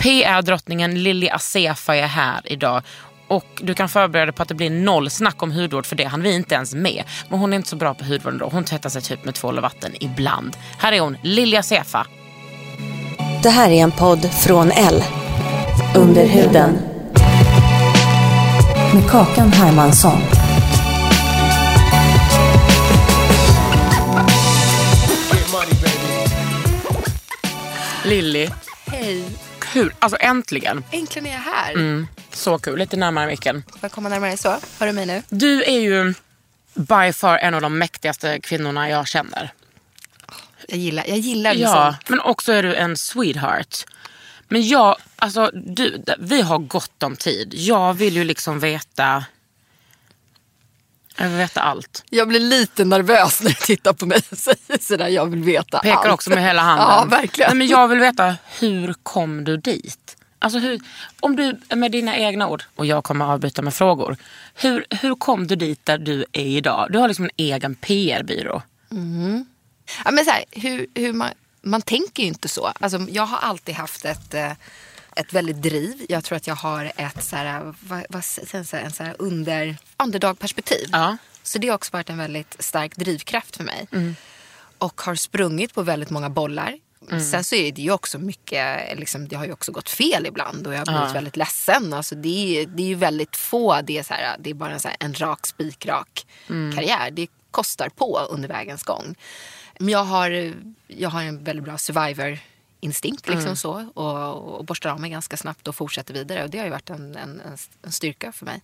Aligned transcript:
PR-drottningen 0.00 1.02
Lili 1.02 1.30
Asefa 1.30 1.96
är 1.96 2.06
här 2.06 2.40
idag. 2.44 2.82
Och 3.28 3.46
du 3.62 3.74
kan 3.74 3.88
förbereda 3.88 4.26
dig 4.26 4.34
på 4.34 4.42
att 4.42 4.48
det 4.48 4.54
blir 4.54 4.70
noll 4.70 5.10
snack 5.10 5.42
om 5.42 5.52
hudvård 5.52 5.86
för 5.86 5.96
det 5.96 6.04
hann 6.04 6.22
vi 6.22 6.34
inte 6.34 6.54
ens 6.54 6.74
med. 6.74 7.04
Men 7.28 7.38
hon 7.38 7.52
är 7.52 7.56
inte 7.56 7.68
så 7.68 7.76
bra 7.76 7.94
på 7.94 8.04
hudvård 8.04 8.32
ändå. 8.32 8.48
Hon 8.52 8.64
tvättar 8.64 8.90
sig 8.90 9.02
typ 9.02 9.24
med 9.24 9.34
tvål 9.34 9.56
och 9.56 9.62
vatten 9.62 9.92
ibland. 10.00 10.56
Här 10.78 10.92
är 10.92 11.00
hon, 11.00 11.16
Lili 11.22 11.56
Asefa. 11.56 12.06
Det 13.42 13.50
här 13.50 13.70
är 13.70 13.82
en 13.82 13.90
podd 13.90 14.30
från 14.34 14.70
L. 14.70 15.04
Under 15.96 16.26
huden. 16.26 16.78
Med 18.94 19.10
Kakan 19.10 19.52
Hermansson. 19.52 20.20
Lili, 28.04 28.50
Hej, 28.86 29.24
kul. 29.72 29.94
Alltså 29.98 30.18
äntligen. 30.20 30.84
äntligen 30.90 31.26
är 31.26 31.32
jag 31.32 31.38
här. 31.38 31.72
Mm, 31.72 32.06
så 32.32 32.58
kul. 32.58 32.78
Lite 32.78 32.96
närmare 32.96 33.26
micken. 33.26 33.62
Får 33.70 33.78
jag 33.82 33.92
komma 33.92 34.08
närmare 34.08 34.36
så? 34.36 34.56
Hör 34.78 34.86
du 34.86 34.92
mig 34.92 35.06
nu? 35.06 35.22
Du 35.28 35.64
är 35.64 35.80
ju 35.80 36.14
by 36.74 37.12
far 37.12 37.38
en 37.38 37.54
av 37.54 37.60
de 37.60 37.78
mäktigaste 37.78 38.40
kvinnorna 38.40 38.90
jag 38.90 39.08
känner. 39.08 39.52
Jag 40.68 40.78
gillar, 40.78 41.04
jag 41.08 41.18
gillar 41.18 41.54
liksom. 41.54 41.74
Ja, 41.74 41.96
men 42.08 42.20
också 42.20 42.52
är 42.52 42.62
du 42.62 42.74
en 42.74 42.96
sweetheart. 42.96 43.84
Men 44.48 44.68
jag, 44.68 44.96
alltså 45.16 45.50
du, 45.54 46.04
vi 46.18 46.40
har 46.42 46.58
gott 46.58 47.02
om 47.02 47.16
tid. 47.16 47.54
Jag 47.56 47.94
vill 47.94 48.16
ju 48.16 48.24
liksom 48.24 48.60
veta... 48.60 49.24
Jag 51.20 51.28
vill 51.28 51.38
veta 51.38 51.60
allt. 51.60 52.04
Jag 52.10 52.28
blir 52.28 52.40
lite 52.40 52.84
nervös 52.84 53.40
när 53.42 53.48
du 53.50 53.54
tittar 53.54 53.92
på 53.92 54.06
mig 54.06 54.22
och 54.30 54.38
säger 54.38 54.82
sådär, 54.82 55.08
jag 55.08 55.26
vill 55.26 55.42
veta 55.42 55.78
Pekar 55.78 55.96
allt. 55.96 56.12
också 56.12 56.30
med 56.30 56.42
hela 56.42 56.62
handen. 56.62 56.86
Ja, 56.88 57.04
verkligen. 57.04 57.48
Nej, 57.48 57.56
men 57.58 57.66
jag 57.66 57.88
vill 57.88 57.98
veta, 57.98 58.36
hur 58.60 58.94
kom 59.02 59.44
du 59.44 59.56
dit? 59.56 60.16
Alltså 60.38 60.58
hur, 60.58 60.80
om 61.20 61.36
du 61.36 61.60
med 61.76 61.92
dina 61.92 62.16
egna 62.16 62.48
ord, 62.48 62.62
och 62.76 62.86
jag 62.86 63.04
kommer 63.04 63.24
avbryta 63.24 63.62
med 63.62 63.74
frågor. 63.74 64.16
Hur, 64.54 64.84
hur 64.90 65.14
kom 65.14 65.46
du 65.46 65.56
dit 65.56 65.86
där 65.86 65.98
du 65.98 66.24
är 66.32 66.46
idag? 66.46 66.86
Du 66.90 66.98
har 66.98 67.08
liksom 67.08 67.24
en 67.24 67.30
egen 67.36 67.74
PR-byrå. 67.74 68.62
Ja, 70.04 70.10
men 70.10 70.24
så 70.24 70.30
här, 70.30 70.44
hur, 70.50 70.86
hur 70.94 71.12
man, 71.12 71.28
man 71.62 71.82
tänker 71.82 72.22
ju 72.22 72.28
inte 72.28 72.48
så. 72.48 72.72
Alltså, 72.80 73.06
jag 73.10 73.26
har 73.26 73.38
alltid 73.38 73.74
haft 73.74 74.04
ett, 74.04 74.34
eh, 74.34 74.52
ett 75.16 75.32
väldigt 75.32 75.62
driv. 75.62 76.06
Jag 76.08 76.24
tror 76.24 76.36
att 76.36 76.46
jag 76.46 76.54
har 76.54 76.92
ett 76.96 77.24
så 77.24 77.36
här, 77.36 77.74
vad, 77.80 78.06
vad, 78.08 78.22
en 78.52 78.64
så 78.64 79.02
här 79.02 79.16
under, 79.18 79.76
underdog-perspektiv. 79.96 80.88
Ja. 80.92 81.16
Så 81.42 81.58
det 81.58 81.68
har 81.68 81.74
också 81.74 81.92
varit 81.92 82.10
en 82.10 82.18
väldigt 82.18 82.56
stark 82.58 82.96
drivkraft 82.96 83.56
för 83.56 83.64
mig. 83.64 83.88
Och 84.78 85.00
har 85.00 85.14
sprungit 85.14 85.74
på 85.74 85.82
väldigt 85.82 86.10
många 86.10 86.30
bollar. 86.30 86.78
Sen 87.30 87.44
så 87.44 87.54
är 87.54 87.72
det 87.72 87.82
ju 87.82 87.90
också 87.90 88.18
mycket, 88.18 88.98
liksom, 88.98 89.28
det 89.28 89.36
har 89.36 89.46
ju 89.46 89.52
också 89.52 89.72
gått 89.72 89.90
fel 89.90 90.26
ibland 90.26 90.66
och 90.66 90.74
jag 90.74 90.78
har 90.78 90.98
blivit 90.98 91.16
väldigt 91.16 91.36
ledsen. 91.36 91.92
Alltså 91.92 92.14
det, 92.14 92.28
är, 92.60 92.66
det 92.66 92.82
är 92.82 92.86
ju 92.86 92.94
väldigt 92.94 93.36
få, 93.36 93.80
det 93.80 93.98
är, 93.98 94.02
så 94.02 94.14
här, 94.14 94.36
det 94.38 94.50
är 94.50 94.54
bara 94.54 94.70
en, 94.70 94.80
så 94.80 94.88
här, 94.88 94.96
en 95.00 95.14
rak 95.14 95.46
spikrak 95.46 96.26
karriär. 96.48 97.10
Det 97.10 97.26
kostar 97.50 97.88
på 97.88 98.18
under 98.30 98.48
vägens 98.48 98.82
gång. 98.82 99.14
Men 99.78 99.88
jag 99.88 100.04
har, 100.04 100.54
jag 100.86 101.10
har 101.10 101.22
en 101.22 101.44
väldigt 101.44 101.64
bra 101.64 101.78
survivor 101.78 102.38
instinkt 102.80 103.28
liksom 103.28 103.56
så 103.56 103.88
och, 103.94 104.58
och 104.58 104.64
borstar 104.64 104.90
av 104.90 105.00
mig 105.00 105.10
ganska 105.10 105.36
snabbt 105.36 105.68
och 105.68 105.74
fortsätter 105.74 106.14
vidare. 106.14 106.44
Och 106.44 106.50
det 106.50 106.58
har 106.58 106.64
ju 106.64 106.70
varit 106.70 106.90
en, 106.90 107.16
en, 107.16 107.42
en, 107.82 107.92
styrka 107.92 108.32
för 108.32 108.46
mig. 108.46 108.62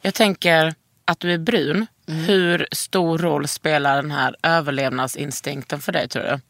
Jag 0.00 0.14
tänker 0.14 0.74
att 1.04 1.20
du 1.20 1.32
är 1.32 1.38
brun. 1.38 1.86
Hur 2.06 2.68
stor 2.72 3.18
roll 3.18 3.48
spelar 3.48 3.96
den 3.96 4.10
här 4.10 4.36
överlevnadsinstinkten 4.42 5.80
för 5.80 5.92
dig 5.92 6.08
tror 6.08 6.22
du? 6.22 6.40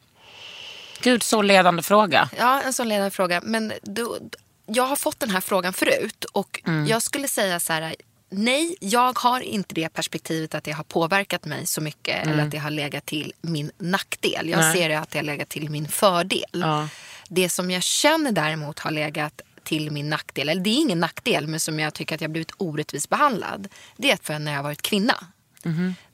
Gud, 1.02 1.22
så 1.22 1.42
ledande 1.42 1.82
fråga. 1.82 2.30
Ja, 2.38 2.62
en 2.62 2.72
sån 2.72 2.88
ledande 2.88 3.10
fråga. 3.10 3.40
Men 3.44 3.72
då, 3.82 4.18
jag 4.66 4.86
har 4.86 4.96
fått 4.96 5.20
den 5.20 5.30
här 5.30 5.40
frågan 5.40 5.72
förut 5.72 6.24
och 6.24 6.62
jag 6.88 7.02
skulle 7.02 7.28
säga 7.28 7.60
så 7.60 7.72
här. 7.72 7.94
Nej, 8.30 8.76
jag 8.80 9.18
har 9.18 9.40
inte 9.40 9.74
det 9.74 9.88
perspektivet 9.88 10.54
att 10.54 10.64
det 10.64 10.72
har 10.72 10.84
påverkat 10.84 11.44
mig 11.44 11.66
så 11.66 11.80
mycket 11.80 12.26
eller 12.26 12.42
att 12.42 12.50
det 12.50 12.58
har 12.58 12.70
legat 12.70 13.06
till 13.06 13.32
min 13.40 13.70
nackdel. 13.78 14.48
Jag 14.48 14.60
Nej. 14.60 14.76
ser 14.76 14.88
det 14.88 14.98
att 14.98 15.10
det 15.10 15.18
har 15.18 15.24
legat 15.24 15.48
till 15.48 15.70
min 15.70 15.88
fördel. 15.88 16.44
Ja. 16.52 16.88
Det 17.28 17.48
som 17.48 17.70
jag 17.70 17.82
känner 17.82 18.32
däremot 18.32 18.78
har 18.78 18.90
legat 18.90 19.40
till 19.62 19.90
min 19.90 20.08
nackdel, 20.10 20.48
eller 20.48 20.62
det 20.62 20.70
är 20.70 20.80
ingen 20.80 21.00
nackdel 21.00 21.46
men 21.46 21.60
som 21.60 21.80
jag 21.80 21.94
tycker 21.94 22.14
att 22.14 22.20
jag 22.20 22.30
blivit 22.30 22.52
orättvist 22.56 23.08
behandlad. 23.08 23.68
Det 23.96 24.10
är 24.10 24.18
för 24.22 24.38
när 24.38 24.52
jag 24.52 24.58
har 24.58 24.64
varit 24.64 24.82
kvinna. 24.82 25.14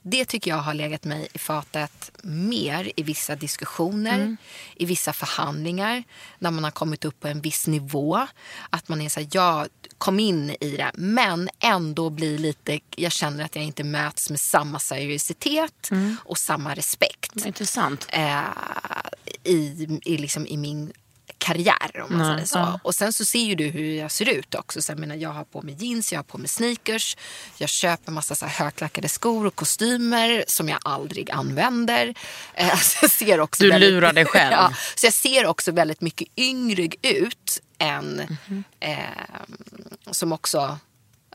Det 0.03 0.25
tycker 0.25 0.51
jag 0.51 0.59
har 0.59 0.75
legat 0.75 1.05
mig 1.05 1.29
i 1.33 1.39
fatet 1.39 2.11
mer 2.23 2.93
i 2.97 3.03
vissa 3.03 3.37
diskussioner, 3.37 4.37
i 4.77 4.85
vissa 4.85 5.13
förhandlingar, 5.13 6.03
när 6.39 6.51
man 6.51 6.65
har 6.65 6.71
kommit 6.71 7.05
upp 7.05 7.21
på 7.21 7.29
en 7.29 7.41
viss 7.41 7.67
nivå. 7.67 8.27
Att 8.71 8.89
man 8.89 9.01
är 9.01 9.09
så 9.09 9.21
här, 9.21 9.29
ja, 9.33 9.67
kom 9.99 10.21
in 10.21 10.57
i 10.61 10.77
det, 10.77 10.91
men 10.95 11.49
ändå 11.61 12.11
blir 12.11 12.39
lite, 12.39 12.81
jag 12.97 13.13
känner 13.13 13.45
att 13.45 13.57
jag 13.57 13.65
inte 13.65 13.85
möts 13.85 14.31
med 14.31 14.41
samma 14.41 14.79
seriositet 14.79 15.91
och 16.25 16.39
samma 16.39 16.75
respekt. 16.75 17.47
Intressant. 17.47 18.07
eh, 18.13 18.41
i, 19.45 19.99
i, 20.05 20.19
liksom, 20.19 20.47
i 20.47 20.57
min 20.57 20.93
karriär. 21.47 22.01
Om 22.09 22.19
man 22.19 22.35
säger 22.35 22.47
så. 22.47 22.81
Och 22.83 22.95
sen 22.95 23.13
så 23.13 23.25
ser 23.25 23.39
ju 23.45 23.55
du 23.55 23.65
hur 23.67 23.95
jag 23.95 24.11
ser 24.11 24.29
ut 24.29 24.55
också. 24.55 24.83
Så 24.83 24.93
jag, 24.93 24.99
menar, 24.99 25.15
jag 25.15 25.31
har 25.31 25.45
på 25.45 25.63
mig 25.63 25.77
jeans, 25.79 26.13
jag 26.13 26.19
har 26.19 26.25
på 26.25 26.39
mig 26.39 26.49
sneakers. 26.49 27.17
Jag 27.59 27.69
köper 27.69 28.13
massa 28.13 28.35
så 28.35 28.47
här 28.47 28.65
högklackade 28.65 29.09
skor 29.09 29.47
och 29.47 29.55
kostymer 29.55 30.45
som 30.49 30.69
jag 30.69 30.79
aldrig 30.85 31.31
använder. 31.31 32.15
Eh, 32.55 32.77
så 32.79 32.99
jag 33.05 33.11
ser 33.11 33.41
också 33.41 33.63
Du 33.63 33.71
väldigt, 33.71 33.91
lurar 33.91 34.13
dig 34.13 34.25
själv. 34.35 34.53
ja, 34.53 34.73
så 34.95 35.07
jag 35.07 35.13
ser 35.15 35.47
också 35.47 35.73
väldigt 35.73 36.01
mycket 36.01 36.29
yngre 36.37 36.89
ut 37.03 37.61
än 37.79 38.39
Mhm. 38.47 38.65
eh, 38.81 38.99
som 40.11 40.33
också 40.33 40.79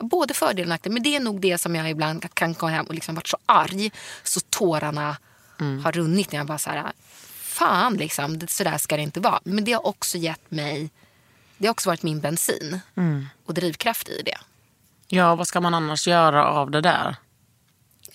Både 0.01 0.33
fördel 0.33 0.65
och 0.65 0.69
nackdel. 0.69 0.93
Men 0.93 1.03
det 1.03 1.15
är 1.15 1.19
nog 1.19 1.41
det 1.41 1.57
som 1.57 1.75
jag 1.75 1.89
ibland 1.89 2.33
kan 2.33 2.53
komma 2.55 2.71
hem 2.71 2.85
och 2.85 2.93
liksom 2.93 3.15
varit 3.15 3.27
så 3.27 3.37
arg 3.45 3.91
så 4.23 4.39
tårarna 4.39 5.17
Mm. 5.59 5.83
har 5.83 5.91
runnit 5.91 6.31
när 6.31 6.39
jag 6.39 6.47
bara 6.47 6.57
så 6.57 6.69
här, 6.69 6.91
fan 7.61 7.93
liksom, 7.97 8.39
det, 8.39 8.49
så 8.49 8.63
där 8.63 8.77
ska 8.77 8.95
det 8.97 9.01
inte 9.03 9.19
vara. 9.19 9.39
Men 9.43 9.63
det 9.63 9.71
har 9.73 9.87
också 9.87 10.17
gett 10.17 10.51
mig, 10.51 10.89
det 11.57 11.67
har 11.67 11.71
också 11.71 11.89
varit 11.89 12.03
min 12.03 12.19
bensin 12.19 12.79
Mm. 12.95 13.27
och 13.45 13.53
drivkraft 13.53 14.09
i 14.09 14.21
det. 14.25 14.37
Ja, 15.07 15.35
vad 15.35 15.47
ska 15.47 15.61
man 15.61 15.73
annars 15.73 16.07
göra 16.07 16.45
av 16.45 16.71
det 16.71 16.81
där? 16.81 17.15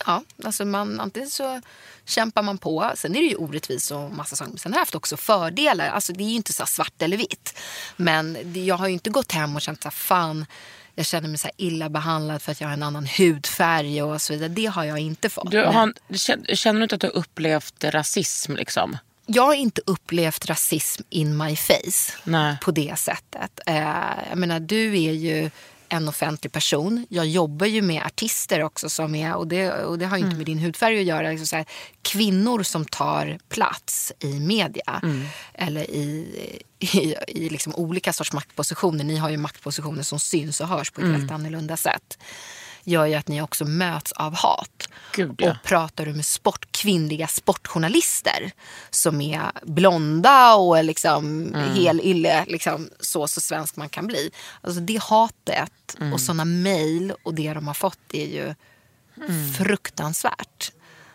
Ja, 0.07 0.23
alltså 0.45 0.65
man, 0.65 1.01
antingen 1.01 1.31
så 1.31 1.61
kämpar 2.05 2.43
man 2.43 2.59
på, 2.59 2.93
sen 2.95 3.17
är 3.17 3.21
det 3.21 3.27
ju 3.27 3.37
orättvist 3.37 3.91
och 3.91 4.13
massa 4.13 4.37
saker. 4.37 4.51
Men 4.51 4.59
sen 4.59 4.73
har 4.73 4.77
jag 4.77 4.83
haft 4.83 4.95
också 4.95 5.17
fördelar. 5.17 5.89
Alltså 5.89 6.13
det 6.13 6.25
är 6.25 6.29
ju 6.29 6.35
inte 6.35 6.53
så 6.53 6.67
svart 6.67 7.03
eller 7.03 7.17
vitt. 7.17 7.59
Men 7.97 8.53
jag 8.67 8.77
har 8.77 8.87
ju 8.87 8.93
inte 8.93 9.11
gått 9.11 9.33
hem 9.33 9.57
och 9.57 9.63
känt 9.63 9.83
så 9.83 9.87
här, 9.89 9.91
fan, 9.91 10.47
jag 10.95 11.07
känner 11.07 11.29
mig 11.29 11.39
så 11.39 11.49
illa 11.57 11.89
behandlad 11.89 12.43
för 12.43 12.53
att 12.53 12.61
jag 12.61 12.69
har 12.69 12.73
en 12.75 12.83
annan 12.83 13.07
hudfärg 13.19 14.03
och 14.03 14.23
så 14.23 14.33
vidare. 14.33 14.49
Det 14.49 14.67
har 14.67 14.85
jag 14.85 14.99
inte 14.99 15.29
fått. 15.29 15.51
Du 15.51 15.65
har, 15.65 15.93
känner 16.17 16.55
känner 16.55 16.81
du 16.81 16.83
inte 16.85 16.95
att 16.95 17.01
du 17.01 17.07
har 17.07 17.15
upplevt 17.17 17.85
rasism? 17.85 18.53
Liksom? 18.57 18.99
Jag 19.27 19.43
har 19.43 19.55
inte 19.55 19.81
upplevt 19.87 20.47
rasism 20.47 21.03
in 21.11 21.37
my 21.37 21.57
face 21.57 22.13
Nej. 22.25 22.57
på 22.63 22.71
det 22.71 22.99
sättet. 22.99 23.61
Eh, 23.67 24.29
jag 24.29 24.39
menar, 24.39 24.61
du 24.61 25.03
är 25.03 25.13
ju 25.13 25.51
en 25.89 26.09
offentlig 26.09 26.53
person. 26.53 27.07
Jag 27.09 27.27
jobbar 27.27 27.67
ju 27.67 27.83
med 27.83 28.03
artister 28.03 28.63
också 28.63 28.89
som 28.89 29.15
är, 29.15 29.35
och 29.35 29.49
det, 29.49 29.73
och 29.73 29.99
det 29.99 30.07
har 30.07 30.17
inte 30.17 30.37
med 30.37 30.47
din 30.47 30.59
hudfärg 30.59 30.99
att 30.99 31.05
göra, 31.05 31.31
liksom 31.31 31.47
så 31.47 31.57
här, 31.57 31.67
kvinnor 32.03 32.63
som 32.63 32.85
tar 32.85 33.39
plats 33.49 34.13
i 34.19 34.41
media. 34.41 35.01
Eller 35.55 35.91
i, 35.91 36.27
i, 36.79 37.15
i 37.29 37.49
liksom 37.49 37.75
olika 37.75 38.13
sorts 38.13 38.33
maktpositioner. 38.33 39.05
Ni 39.05 39.17
har 39.17 39.31
ju 39.31 39.37
maktpositioner 39.37 40.03
som 40.03 40.21
syns 40.21 40.61
och 40.61 40.69
hörs 40.69 40.91
på 40.91 41.01
ett 41.01 41.07
helt 41.19 41.31
annorlunda 41.31 41.77
sätt. 41.77 42.19
Gör 42.89 43.07
ju 43.07 43.15
att 43.15 43.29
ni 43.29 43.43
också 43.43 43.65
möts 43.65 44.13
av 44.13 44.35
hat. 44.37 44.89
Gud, 45.15 45.35
ja. 45.39 45.51
Och 45.51 45.57
pratar 45.65 46.07
du 46.07 46.13
med 46.15 46.25
sport, 46.25 46.67
kvinnliga 46.73 47.27
sportjournalister 47.27 48.51
som 48.91 49.21
är 49.21 49.51
blonda 49.63 50.55
och 50.55 50.85
liksom 50.85 51.47
Mm. 51.55 51.75
helylle, 51.75 52.45
liksom, 52.49 52.91
så, 53.01 53.27
så 53.29 53.41
svensk 53.41 53.77
man 53.77 53.89
kan 53.89 54.07
bli. 54.07 54.31
Alltså 54.61 54.81
det 54.81 55.03
hatet 55.03 55.97
Mm. 56.01 56.13
och 56.13 56.21
sådana 56.21 56.45
mejl 56.45 57.13
och 57.23 57.35
det 57.35 57.53
de 57.55 57.67
har 57.67 57.75
fått 57.75 57.99
är 58.13 58.27
ju 58.27 58.55
Mm. 59.27 59.53
fruktansvärt. 59.53 60.73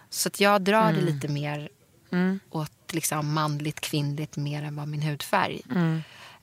Så 0.09 0.27
att 0.27 0.39
jag 0.39 0.61
drar 0.61 0.93
det 0.93 1.01
lite 1.01 1.27
mer 1.27 1.69
åt 2.49 2.71
liksom 2.93 3.33
manligt, 3.33 3.81
kvinnligt 3.81 4.35
mer 4.37 4.63
än 4.63 4.75
vad 4.75 4.87
min 4.87 5.01
hudfärg. 5.01 5.61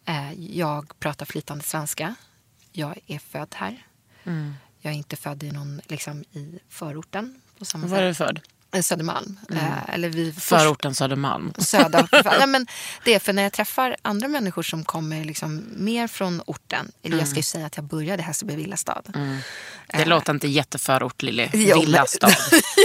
Eh, 0.05 0.33
Jag 0.57 0.99
pratar 1.01 1.27
flytande 1.27 1.65
svenska. 1.65 2.15
Jag 2.73 2.99
är 3.07 3.19
född 3.19 3.55
här. 3.55 3.87
Jag 4.81 4.93
är 4.93 4.97
inte 4.97 5.17
född 5.17 5.43
i, 5.43 5.51
någon, 5.51 5.81
liksom, 5.89 6.21
i 6.33 6.59
förorten 6.71 7.41
på 7.59 7.65
samma 7.65 7.87
Var 7.87 7.99
är 7.99 8.13
sätt. 8.13 8.19
du 8.19 8.25
född? 8.25 8.41
Eh, 8.75 8.83
Södermalm. 8.83 9.39
Eh, 9.53 9.95
Eller 9.95 10.09
vi 10.09 10.33
Förorten 10.33 10.95
Södermalm. 10.95 11.53
Söder. 11.59 12.09
Nej, 12.39 12.47
men 12.47 12.67
det 13.05 13.15
är 13.15 13.19
för 13.19 13.33
när 13.33 13.43
jag 13.43 13.53
träffar 13.53 13.97
andra 14.03 14.29
människor 14.29 14.63
som 14.63 14.85
kommer 14.85 15.25
liksom 15.25 15.65
mer 15.77 16.07
från 16.07 16.43
orten. 16.47 16.93
Eller 17.03 17.19
jag 17.19 17.29
ska 17.29 17.37
ju 17.37 17.43
säga 17.43 17.67
att 17.67 17.77
jag 17.77 17.85
började 17.85 18.23
Hässelby 18.23 18.57
villastad. 18.57 19.03
Det 19.87 20.05
låter 20.05 20.33
inte 20.33 20.49
jätteförort 20.49 21.23
Lilly. 21.23 21.49
Jo, 21.55 21.81
Villastad. 21.81 22.31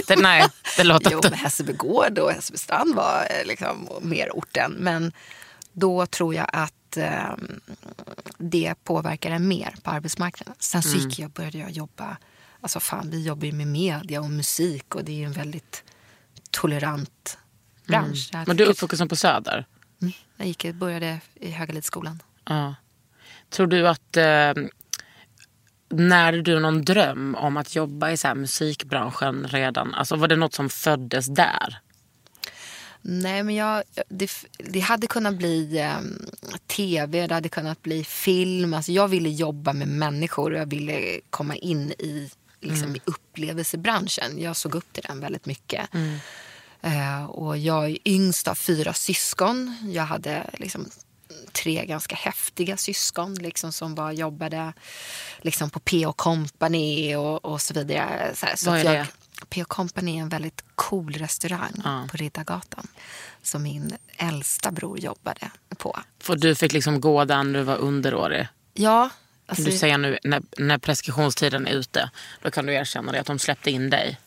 Det, 0.07 0.15
nej, 0.15 0.47
det 0.77 0.83
låter 0.83 1.11
Jo, 1.11 1.17
inte. 1.17 1.29
men 1.29 1.39
Hässelby 1.39 1.73
gård 1.73 2.19
och 2.19 2.31
Hässelby 2.31 2.57
strand 2.57 2.95
var 2.95 3.27
liksom 3.45 3.89
mer 4.01 4.29
orten. 4.33 4.71
Men 4.71 5.11
då 5.73 6.05
tror 6.05 6.35
jag 6.35 6.49
att 6.53 6.73
eh, 6.97 7.35
det 8.37 8.75
påverkar 8.83 9.31
en 9.31 9.47
mer 9.47 9.75
på 9.83 9.91
arbetsmarknaden. 9.91 10.55
Sen 10.59 10.83
så 10.83 10.97
gick 10.97 11.19
jag, 11.19 11.31
började 11.31 11.57
jag 11.57 11.71
jobba, 11.71 12.17
alltså 12.61 12.79
fan 12.79 13.09
vi 13.09 13.23
jobbar 13.23 13.45
ju 13.45 13.51
med 13.51 13.67
media 13.67 14.21
och 14.21 14.29
musik 14.29 14.95
och 14.95 15.03
det 15.03 15.11
är 15.11 15.17
ju 15.17 15.25
en 15.25 15.31
väldigt 15.31 15.83
tolerant 16.51 17.37
bransch. 17.87 18.29
Jag 18.33 18.47
Men 18.47 18.57
du 18.57 18.63
är 18.63 18.67
uppvuxen 18.67 19.07
på 19.07 19.15
Söder? 19.15 19.65
Jag 20.37 20.47
gick, 20.47 20.73
började 20.73 21.19
i 21.35 21.51
Högalidsskolan. 21.51 22.23
Ja. 22.45 22.75
Tror 23.49 23.67
du 23.67 23.87
att... 23.87 24.17
Eh, 24.17 24.53
när 25.89 26.33
du 26.33 26.59
någon 26.59 26.85
dröm 26.85 27.35
om 27.35 27.57
att 27.57 27.75
jobba 27.75 28.11
i 28.11 28.17
så 28.17 28.35
musikbranschen 28.35 29.47
redan? 29.47 29.93
Alltså 29.93 30.15
var 30.15 30.27
det 30.27 30.35
något 30.35 30.53
som 30.53 30.69
föddes 30.69 31.27
där? 31.27 31.79
Nej, 33.05 33.43
men 33.43 33.55
jag, 33.55 33.83
det, 34.09 34.31
det 34.57 34.79
hade 34.79 35.07
kunnat 35.07 35.33
bli 35.33 35.79
eh, 35.79 35.99
tv, 36.67 37.27
det 37.27 37.33
hade 37.33 37.49
kunnat 37.49 37.81
bli 37.81 38.03
film. 38.03 38.73
Alltså 38.73 38.91
jag 38.91 39.07
ville 39.07 39.29
jobba 39.29 39.73
med 39.73 39.87
människor 39.87 40.51
och 40.51 40.59
jag 40.59 40.65
ville 40.69 41.19
komma 41.29 41.55
in 41.55 41.91
i, 41.91 42.31
liksom, 42.61 42.95
i 42.95 43.01
upplevelsebranschen. 43.05 44.41
Jag 44.41 44.55
såg 44.55 44.75
upp 44.75 44.93
till 44.93 45.03
den 45.07 45.19
väldigt 45.19 45.45
mycket. 45.45 45.89
Eh, 46.81 47.25
och 47.25 47.57
jag 47.57 47.89
är 47.89 47.97
yngst 48.05 48.47
av 48.47 48.55
fyra 48.55 48.93
syskon. 48.93 49.77
Jag 49.91 50.03
hade 50.03 50.49
liksom, 50.53 50.85
tre 51.51 51.85
ganska 51.85 52.15
häftiga 52.15 52.77
syskon 52.77 53.35
liksom, 53.35 53.71
som 53.71 53.95
bara 53.95 54.13
jobbade 54.13 54.73
liksom, 55.41 55.69
på 55.69 55.79
P.O. 55.79 56.13
Company 56.13 57.15
och, 57.15 57.45
och 57.45 57.61
så 57.61 57.73
vidare. 57.73 58.31
Så, 58.35 58.45
här, 58.45 58.55
så 58.55 58.69
Vad 58.69 58.79
är 58.79 58.83
jag, 58.83 58.93
det? 58.93 59.07
P.O. 59.53 59.65
Company 59.67 60.17
är 60.17 60.21
en 60.21 60.29
väldigt 60.29 60.63
cool 60.75 61.13
restaurang 61.13 61.71
Ja. 61.83 62.07
på 62.11 62.17
Riddargatan 62.17 62.87
som 63.41 63.63
min 63.63 63.97
äldsta 64.17 64.71
bror 64.71 64.99
jobbade 64.99 65.51
på. 65.77 65.99
För 66.19 66.35
du 66.35 66.55
fick 66.55 66.73
liksom 66.73 67.01
gå 67.01 67.25
där 67.25 67.43
när 67.43 67.59
du 67.59 67.63
var 67.65 67.77
underårig? 67.77 68.47
Ja, 68.73 69.09
alltså, 69.47 69.63
Du 69.63 69.71
säger 69.71 69.97
nu 69.97 70.17
när, 70.23 70.41
när 70.57 70.77
preskriptionstiden 70.77 71.67
är 71.67 71.71
ute, 71.71 72.09
då 72.41 72.51
kan 72.51 72.65
du 72.65 72.73
erkänna 72.73 73.11
det 73.11 73.19
att 73.19 73.27
de 73.27 73.39
släppte 73.39 73.71
in 73.71 73.89
dig. 73.89 74.19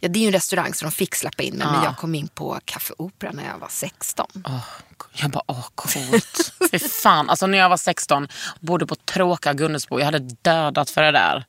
ja, 0.00 0.08
det 0.08 0.18
är 0.18 0.20
ju 0.20 0.26
en 0.26 0.32
restaurang 0.32 0.74
så 0.74 0.84
de 0.84 0.90
fick 0.92 1.14
släppa 1.14 1.42
in 1.42 1.54
mig. 1.54 1.66
Men 1.66 1.74
Ja. 1.76 1.84
jag 1.84 1.96
kom 1.96 2.14
in 2.14 2.28
på 2.28 2.60
Café 2.64 2.94
Opera 2.98 3.32
när 3.32 3.44
jag 3.46 3.58
var 3.58 3.68
16. 3.70 4.26
Åh, 4.44 4.64
jag 5.12 5.30
bara, 5.30 5.44
åh 5.46 5.66
coolt. 5.74 6.52
Fy 6.70 6.78
fan, 6.78 7.30
alltså 7.30 7.46
när 7.46 7.58
jag 7.58 7.68
var 7.68 7.76
16, 7.76 8.28
bodde 8.60 8.86
på 8.86 8.94
tråkiga 8.94 9.52
Gunnesbo, 9.54 9.98
jag 9.98 10.04
hade 10.04 10.18
dödat 10.42 10.90
för 10.90 11.02
det 11.02 11.12
där. 11.12 11.44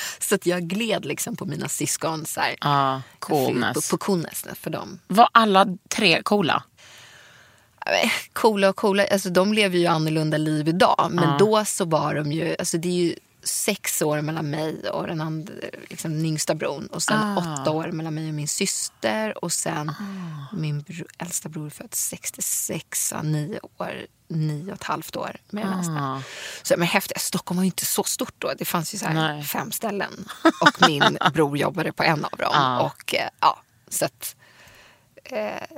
Så 0.18 0.34
att 0.34 0.46
jag 0.46 0.62
gled 0.62 1.04
liksom 1.04 1.36
på 1.36 1.44
mina 1.44 1.68
syskon. 1.68 2.26
Så 2.26 2.40
här, 2.40 2.56
Ja, 2.60 3.02
coolness. 3.18 3.74
På, 3.74 3.96
på 3.96 4.04
coolness 4.04 4.44
för 4.60 4.70
dem. 4.70 5.00
Var 5.06 5.28
alla 5.32 5.66
tre 5.88 6.22
coola? 6.22 6.62
Coola 8.32 8.68
och 8.68 8.76
coola, 8.76 9.06
alltså 9.12 9.30
de 9.30 9.52
lever 9.52 9.78
ju 9.78 9.86
annorlunda 9.86 10.36
liv 10.36 10.68
idag. 10.68 11.08
Men 11.10 11.38
då 11.38 11.64
så 11.64 11.84
var 11.84 12.14
de 12.14 12.32
ju, 12.32 12.56
alltså 12.58 12.78
det 12.78 12.88
är 12.88 12.92
ju 12.92 13.14
sex 13.44 14.02
år 14.02 14.20
mellan 14.20 14.50
mig 14.50 14.88
och 14.90 15.06
den, 15.06 15.20
andra, 15.20 15.52
liksom 15.90 16.24
yngsta 16.24 16.54
bron. 16.54 16.86
Och 16.86 17.02
sen 17.02 17.18
Ah. 17.18 17.36
åtta 17.60 17.70
år 17.70 17.90
mellan 17.92 18.14
mig 18.14 18.28
och 18.28 18.34
min 18.34 18.48
syster. 18.48 19.44
Och 19.44 19.52
sen 19.52 19.92
min 20.52 20.82
bro, 20.82 21.04
äldsta 21.18 21.48
bror 21.48 21.70
född 21.70 21.94
66, 21.94 23.08
så 23.08 23.22
nio 23.22 23.60
år, 23.78 24.06
nio 24.28 24.66
och 24.72 24.74
ett 24.78 24.84
halvt 24.84 25.16
år 25.16 25.36
med 25.50 25.66
den 25.66 25.96
Ah. 25.98 26.22
Så, 26.62 26.74
men 26.78 26.88
häftigt, 26.88 27.20
Stockholm 27.20 27.56
var 27.56 27.62
ju 27.64 27.66
inte 27.66 27.86
så 27.86 28.04
stort 28.04 28.34
då. 28.38 28.52
Det 28.58 28.64
fanns 28.64 28.94
ju 28.94 28.98
så 28.98 29.06
här 29.06 29.42
fem 29.42 29.72
ställen. 29.72 30.28
Och 30.60 30.88
min 30.88 31.18
bror 31.32 31.58
jobbade 31.58 31.92
på 31.92 32.02
en 32.02 32.24
av 32.24 32.38
dem. 32.38 32.52
Ah. 32.54 32.80
Och 32.80 33.14
eh, 33.14 33.28
ja, 33.40 33.62
så 33.88 34.04
att 34.04 34.36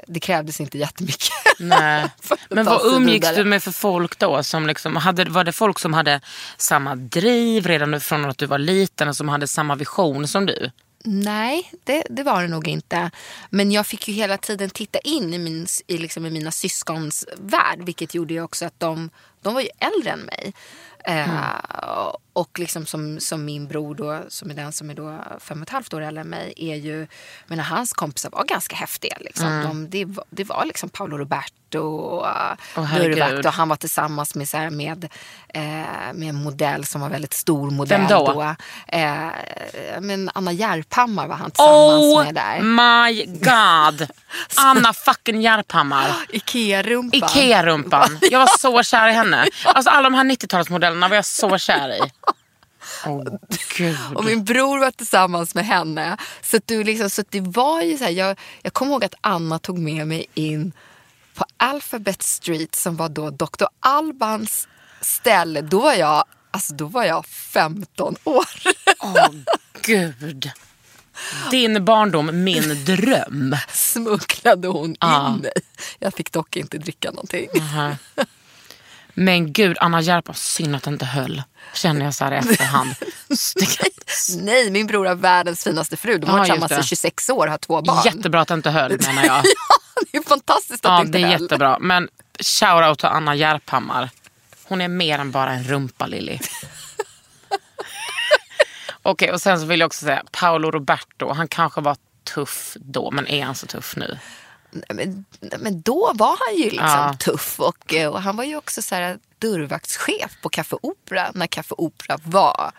det 0.06 0.20
krävdes 0.20 0.60
inte 0.60 0.78
jättemycket. 0.78 1.31
Nej. 1.58 2.10
Men 2.48 2.66
vad 2.66 2.87
umgicks 2.87 3.26
vidare. 3.26 3.37
du 3.37 3.44
med 3.44 3.62
för 3.62 3.70
folk 3.70 4.19
då? 4.19 4.43
Som 4.43 4.66
liksom, 4.66 4.96
hade, 4.96 5.25
var 5.25 5.44
det 5.44 5.52
folk 5.52 5.78
som 5.78 5.94
hade 5.94 6.20
samma 6.56 6.94
driv 6.94 7.66
redan 7.66 8.00
från 8.00 8.25
att 8.25 8.38
du 8.38 8.46
var 8.46 8.58
liten 8.58 9.08
och 9.08 9.16
som 9.16 9.28
hade 9.28 9.48
samma 9.48 9.75
vision 9.75 10.28
som 10.28 10.46
du? 10.46 10.70
Nej, 11.04 11.72
det, 11.84 12.06
det 12.10 12.22
var 12.22 12.43
det 12.43 12.48
nog 12.48 12.69
inte. 12.69 13.10
Men 13.50 13.72
jag 13.72 13.87
fick 13.87 14.08
ju 14.08 14.14
hela 14.14 14.38
tiden 14.38 14.70
titta 14.70 14.98
in 14.98 15.34
i, 15.34 15.38
min, 15.38 15.66
i, 15.87 15.98
liksom, 15.98 16.26
i 16.26 16.31
mina 16.31 16.50
syskons 16.50 17.26
värld. 17.37 17.78
Vilket 17.78 18.14
gjorde 18.14 18.34
ju 18.34 18.43
också 18.43 18.64
att 18.66 18.81
de, 18.81 19.10
de 19.43 19.54
var 19.54 19.60
ju 19.60 19.69
äldre 19.78 20.10
än 20.10 20.20
mig. 20.20 20.52
Eh, 21.06 22.12
och 22.32 22.58
liksom 22.58 22.87
som, 22.87 23.20
som 23.20 23.44
min 23.44 23.69
bror 23.69 23.94
då, 23.94 24.23
som 24.29 24.50
är 24.50 24.55
den 24.55 24.73
som 24.73 24.91
är 24.91 24.94
då 24.94 25.19
fem 25.41 25.58
och 25.58 25.62
ett 25.62 25.73
halvt 25.73 25.94
år 25.94 26.00
äldre 26.00 26.20
än 26.20 26.29
mig, 26.29 26.55
är 26.56 26.75
ju, 26.75 27.06
men 27.47 27.58
hans 27.58 27.93
kompisar 27.93 28.31
var 28.31 28.44
ganska 28.44 28.76
häftiga. 28.76 29.17
Liksom. 29.20 29.62
De, 29.62 29.91
det, 29.91 30.05
var, 30.05 30.25
det 30.31 30.44
var 30.44 30.64
liksom 30.64 30.88
Paolo 30.88 31.19
Roberto 31.19 31.55
och 31.75 32.27
uh, 32.77 32.85
herregud. 32.85 33.47
och 33.47 33.53
han 33.53 33.69
var 33.69 33.77
tillsammans 33.77 34.35
med, 34.35 34.49
så 34.49 34.57
här, 34.57 34.71
med, 34.71 35.05
eh, 35.49 35.63
med 36.15 36.29
en 36.29 36.35
modell 36.35 36.85
som 36.85 37.01
var 37.01 37.08
väldigt 37.08 37.35
stor 37.35 37.70
modell 37.70 38.01
Vem 38.01 38.08
då? 38.08 38.55
Eh, 38.89 39.29
men 40.01 40.31
Anna 40.35 40.53
Järphammar 40.53 41.27
var 41.27 41.37
han 41.37 41.51
tillsammans 41.51 42.05
Oh 42.05 42.25
med 42.25 42.35
där. 42.35 42.61
my 42.61 43.25
god! 43.25 44.08
Anna 44.56 44.93
fucking 44.93 45.43
Järphammar. 45.43 46.06
Ikea-rumpan. 46.29 47.29
Ikea-rumpan. 47.29 48.19
Jag 48.31 48.39
var 48.39 48.58
så 48.58 48.82
kär 48.82 49.08
i 49.08 49.13
henne. 49.13 49.46
Alltså 49.65 49.91
alla 49.91 50.11
de 50.11 50.15
här 50.15 50.25
90-talsmodellerna 50.25 51.08
var 51.08 51.17
jag 51.17 51.27
så 51.27 51.58
kär 51.58 51.89
i. 51.89 52.01
Gud. 53.77 53.96
Och 54.15 54.25
min 54.25 54.44
bror 54.44 54.79
var 54.79 54.91
tillsammans 54.91 55.55
med 55.55 55.67
henne. 55.67 56.17
Så, 56.43 56.58
du 56.67 56.85
liksom, 56.85 57.11
så 57.11 57.23
det 57.31 57.41
var 57.41 57.82
ju 57.82 57.99
så 57.99 58.05
här, 58.05 58.11
jag, 58.11 58.39
jag 58.63 58.73
kommer 58.73 58.93
ihåg 58.93 59.05
att 59.05 59.15
Anna 59.20 59.58
tog 59.58 59.79
med 59.79 60.08
mig 60.08 60.27
in 60.35 60.73
på 61.36 61.44
Alphabet 61.56 62.22
Street 62.22 62.74
som 62.74 62.96
var 62.96 63.08
då 63.08 63.31
Dr. 63.31 63.64
Albans 63.81 64.69
ställe. 65.00 65.60
Då 65.60 65.81
var 65.81 65.93
jag, 65.94 66.24
alltså, 66.50 66.74
då 66.74 66.86
var 66.86 67.05
jag 67.05 67.26
15 67.26 68.16
år. 68.24 68.44
Åh 69.00 69.26
gud. 69.82 70.50
Din 71.50 71.84
barndom, 71.84 72.44
min 72.44 72.84
dröm. 72.84 73.56
Smugglade 73.72 74.69
hon 74.69 74.96
Ja. 75.00 75.28
in 75.28 75.36
mig. 75.40 75.52
Jag 75.98 76.14
fick 76.14 76.32
dock 76.32 76.56
inte 76.56 76.78
dricka 76.78 77.10
någonting. 77.10 77.48
Aha. 77.60 77.96
Men 79.19 79.52
gud, 79.52 79.76
Anna 79.81 80.00
Järpa, 80.00 80.34
synd 80.34 80.76
att 80.76 80.82
det 80.82 80.90
inte 80.90 81.05
höll. 81.05 81.43
Känner 81.74 82.05
jag 82.05 82.14
så 82.14 82.24
här 82.24 82.32
i 82.32 82.36
efterhand. 82.36 82.94
Nej, 84.38 84.70
min 84.70 84.86
bror 84.86 85.06
har 85.06 85.14
världens 85.14 85.64
finaste 85.64 85.96
fru. 85.96 86.19
De 86.19 86.31
har 86.31 86.38
Ja, 86.38 86.43
varit 86.43 86.48
just 86.48 86.69
tillsammans 86.69 86.72
i 86.72 86.94
det. 86.94 86.96
26 86.96 87.31
år 87.31 87.46
och 87.46 87.50
har 87.50 87.58
två 87.58 87.82
barn. 87.82 88.02
Jättebra 88.05 88.40
att 88.40 88.48
det 88.48 88.55
inte 88.55 88.70
höll 88.70 88.98
menar 89.00 89.24
jag. 89.24 89.43
det 90.12 90.19
är 90.19 90.22
fantastiskt 90.22 90.84
att 90.84 90.91
Ja, 90.93 90.98
det 90.98 91.06
inte 91.06 91.19
det 91.19 91.24
är 91.24 91.41
jättebra. 91.41 91.79
Men 91.81 92.08
shoutout 92.41 92.98
till 92.98 93.08
Anna 93.08 93.34
Järphammar. 93.34 94.10
Hon 94.65 94.81
är 94.81 94.88
mer 94.88 95.19
än 95.19 95.31
bara 95.31 95.53
en 95.53 95.65
rumpa, 95.65 96.06
Lilly. 96.06 96.38
Okej, 99.03 99.32
och 99.32 99.41
sen 99.43 99.60
så 99.60 99.67
vill 99.67 99.81
jag 99.81 99.86
också 99.86 100.05
säga 100.05 100.22
Paolo 100.32 100.70
Roberto. 100.70 101.32
Han 101.32 101.48
kanske 101.48 101.81
var 101.81 101.96
tuff 102.34 102.76
då, 102.81 103.10
men 103.10 103.26
är 103.29 103.44
han 103.44 103.55
så 103.55 103.67
tuff 103.67 103.96
nu? 103.96 104.19
Men, 104.88 105.24
men 105.58 105.81
då 105.81 106.12
var 106.15 106.36
han 106.46 106.56
ju 106.56 106.65
liksom 106.70 106.86
Ja. 106.88 107.17
tuff 107.20 107.60
och, 107.60 107.94
eh, 107.94 108.08
och 108.12 108.22
han 108.22 108.36
var 108.36 108.44
ju 108.44 108.56
också 108.56 108.82
så 108.82 108.94
här 108.94 109.19
dörrvaktschef 109.38 110.36
på 110.43 110.48
Café 110.48 110.76
Opera 110.82 111.31
när 111.34 111.46
Café 111.46 111.74
Opera 111.79 112.19
var 112.24 112.72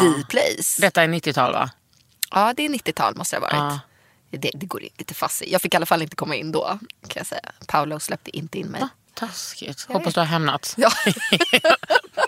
the 0.00 0.26
place. 0.28 0.80
Detta 0.80 1.02
är 1.02 1.08
90-tal 1.08 1.52
va? 1.52 1.70
Ja, 2.30 2.52
det 2.56 2.64
är 2.64 2.68
90-tal 2.68 3.16
måste 3.16 3.36
det 3.36 3.40
ha 3.40 3.46
varit. 3.46 3.72
Ja. 3.74 3.80
Det, 4.38 4.50
det 4.54 4.66
går 4.66 4.80
lite 4.80 5.14
fast 5.14 5.42
i. 5.42 5.52
Jag 5.52 5.62
fick 5.62 5.74
i 5.74 5.76
alla 5.76 5.86
fall 5.86 6.02
inte 6.02 6.16
komma 6.16 6.34
in 6.34 6.52
då 6.52 6.78
kan 7.08 7.20
jag 7.20 7.26
säga. 7.26 7.52
Paolo 7.66 8.00
släppte 8.00 8.36
inte 8.36 8.58
in 8.58 8.66
mig. 8.66 8.82
Taskigt. 9.14 9.86
Hoppas 9.88 10.14
du 10.14 10.20
har 10.20 10.26
hämnats. 10.26 10.74
Ja. 10.78 10.90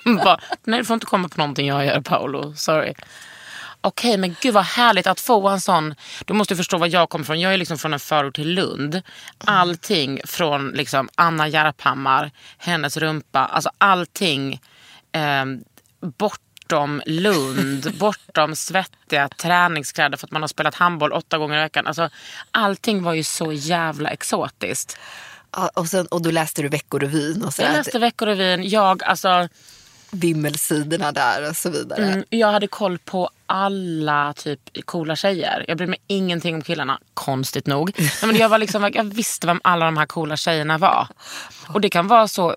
Bara, 0.24 0.40
nej 0.64 0.78
du 0.78 0.84
får 0.84 0.94
inte 0.94 1.06
komma 1.06 1.28
på 1.28 1.38
någonting 1.38 1.66
jag 1.66 1.86
gör 1.86 2.00
Paolo. 2.00 2.54
Sorry. 2.56 2.94
Okej 3.80 4.16
men 4.16 4.36
gud 4.40 4.54
vad 4.54 4.64
härligt 4.64 5.06
att 5.06 5.20
få 5.20 5.48
en 5.48 5.60
sån. 5.60 5.94
Du 6.24 6.34
måste 6.34 6.56
förstå 6.56 6.78
var 6.78 6.86
jag 6.86 7.08
kommer 7.08 7.24
från. 7.24 7.40
Jag 7.40 7.54
är 7.54 7.58
liksom 7.58 7.78
från 7.78 7.92
en 7.92 8.00
förort 8.00 8.34
till 8.34 8.54
Lund. 8.54 9.02
Allting 9.38 10.20
från 10.24 10.70
liksom 10.70 11.08
Anna 11.14 11.48
Järphammar, 11.48 12.30
hennes 12.58 12.96
rumpa. 12.96 13.40
Alltså 13.40 13.70
allting 13.78 14.60
eh, 15.12 15.44
bortom 16.68 17.02
Lund, 17.06 17.94
bortom 17.98 18.56
svettiga 18.56 19.28
träningskläder 19.28 20.16
för 20.16 20.26
att 20.26 20.30
man 20.30 20.42
har 20.42 20.48
spelat 20.48 20.74
handboll 20.74 21.12
åtta 21.12 21.38
gånger 21.38 21.58
i 21.58 21.60
veckan. 21.60 21.86
Alltså, 21.86 22.10
allting 22.50 23.02
var 23.02 23.14
ju 23.14 23.24
så 23.24 23.52
jävla 23.52 24.10
exotiskt. 24.10 24.98
Ja, 25.52 25.70
och, 25.74 25.86
sen, 25.86 26.06
och 26.06 26.22
då 26.22 26.30
läste 26.30 26.62
du 26.62 26.68
Veckorevyn 26.68 27.42
och 27.42 27.54
så 27.54 27.62
Jag 27.62 27.72
läste 27.72 27.98
Veckorevyn. 27.98 28.68
Jag, 28.68 29.02
alltså, 29.02 29.48
vimmelsidorna 30.14 31.12
där 31.12 31.48
och 31.48 31.56
så 31.56 31.70
vidare. 31.70 32.04
Mm, 32.04 32.24
jag 32.28 32.52
hade 32.52 32.66
koll 32.66 32.98
på 32.98 33.30
alla 33.46 34.32
typ 34.32 34.60
coola 34.84 35.16
tjejer. 35.16 35.64
Jag 35.68 35.76
brydde 35.76 35.90
mig 35.90 36.00
ingenting 36.06 36.54
om 36.54 36.62
killarna, 36.62 37.00
konstigt 37.14 37.66
nog. 37.66 37.92
Nej, 37.98 38.10
men 38.22 38.36
jag, 38.36 38.48
var 38.48 38.58
liksom, 38.58 38.90
jag 38.94 39.04
visste 39.04 39.46
vem 39.46 39.60
alla 39.64 39.84
de 39.84 39.96
här 39.96 40.06
coola 40.06 40.36
tjejerna 40.36 40.78
var. 40.78 41.08
Och 41.68 41.80
det 41.80 41.88
kan 41.88 42.08
vara 42.08 42.28
så 42.28 42.56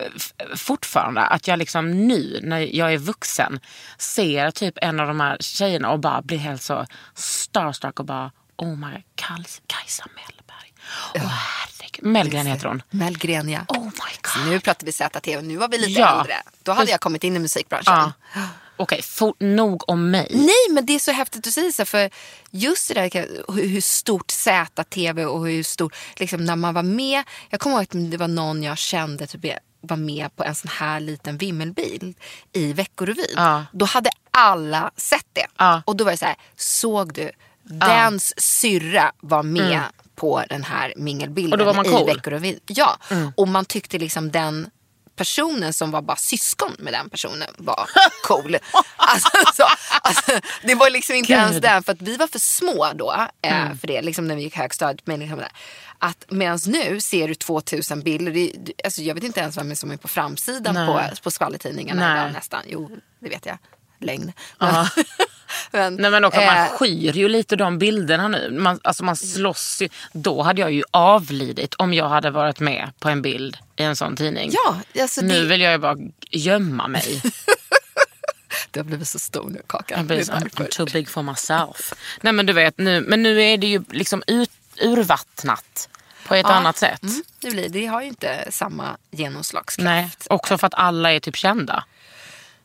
fortfarande 0.55 1.21
att 1.21 1.47
jag 1.47 1.59
liksom 1.59 2.07
nu 2.07 2.39
när 2.43 2.75
jag 2.75 2.93
är 2.93 2.97
vuxen 2.97 3.59
ser 3.97 4.51
typ 4.51 4.77
en 4.81 4.99
av 4.99 5.07
de 5.07 5.19
här 5.19 5.37
tjejerna 5.39 5.91
och 5.91 5.99
bara 5.99 6.21
blir 6.21 6.37
helt 6.37 6.61
så 6.61 6.85
starstruck 7.15 7.99
och 7.99 8.05
bara 8.05 8.31
oh 8.57 8.75
my 8.75 8.93
god, 8.93 9.47
Kajsa, 9.67 10.05
Mellberg. 10.15 10.73
Åh 11.15 11.21
herregud, 11.21 11.76
Mellgren 12.01 12.45
heter 12.47 12.67
hon. 12.67 12.81
Mellgren 12.89 13.49
ja. 13.49 13.59
Oh 13.67 13.83
my 13.83 13.89
god. 14.21 14.47
Nu 14.49 14.59
pratar 14.59 14.85
vi 14.85 14.91
ZTV, 14.91 15.41
nu 15.41 15.57
var 15.57 15.67
vi 15.67 15.77
lite 15.77 15.99
Ja. 15.99 16.19
äldre. 16.19 16.35
Då 16.63 16.71
hade 16.71 16.91
jag 16.91 16.99
kommit 16.99 17.23
in 17.23 17.35
i 17.35 17.39
musikbranschen. 17.39 17.93
Ja. 18.33 18.41
Okej, 18.79 19.01
for- 19.01 19.35
nog 19.39 19.89
om 19.89 20.11
mig. 20.11 20.27
Nej, 20.33 20.73
men 20.75 20.85
det 20.85 20.95
är 20.95 20.99
så 20.99 21.11
häftigt 21.11 21.47
att 21.47 21.53
säga 21.53 21.71
så 21.71 21.85
för 21.85 22.09
just 22.51 22.87
det 22.87 22.93
där 23.09 23.51
hur 23.53 23.81
stort 23.81 24.31
ZTV 24.31 25.25
och 25.25 25.47
hur 25.47 25.63
stort, 25.63 25.95
liksom 26.15 26.45
när 26.45 26.55
man 26.55 26.73
var 26.73 26.83
med. 26.83 27.23
Jag 27.49 27.59
kommer 27.59 27.75
ihåg 27.75 27.83
att 27.83 28.11
det 28.11 28.17
var 28.17 28.27
någon 28.27 28.63
jag 28.63 28.77
kände 28.77 29.27
typ 29.27 29.45
var 29.81 29.97
med 29.97 30.35
på 30.35 30.43
en 30.43 30.55
sån 30.55 30.71
här 30.71 30.99
liten 30.99 31.37
vimmelbil 31.37 32.13
i 32.53 32.73
Veckorevyn. 32.73 33.25
Ja. 33.35 33.65
Då 33.71 33.85
hade 33.85 34.09
alla 34.31 34.91
sett 34.97 35.25
det. 35.33 35.45
Ja. 35.57 35.81
Och 35.85 35.95
då 35.95 36.03
var 36.03 36.11
det 36.11 36.17
så 36.17 36.25
här, 36.25 36.35
såg 36.55 37.13
du? 37.13 37.31
Dens 37.63 38.33
syrra 38.41 39.11
var 39.19 39.43
med 39.43 39.81
på 40.17 40.43
den 40.49 40.63
här 40.63 40.93
mingelbilden 40.97 41.51
Och 41.53 41.57
då 41.57 41.65
var 41.65 41.73
man 41.73 41.85
i 41.85 41.89
cool. 41.89 42.05
Veckorevyn. 42.05 42.59
Ja, 42.67 42.97
och 43.35 43.47
man 43.47 43.65
tyckte 43.65 43.97
liksom 43.97 44.31
den 44.31 44.69
personen 45.15 45.73
som 45.73 45.91
var 45.91 46.01
bara 46.01 46.17
syskon 46.17 46.75
med 46.79 46.93
den 46.93 47.09
personen 47.09 47.47
var 47.57 47.89
cool. 48.23 48.57
alltså, 48.95 49.29
så, 49.55 49.63
alltså, 50.01 50.31
det 50.63 50.75
var 50.75 50.89
liksom 50.89 51.15
inte 51.15 51.33
Gud. 51.33 51.39
ens 51.41 51.61
den, 51.61 51.83
för 51.83 51.91
att 51.91 52.01
vi 52.01 52.17
var 52.17 52.27
för 52.27 52.39
små 52.39 52.87
då 52.95 53.27
eh, 53.41 53.73
för 53.81 53.87
det, 53.87 54.01
liksom 54.01 54.27
när 54.27 54.35
vi 54.35 54.41
gick 54.41 54.55
högstadiet. 54.55 55.07
Men 55.07 55.19
liksom 55.19 55.37
där. 55.37 55.51
Att 55.99 56.25
medans 56.29 56.67
nu 56.67 57.01
ser 57.01 57.27
du 57.27 57.35
2000 57.35 58.01
bilder, 58.01 58.31
det, 58.31 58.51
det- 58.57 58.73
alltså, 58.83 59.01
jag 59.01 59.15
vet 59.15 59.23
inte 59.23 59.39
ens 59.39 59.57
vem 59.57 59.75
som 59.75 59.91
är 59.91 59.97
på 59.97 60.07
framsidan 60.07 60.73
Nej. 60.75 60.87
på, 60.87 61.15
på 61.23 61.31
skvallertidningarna 61.31 62.17
idag 62.21 62.33
nästan. 62.33 62.61
Jo, 62.67 62.89
det 63.19 63.29
vet 63.29 63.45
jag. 63.45 63.57
Lögn. 63.99 64.31
Men, 64.59 64.85
men, 65.71 65.95
Nej 65.95 66.11
men 66.11 66.25
också, 66.25 66.39
man 66.41 66.57
eh, 66.57 66.69
skyr 66.71 67.13
ju 67.13 67.29
lite 67.29 67.55
de 67.55 67.77
bilderna 67.77 68.27
nu. 68.27 68.51
Man, 68.51 68.79
alltså 68.83 69.03
man 69.03 69.15
slåss 69.15 69.81
ju. 69.81 69.89
Då 70.13 70.41
hade 70.41 70.61
jag 70.61 70.71
ju 70.71 70.83
avlidit 70.91 71.75
om 71.75 71.93
jag 71.93 72.09
hade 72.09 72.29
varit 72.31 72.59
med 72.59 72.91
på 72.99 73.09
en 73.09 73.21
bild 73.21 73.57
i 73.75 73.83
en 73.83 73.95
sån 73.95 74.15
tidning. 74.15 74.51
Ja, 74.53 75.01
alltså 75.01 75.21
nu 75.21 75.41
det, 75.41 75.45
vill 75.45 75.61
jag 75.61 75.71
ju 75.71 75.77
bara 75.77 75.97
gömma 76.31 76.87
mig. 76.87 77.21
du 78.71 78.79
har 78.79 78.85
blivit 78.85 79.07
så 79.07 79.19
stor 79.19 79.49
nu 79.49 79.61
Kakan. 79.67 80.07
Det 80.07 80.15
blir 80.15 80.23
I'm 80.25 80.39
därför. 80.55 80.63
too 80.71 80.85
big 80.85 81.09
for 81.09 81.21
myself. 81.23 81.93
Nej 82.21 82.33
men 82.33 82.45
du 82.45 82.53
vet, 82.53 82.77
nu, 82.77 83.01
men 83.01 83.23
nu 83.23 83.41
är 83.43 83.57
det 83.57 83.67
ju 83.67 83.83
liksom 83.91 84.23
ut, 84.27 84.51
urvattnat 84.81 85.89
på 86.27 86.35
ett 86.35 86.45
Ja. 86.49 86.53
annat 86.53 86.77
sätt. 86.77 87.03
Mm, 87.03 87.23
det, 87.39 87.51
blir, 87.51 87.69
det 87.69 87.85
har 87.85 88.01
ju 88.01 88.07
inte 88.07 88.47
samma 88.49 88.97
genomslagskraft. 89.11 89.85
Nej, 89.85 90.09
också 90.29 90.57
för 90.57 90.67
att 90.67 90.73
alla 90.73 91.13
är 91.13 91.19
typ 91.19 91.35
kända. 91.35 91.83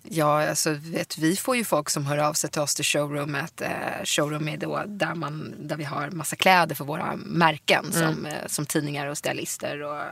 Ja, 0.03 0.49
alltså, 0.49 0.71
vet, 0.73 1.19
vi 1.19 1.37
får 1.37 1.57
ju 1.57 1.65
folk 1.65 1.91
som 1.91 2.07
hör 2.07 2.19
av 2.19 2.33
sig 2.33 2.51
till 2.51 2.61
oss 2.61 2.75
till 2.75 2.85
showroomet. 2.85 3.61
Eh, 3.61 3.71
showroom 4.05 4.49
är 4.49 4.57
då 4.57 4.83
där, 4.87 5.15
man, 5.15 5.55
där 5.59 5.77
vi 5.77 5.85
har 5.85 6.11
massa 6.11 6.37
kläder 6.37 6.75
för 6.75 6.85
våra 6.85 7.17
märken 7.17 7.93
som, 7.93 8.27
eh, 8.27 8.47
som 8.47 8.67
tidningar 8.67 9.07
och 9.07 9.19
stylister 9.19 9.83
och, 9.83 10.03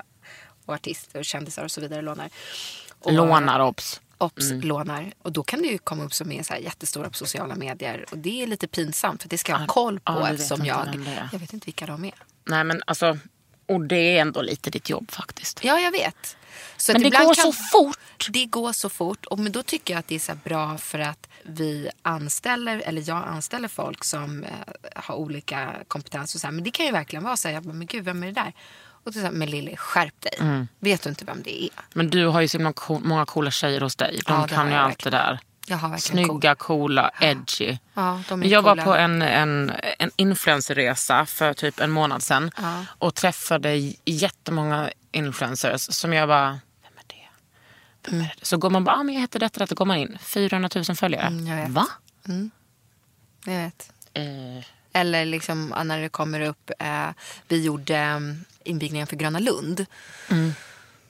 och 0.66 0.74
artister 0.74 1.18
och 1.18 1.24
kändisar 1.24 1.64
och 1.64 1.70
så 1.70 1.80
vidare 1.80 2.02
lånar. 2.02 2.30
Och, 2.98 3.12
Lånar 3.12 3.60
obs. 3.60 4.00
Ops, 4.18 4.50
lånar. 4.50 5.12
Och 5.22 5.32
då 5.32 5.42
kan 5.42 5.62
det 5.62 5.68
ju 5.68 5.78
komma 5.78 6.04
upp 6.04 6.14
som 6.14 6.32
är 6.32 6.42
så 6.42 6.52
här 6.52 6.60
jättestora 6.60 7.08
på 7.08 7.14
sociala 7.14 7.54
medier. 7.54 8.04
Och 8.10 8.18
det 8.18 8.42
är 8.42 8.46
lite 8.46 8.68
pinsamt 8.68 9.22
för 9.22 9.28
det 9.28 9.38
ska 9.38 9.52
jag 9.52 9.58
ha 9.58 9.66
koll 9.66 10.00
på 10.00 10.12
ja, 10.12 10.28
eftersom 10.28 10.64
jag, 10.66 10.88
jag 11.32 11.38
vet 11.38 11.52
inte 11.52 11.66
vilka 11.66 11.86
de 11.86 12.04
är. 12.04 12.14
Nej 12.44 12.64
men 12.64 12.82
alltså, 12.86 13.18
och 13.66 13.80
det 13.80 13.96
är 13.96 14.20
ändå 14.20 14.42
lite 14.42 14.70
ditt 14.70 14.90
jobb 14.90 15.10
faktiskt. 15.10 15.64
Ja, 15.64 15.78
jag 15.78 15.90
vet. 15.90 16.36
Så 16.80 16.92
Men 16.92 17.02
det 17.02 17.10
går 17.10 17.34
kan- 17.34 17.34
så 17.34 17.52
fort. 17.52 18.28
Det 18.30 18.46
går 18.46 18.72
så 18.72 18.88
fort. 18.88 19.26
Och 19.26 19.38
men 19.38 19.52
då 19.52 19.62
tycker 19.62 19.94
jag 19.94 19.98
att 19.98 20.08
det 20.08 20.14
är 20.14 20.18
så 20.18 20.34
bra 20.44 20.78
för 20.78 20.98
att 20.98 21.28
vi 21.42 21.90
anställer, 22.02 22.82
eller 22.86 23.08
jag 23.08 23.24
anställer 23.28 23.68
folk 23.68 24.04
som 24.04 24.44
eh, 24.44 24.50
har 24.94 25.14
olika 25.14 25.74
kompetens. 25.88 26.34
Och 26.34 26.40
så 26.40 26.46
här. 26.46 26.52
Men 26.52 26.64
det 26.64 26.70
kan 26.70 26.86
ju 26.86 26.92
verkligen 26.92 27.22
vara 27.24 27.36
så 27.36 27.48
här, 27.48 27.54
jag 27.54 27.62
bara, 27.62 27.72
men 27.74 27.86
gud, 27.86 28.04
vem 28.04 28.22
är 28.22 28.26
det 28.26 28.32
där? 28.32 28.52
Och 29.04 29.12
så 29.14 29.20
här, 29.20 29.30
men 29.30 29.50
Lilly, 29.50 29.76
skärp 29.76 30.20
dig. 30.20 30.32
Mm. 30.40 30.68
Vet 30.78 31.02
du 31.02 31.08
inte 31.10 31.24
vem 31.24 31.42
det 31.42 31.62
är? 31.64 31.70
Men 31.92 32.10
du 32.10 32.26
har 32.26 32.40
ju 32.40 32.48
så 32.48 32.72
många 32.88 33.26
coola 33.26 33.50
tjejer 33.50 33.80
hos 33.80 33.96
dig. 33.96 34.20
De 34.26 34.32
Ja, 34.40 34.46
kan 34.48 34.68
ju 34.70 34.74
allt 34.76 35.04
det 35.04 35.10
där. 35.10 35.38
Snygga, 35.98 36.54
coola, 36.54 37.10
edgy. 37.20 37.78
Ja, 37.94 38.22
de 38.28 38.32
är 38.34 38.36
Men 38.36 38.48
jag 38.48 38.62
var 38.62 38.72
coola. 38.72 38.84
på 38.84 38.94
en, 38.94 39.22
en, 39.22 39.72
en 39.98 40.10
influencerresa 40.16 41.26
för 41.26 41.52
typ 41.54 41.80
en 41.80 41.90
månad 41.90 42.22
sedan. 42.22 42.50
Ja. 42.56 42.84
Och 42.98 43.14
träffade 43.14 43.92
jättemånga 44.04 44.90
influencers 45.12 45.80
som 45.80 46.12
jag 46.12 46.28
bara, 46.28 46.48
vem 46.82 46.92
är 46.98 47.02
det? 47.06 47.14
Vem 47.14 47.99
Mm. 48.10 48.26
Så 48.42 48.56
går 48.56 48.70
man 48.70 48.84
bara, 48.84 48.96
ah, 48.96 49.02
men 49.02 49.14
jag 49.14 49.20
heter 49.20 49.38
detta, 49.38 49.60
detta, 49.60 49.74
går 49.74 49.84
man 49.84 49.96
in. 49.96 50.18
400 50.22 50.68
000 50.74 50.84
följare. 50.96 51.26
Mm, 51.26 51.46
jag 51.46 51.56
vet. 51.56 51.70
Va? 51.70 51.86
Jag 53.44 53.52
vet. 53.58 53.92
Eh, 54.14 54.64
Eller 54.92 55.24
liksom 55.24 55.72
ah, 55.76 55.82
när 55.82 56.00
det 56.00 56.08
kommer 56.08 56.40
upp, 56.40 56.70
eh, 56.78 57.08
vi 57.48 57.64
gjorde 57.64 57.96
eh, 57.96 58.20
invigningen 58.64 59.06
för 59.06 59.16
Gröna 59.16 59.38
Lund. 59.38 59.86
Mm. 60.30 60.52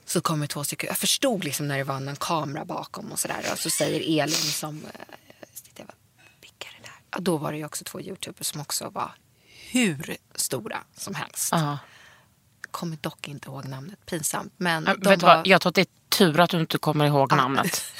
Så 0.05 0.21
kommer 0.21 0.47
två 0.47 0.63
stycken, 0.63 0.87
jag 0.87 0.97
förstod 0.97 1.43
liksom 1.43 1.67
när 1.67 1.77
det 1.77 1.83
var 1.83 1.95
en 1.95 2.15
kamera 2.15 2.65
bakom 2.65 3.11
och 3.11 3.19
sådär. 3.19 3.45
Och 3.51 3.59
så 3.59 3.69
säger 3.69 4.21
Elin 4.23 4.35
som, 4.35 4.81
jag 5.75 5.87
bara, 5.87 5.93
vilka 6.41 6.67
är 6.67 6.73
det 6.81 6.83
där? 6.87 6.93
Ja, 7.11 7.17
då 7.19 7.37
var 7.37 7.51
det 7.53 7.65
också 7.65 7.83
två 7.83 8.01
youtubers 8.01 8.47
som 8.47 8.61
också 8.61 8.89
var 8.89 9.11
hur 9.71 10.17
stora 10.35 10.77
som 10.97 11.15
helst. 11.15 11.49
ja. 11.51 11.77
Kommer 12.71 12.97
dock 13.01 13.27
inte 13.27 13.49
ihåg 13.49 13.65
namnet, 13.65 14.05
pinsamt. 14.05 14.53
Men 14.57 14.83
de 14.83 15.09
Vet 15.09 15.21
var, 15.21 15.35
vad? 15.35 15.47
Jag 15.47 15.61
tror 15.61 15.69
att 15.69 15.75
det 15.75 15.81
är 15.81 15.87
tur 16.21 16.39
att 16.39 16.49
du 16.49 16.59
inte 16.59 16.77
kommer 16.77 17.05
ihåg 17.05 17.31
namnet. 17.35 17.83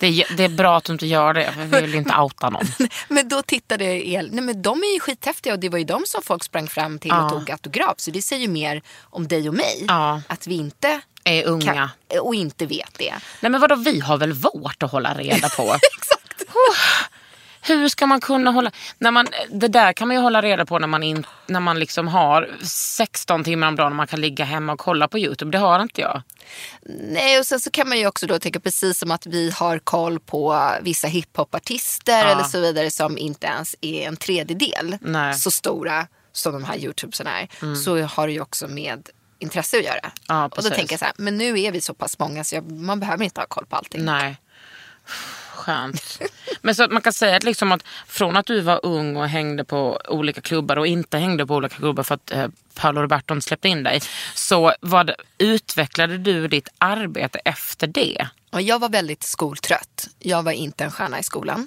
Det 0.00 0.06
är, 0.06 0.36
det 0.36 0.44
är 0.44 0.48
bra 0.48 0.76
att 0.76 0.84
du 0.84 0.92
inte 0.92 1.06
gör 1.06 1.34
det, 1.34 1.52
för 1.52 1.64
vi 1.64 1.80
vill 1.80 1.94
inte 1.94 2.16
outa 2.16 2.50
någon. 2.50 2.66
Men 3.08 3.28
då 3.28 3.42
tittade 3.42 3.84
El, 4.08 4.28
nej 4.32 4.44
men 4.44 4.62
de 4.62 4.78
är 4.82 4.94
ju 4.94 5.00
skithäftiga 5.00 5.52
och 5.52 5.58
det 5.58 5.68
var 5.68 5.78
ju 5.78 5.84
de 5.84 6.02
som 6.06 6.22
folk 6.22 6.44
sprang 6.44 6.68
fram 6.68 6.98
till 6.98 7.08
Ja. 7.10 7.24
och 7.24 7.30
tog 7.30 7.50
autograf. 7.50 7.94
Så 8.00 8.10
det 8.10 8.22
säger 8.22 8.42
ju 8.42 8.48
mer 8.48 8.82
om 9.02 9.28
dig 9.28 9.48
och 9.48 9.54
mig. 9.54 9.84
Ja. 9.88 10.22
Att 10.26 10.46
vi 10.46 10.54
inte 10.54 11.00
Är 11.24 11.44
unga. 11.44 11.90
kan, 12.08 12.18
och 12.20 12.34
inte 12.34 12.66
vet 12.66 12.98
det. 12.98 13.14
Nej 13.40 13.50
men 13.52 13.60
vadå, 13.60 13.74
vi 13.76 14.00
har 14.00 14.16
väl 14.16 14.32
vårt 14.32 14.82
att 14.82 14.90
hålla 14.90 15.14
reda 15.14 15.48
på? 15.48 15.62
Exakt. 15.96 16.56
Hur 17.66 17.88
ska 17.88 18.06
man 18.06 18.20
kunna 18.20 18.50
hålla... 18.50 18.70
När 18.98 19.10
man, 19.10 19.26
det 19.50 19.68
där 19.68 19.92
kan 19.92 20.08
man 20.08 20.16
ju 20.16 20.22
hålla 20.22 20.42
reda 20.42 20.66
på 20.66 20.78
när 20.78 20.86
man, 20.86 21.02
in, 21.02 21.26
när 21.46 21.60
man 21.60 21.78
liksom 21.78 22.08
har 22.08 22.50
16 22.62 23.44
timmar 23.44 23.68
om 23.68 23.76
dagen 23.76 23.92
och 23.92 23.96
man 23.96 24.06
kan 24.06 24.20
ligga 24.20 24.44
hemma 24.44 24.72
och 24.72 24.78
kolla 24.78 25.08
på 25.08 25.18
Youtube. 25.18 25.50
Det 25.50 25.58
har 25.58 25.80
inte 25.80 26.00
jag. 26.00 26.22
Nej, 27.00 27.38
och 27.38 27.46
sen 27.46 27.60
så 27.60 27.70
kan 27.70 27.88
man 27.88 27.98
ju 27.98 28.06
också 28.06 28.26
då 28.26 28.38
tänka 28.38 28.60
precis 28.60 28.98
som 28.98 29.10
att 29.10 29.26
vi 29.26 29.50
har 29.50 29.78
koll 29.78 30.20
på 30.20 30.70
vissa 30.82 31.08
hiphopartister 31.08 32.18
Ja. 32.18 32.24
eller 32.24 32.42
så 32.42 32.60
vidare 32.60 32.90
som 32.90 33.18
inte 33.18 33.46
ens 33.46 33.76
är 33.80 34.08
en 34.08 34.16
tredjedel 34.16 34.98
Nej. 35.00 35.34
så 35.34 35.50
stora 35.50 36.06
som 36.32 36.52
de 36.52 36.64
här 36.64 36.76
youtubesarna 36.78 37.40
är. 37.40 37.74
Så 37.74 38.02
har 38.02 38.26
det 38.26 38.32
ju 38.32 38.40
också 38.40 38.68
med 38.68 39.08
intresse 39.38 39.78
att 39.78 39.84
göra. 39.84 40.12
Ja, 40.28 40.44
och 40.44 40.62
då 40.62 40.70
tänker 40.70 40.92
jag 40.92 40.98
så 40.98 41.04
här, 41.04 41.14
men 41.16 41.38
nu 41.38 41.60
är 41.60 41.72
vi 41.72 41.80
så 41.80 41.94
pass 41.94 42.18
många 42.18 42.44
så 42.44 42.54
jag, 42.54 42.70
man 42.72 43.00
behöver 43.00 43.24
inte 43.24 43.40
ha 43.40 43.46
koll 43.46 43.66
på 43.66 43.76
allting. 43.76 44.04
Nej 44.04 44.36
skönt. 45.66 46.18
Men 46.62 46.74
så 46.74 46.84
att 46.84 46.90
man 46.90 47.02
kan 47.02 47.12
säga 47.12 47.36
att, 47.36 47.44
liksom 47.44 47.72
att 47.72 47.82
från 48.06 48.36
att 48.36 48.46
du 48.46 48.60
var 48.60 48.80
ung 48.82 49.16
och 49.16 49.28
hängde 49.28 49.64
på 49.64 50.00
olika 50.08 50.40
klubbar 50.40 50.76
och 50.76 50.86
inte 50.86 51.18
hängde 51.18 51.46
på 51.46 51.54
olika 51.54 51.76
klubbar 51.76 52.02
för 52.02 52.14
att 52.14 52.30
eh, 52.30 52.48
Paolo 52.74 53.02
Roberto 53.02 53.40
släppte 53.40 53.68
in 53.68 53.82
dig. 53.82 54.00
Så 54.34 54.74
vad, 54.80 55.10
utvecklade 55.38 56.18
du 56.18 56.48
ditt 56.48 56.68
arbete 56.78 57.38
efter 57.44 57.86
det? 57.86 58.28
Och 58.50 58.62
jag 58.62 58.78
var 58.78 58.88
väldigt 58.88 59.22
skoltrött. 59.22 60.08
Jag 60.18 60.42
var 60.42 60.52
inte 60.52 60.84
en 60.84 60.90
stjärna 60.90 61.18
i 61.18 61.22
skolan. 61.22 61.66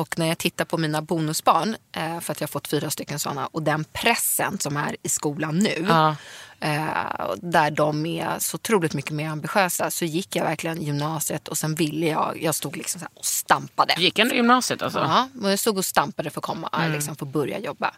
Och 0.00 0.18
när 0.18 0.26
jag 0.26 0.38
tittar 0.38 0.64
på 0.64 0.76
mina 0.78 1.02
bonusbarn, 1.02 1.76
eh, 1.92 2.20
för 2.20 2.32
att 2.32 2.40
jag 2.40 2.48
har 2.48 2.50
fått 2.50 2.68
fyra 2.68 2.90
stycken 2.90 3.18
sådana, 3.18 3.46
och 3.46 3.62
den 3.62 3.84
pressen 3.84 4.58
som 4.58 4.76
är 4.76 4.96
i 5.02 5.08
skolan 5.08 5.58
nu, 5.58 5.86
Ja. 5.88 6.16
eh, 6.60 7.30
där 7.36 7.70
de 7.70 8.06
är 8.06 8.38
så 8.38 8.54
otroligt 8.54 8.94
mycket 8.94 9.10
mer 9.10 9.28
ambitiösa, 9.28 9.90
så 9.90 10.04
gick 10.04 10.36
jag 10.36 10.44
verkligen 10.44 10.82
gymnasiet 10.82 11.48
och 11.48 11.58
sen 11.58 11.74
ville 11.74 12.06
jag, 12.06 12.42
jag 12.42 12.54
stod 12.54 12.76
liksom 12.76 13.00
så 13.00 13.06
och 13.14 13.24
stampade. 13.24 13.94
Gick 13.98 14.18
ändå 14.18 14.34
gymnasiet 14.34 14.82
alltså? 14.82 14.98
Ja, 14.98 15.28
och 15.42 15.50
jag 15.52 15.58
stod 15.58 15.78
och 15.78 15.84
stampade 15.84 16.30
för 16.30 16.40
att 16.40 16.44
komma, 16.44 16.70
liksom, 16.92 17.16
för 17.16 17.26
att 17.26 17.32
börja 17.32 17.58
jobba. 17.58 17.94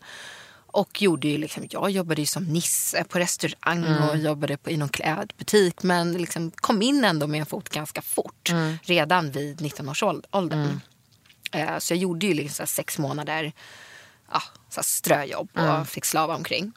Och 0.67 1.03
gjorde 1.03 1.29
ju 1.29 1.39
liksom, 1.39 1.67
jag 1.71 1.91
jobbade 1.91 2.21
ju 2.21 2.27
som 2.27 2.45
nisse 2.45 3.05
på 3.05 3.19
restaurang 3.19 3.85
och 4.11 4.17
jobbade 4.17 4.57
på, 4.57 4.71
i 4.71 4.77
någon 4.77 4.89
klädbutik. 4.89 5.83
Men 5.83 6.13
liksom 6.13 6.51
kom 6.51 6.83
in 6.83 7.05
ändå 7.05 7.27
med 7.27 7.41
en 7.41 7.47
fot 7.47 7.69
ganska 7.69 8.03
fort. 8.03 8.51
Redan 8.83 9.31
vid 9.31 9.61
19 9.61 9.89
års 9.89 10.03
åld- 10.03 10.27
åldern. 10.31 10.65
Eh, 10.65 10.71
så 11.79 11.93
jag 11.93 11.99
gjorde 11.99 12.27
ju 12.27 12.35
liksom 12.35 12.67
sex 12.67 12.99
månader 12.99 13.53
ja, 14.33 14.43
så 14.69 14.83
ströjobb 14.83 15.49
och 15.55 15.89
fick 15.89 16.05
slava 16.05 16.35
omkring. 16.35 16.73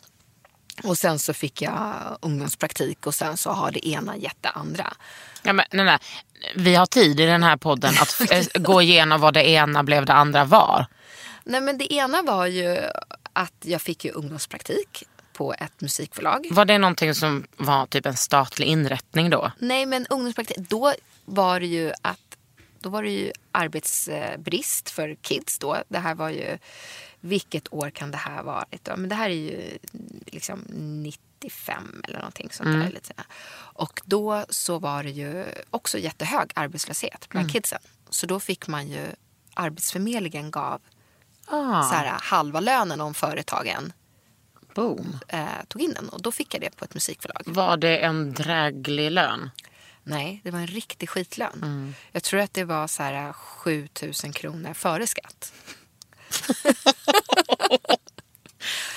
Och 0.84 0.98
sen 0.98 1.20
så 1.20 1.34
fick 1.34 1.62
jag 1.62 2.18
ungdomspraktik 2.22 3.08
och 3.08 3.16
sen 3.16 3.38
så 3.38 3.52
har 3.52 3.72
det 3.72 3.88
ena 3.88 4.18
gett 4.18 4.38
det 4.42 4.50
andra. 4.50 4.94
Ja, 5.44 5.54
men, 5.54 5.66
nej, 5.72 5.86
nej. 5.86 5.98
Vi 6.56 6.76
har 6.76 6.86
tid 6.86 7.20
i 7.20 7.26
den 7.26 7.44
här 7.44 7.58
podden 7.58 7.94
att 8.02 8.32
eh, 8.32 8.62
gå 8.62 8.82
igenom 8.82 9.22
vad 9.22 9.34
det 9.34 9.50
ena 9.50 9.84
blev 9.84 10.06
det 10.06 10.14
andra 10.14 10.46
var. 10.46 10.86
Nej 11.44 11.62
men 11.62 11.78
det 11.78 11.94
ena 11.94 12.22
var 12.22 12.46
ju 12.46 12.78
att 13.34 13.54
jag 13.62 13.82
fick 13.82 14.06
ju 14.06 14.12
ungdomspraktik 14.12 15.04
på 15.34 15.54
ett 15.54 15.82
musikförlag. 15.82 16.48
Var 16.52 16.66
det 16.66 16.78
någonting 16.78 17.16
som 17.16 17.48
var 17.58 17.86
typ 17.86 18.06
en 18.06 18.16
statlig 18.18 18.66
inrättning 18.66 19.30
då? 19.30 19.52
Nej 19.60 19.86
men 19.86 20.08
ungdomspraktik, 20.08 20.58
då 20.58 20.94
var 21.26 21.60
det 21.60 21.66
ju 21.66 21.94
att 22.02 22.25
då 22.86 22.90
var 22.90 23.04
det 23.04 23.10
ju 23.10 23.32
arbetsbrist 23.52 24.90
för 24.90 25.16
kids 25.22 25.60
då. 25.60 25.78
Det 25.88 26.00
här 26.00 26.16
var 26.16 26.30
ju, 26.30 26.58
vilket 27.20 27.74
år 27.74 27.90
kan 27.90 28.12
det 28.12 28.18
här 28.18 28.44
vara? 28.44 28.66
Då? 28.84 28.96
Men 28.98 29.10
det 29.10 29.16
här 29.16 29.30
är 29.30 29.34
ju 29.34 29.78
liksom 30.26 30.60
95 30.70 32.02
eller 32.08 32.18
någonting 32.20 32.50
sånt 32.52 32.70
där. 32.84 32.90
Lite. 32.92 33.14
Och 33.54 34.02
då 34.06 34.46
så 34.50 34.80
var 34.80 35.04
det 35.04 35.10
ju 35.10 35.46
också 35.70 35.98
jättehög 35.98 36.52
arbetslöshet 36.56 37.28
bland 37.30 37.52
kidsen. 37.52 37.80
Så 38.10 38.26
då 38.28 38.40
fick 38.40 38.68
man 38.68 38.88
ju, 38.88 39.06
Arbetsförmedlingen 39.54 40.52
gav 40.52 40.82
Ah, 41.48 41.84
så 41.84 41.96
här, 41.96 42.18
halva 42.22 42.60
lönen 42.60 43.02
om 43.02 43.14
företagen 43.14 43.94
boom. 44.76 45.20
eh, 45.28 45.46
tog 45.68 45.82
in 45.82 45.94
den. 45.94 46.10
Och 46.10 46.22
då 46.22 46.32
fick 46.32 46.54
jag 46.54 46.62
det 46.62 46.76
på 46.76 46.86
ett 46.86 46.94
musikförlag. 46.94 47.42
Var 47.46 47.78
det 47.78 47.98
en 47.98 48.34
dräglig 48.34 49.12
lön? 49.12 49.50
Nej, 50.08 50.42
det 50.44 50.52
var 50.52 50.60
en 50.60 50.68
riktig 50.68 51.10
skitlön. 51.10 51.96
Jag 52.12 52.24
tror 52.24 52.40
att 52.40 52.54
det 52.54 52.64
var 52.64 52.88
så 52.88 53.04
här 53.04 53.34
7 53.34 53.88
000 54.24 54.34
kronor 54.34 54.74
före 54.74 55.08
skatt. 55.08 55.54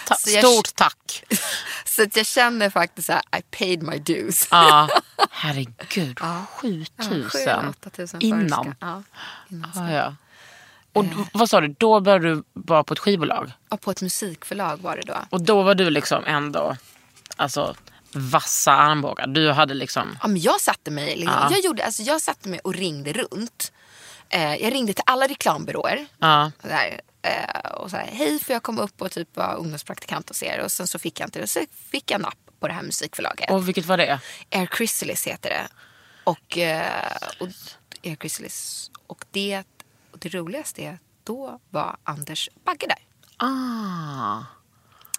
Ta- 0.07 0.15
Stort 0.15 0.75
tack. 0.75 1.25
Så 1.85 2.03
att 2.03 2.17
jag 2.17 2.27
känner 2.27 2.71
faktiskt 2.71 3.09
här, 3.09 3.21
I 3.39 3.43
paid 3.59 3.83
my 3.83 3.99
dues. 3.99 4.49
Ja, 4.51 4.89
herregud. 5.31 6.19
Ja. 6.21 6.45
7000 6.51 7.33
Ja, 7.47 7.63
8 7.69 7.91
000 7.99 8.09
före 8.09 8.19
innan. 8.25 8.65
skatt. 8.65 8.77
Ja, 8.81 9.03
innan 9.51 9.71
Ja, 9.75 9.81
skatt. 9.81 9.93
ja. 9.93 10.15
Och 10.93 11.05
d- 11.05 11.25
vad 11.33 11.51
sa 11.51 11.61
du, 11.61 11.69
då 11.79 12.01
började 12.01 12.29
du 12.35 12.43
vara 12.53 12.85
på 12.85 12.93
ett 12.95 12.99
skivbolag? 12.99 13.53
Ja, 13.71 13.77
på 13.77 13.91
ett 13.91 14.03
musikförlag 14.03 14.77
var 14.83 14.97
det 14.97 15.03
då. 15.03 15.17
Och 15.31 15.43
då 15.43 15.63
var 15.63 15.75
du 15.75 15.91
liksom 15.91 16.25
ändå 16.27 16.77
alltså, 17.37 17.75
vassa 18.13 18.73
armbågar. 18.73 19.27
Du 19.27 19.51
hade 19.53 19.75
liksom... 19.75 20.19
Ja, 20.23 20.29
men 20.29 20.41
jag 20.41 20.61
satte 20.61 20.91
mig, 20.91 21.17
liksom, 21.17 21.39
Ja. 21.43 21.49
jag, 21.51 21.61
gjorde, 21.65 21.85
alltså, 21.85 22.03
jag 22.03 22.21
satte 22.21 22.49
mig 22.49 22.59
och 22.65 22.75
ringde 22.75 23.13
runt. 23.13 23.73
Eh, 24.29 24.55
jag 24.55 24.73
ringde 24.75 24.93
till 24.93 25.05
alla 25.07 25.27
reklambyråer. 25.29 26.07
Ja. 26.19 26.51
Där, 26.63 27.01
eh, 27.23 27.71
och 27.71 27.91
så 27.91 27.97
här, 27.97 28.07
hej 28.13 28.39
får 28.39 28.53
jag 28.53 28.63
komma 28.63 28.83
upp 28.83 29.03
och 29.03 29.11
typ 29.11 29.37
vara 29.37 29.53
ungdomspraktikant 29.55 30.29
hos 30.29 30.43
er? 30.43 30.61
Och 30.65 30.73
sen 30.73 30.87
så 30.87 30.99
fick 30.99 31.21
jag 31.21 31.27
inte 31.27 31.41
det. 31.41 31.47
Så 31.47 31.61
fick 31.91 32.11
jag 32.11 32.21
napp 32.21 32.39
på 32.61 32.69
det 32.69 32.75
här 32.75 32.83
musikförlaget. 32.83 33.51
Och 33.51 33.69
vilket 33.69 33.87
var 33.87 33.97
det? 33.97 34.21
Air 34.51 34.67
Chrysalis 34.77 35.27
heter 35.27 35.51
det. 35.51 35.69
Och, 36.25 36.59
eh, 36.59 37.17
och 37.41 37.49
Air 38.05 38.17
Chrysalis. 38.17 38.91
Och 39.07 39.25
det, 39.31 39.63
och 40.13 40.19
det 40.19 40.29
roligaste 40.29 40.83
är 40.83 40.93
att 40.93 41.01
då 41.25 41.61
var 41.71 41.97
Anders 42.05 42.49
Bagge 42.65 42.87
där. 42.87 42.99
Ah. 43.37 44.43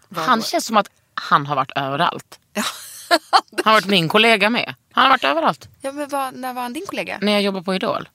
Var 0.10 0.24
Han 0.24 0.40
då- 0.40 0.46
känns 0.46 0.66
som 0.66 0.78
att 0.78 0.90
han 1.22 1.46
har 1.46 1.56
varit 1.56 1.72
överallt. 1.76 2.40
Han 3.10 3.66
har 3.66 3.74
varit 3.74 3.86
min 3.86 4.10
kollega 4.10 4.50
med. 4.50 4.76
Han 4.92 5.04
har 5.04 5.10
varit 5.10 5.24
överallt. 5.24 5.70
Ja, 5.82 5.92
men 5.92 6.10
vad, 6.10 6.34
när 6.34 6.54
var 6.54 6.62
han 6.62 6.74
din 6.74 6.86
kollega? 6.88 7.18
När 7.22 7.32
jag 7.32 7.42
jobbade 7.42 7.66
på 7.66 7.74
Idol. 7.76 8.10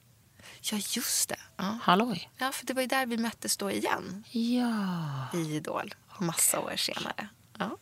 Ja, 0.61 0.79
just 0.90 1.29
det. 1.29 1.37
Ja. 1.57 1.79
Halloj. 1.83 2.31
ja, 2.38 2.53
för 2.53 2.67
det 2.67 2.73
var 2.73 2.83
ju 2.83 2.88
där 2.88 3.07
vi 3.07 3.17
möttes 3.17 3.57
då 3.57 3.71
igen 3.71 4.25
Ja, 4.31 5.38
i 5.38 5.57
Idol. 5.57 5.95
Massa 6.19 6.61
år 6.61 6.73
senare. 6.77 7.29
Ja. 7.59 7.77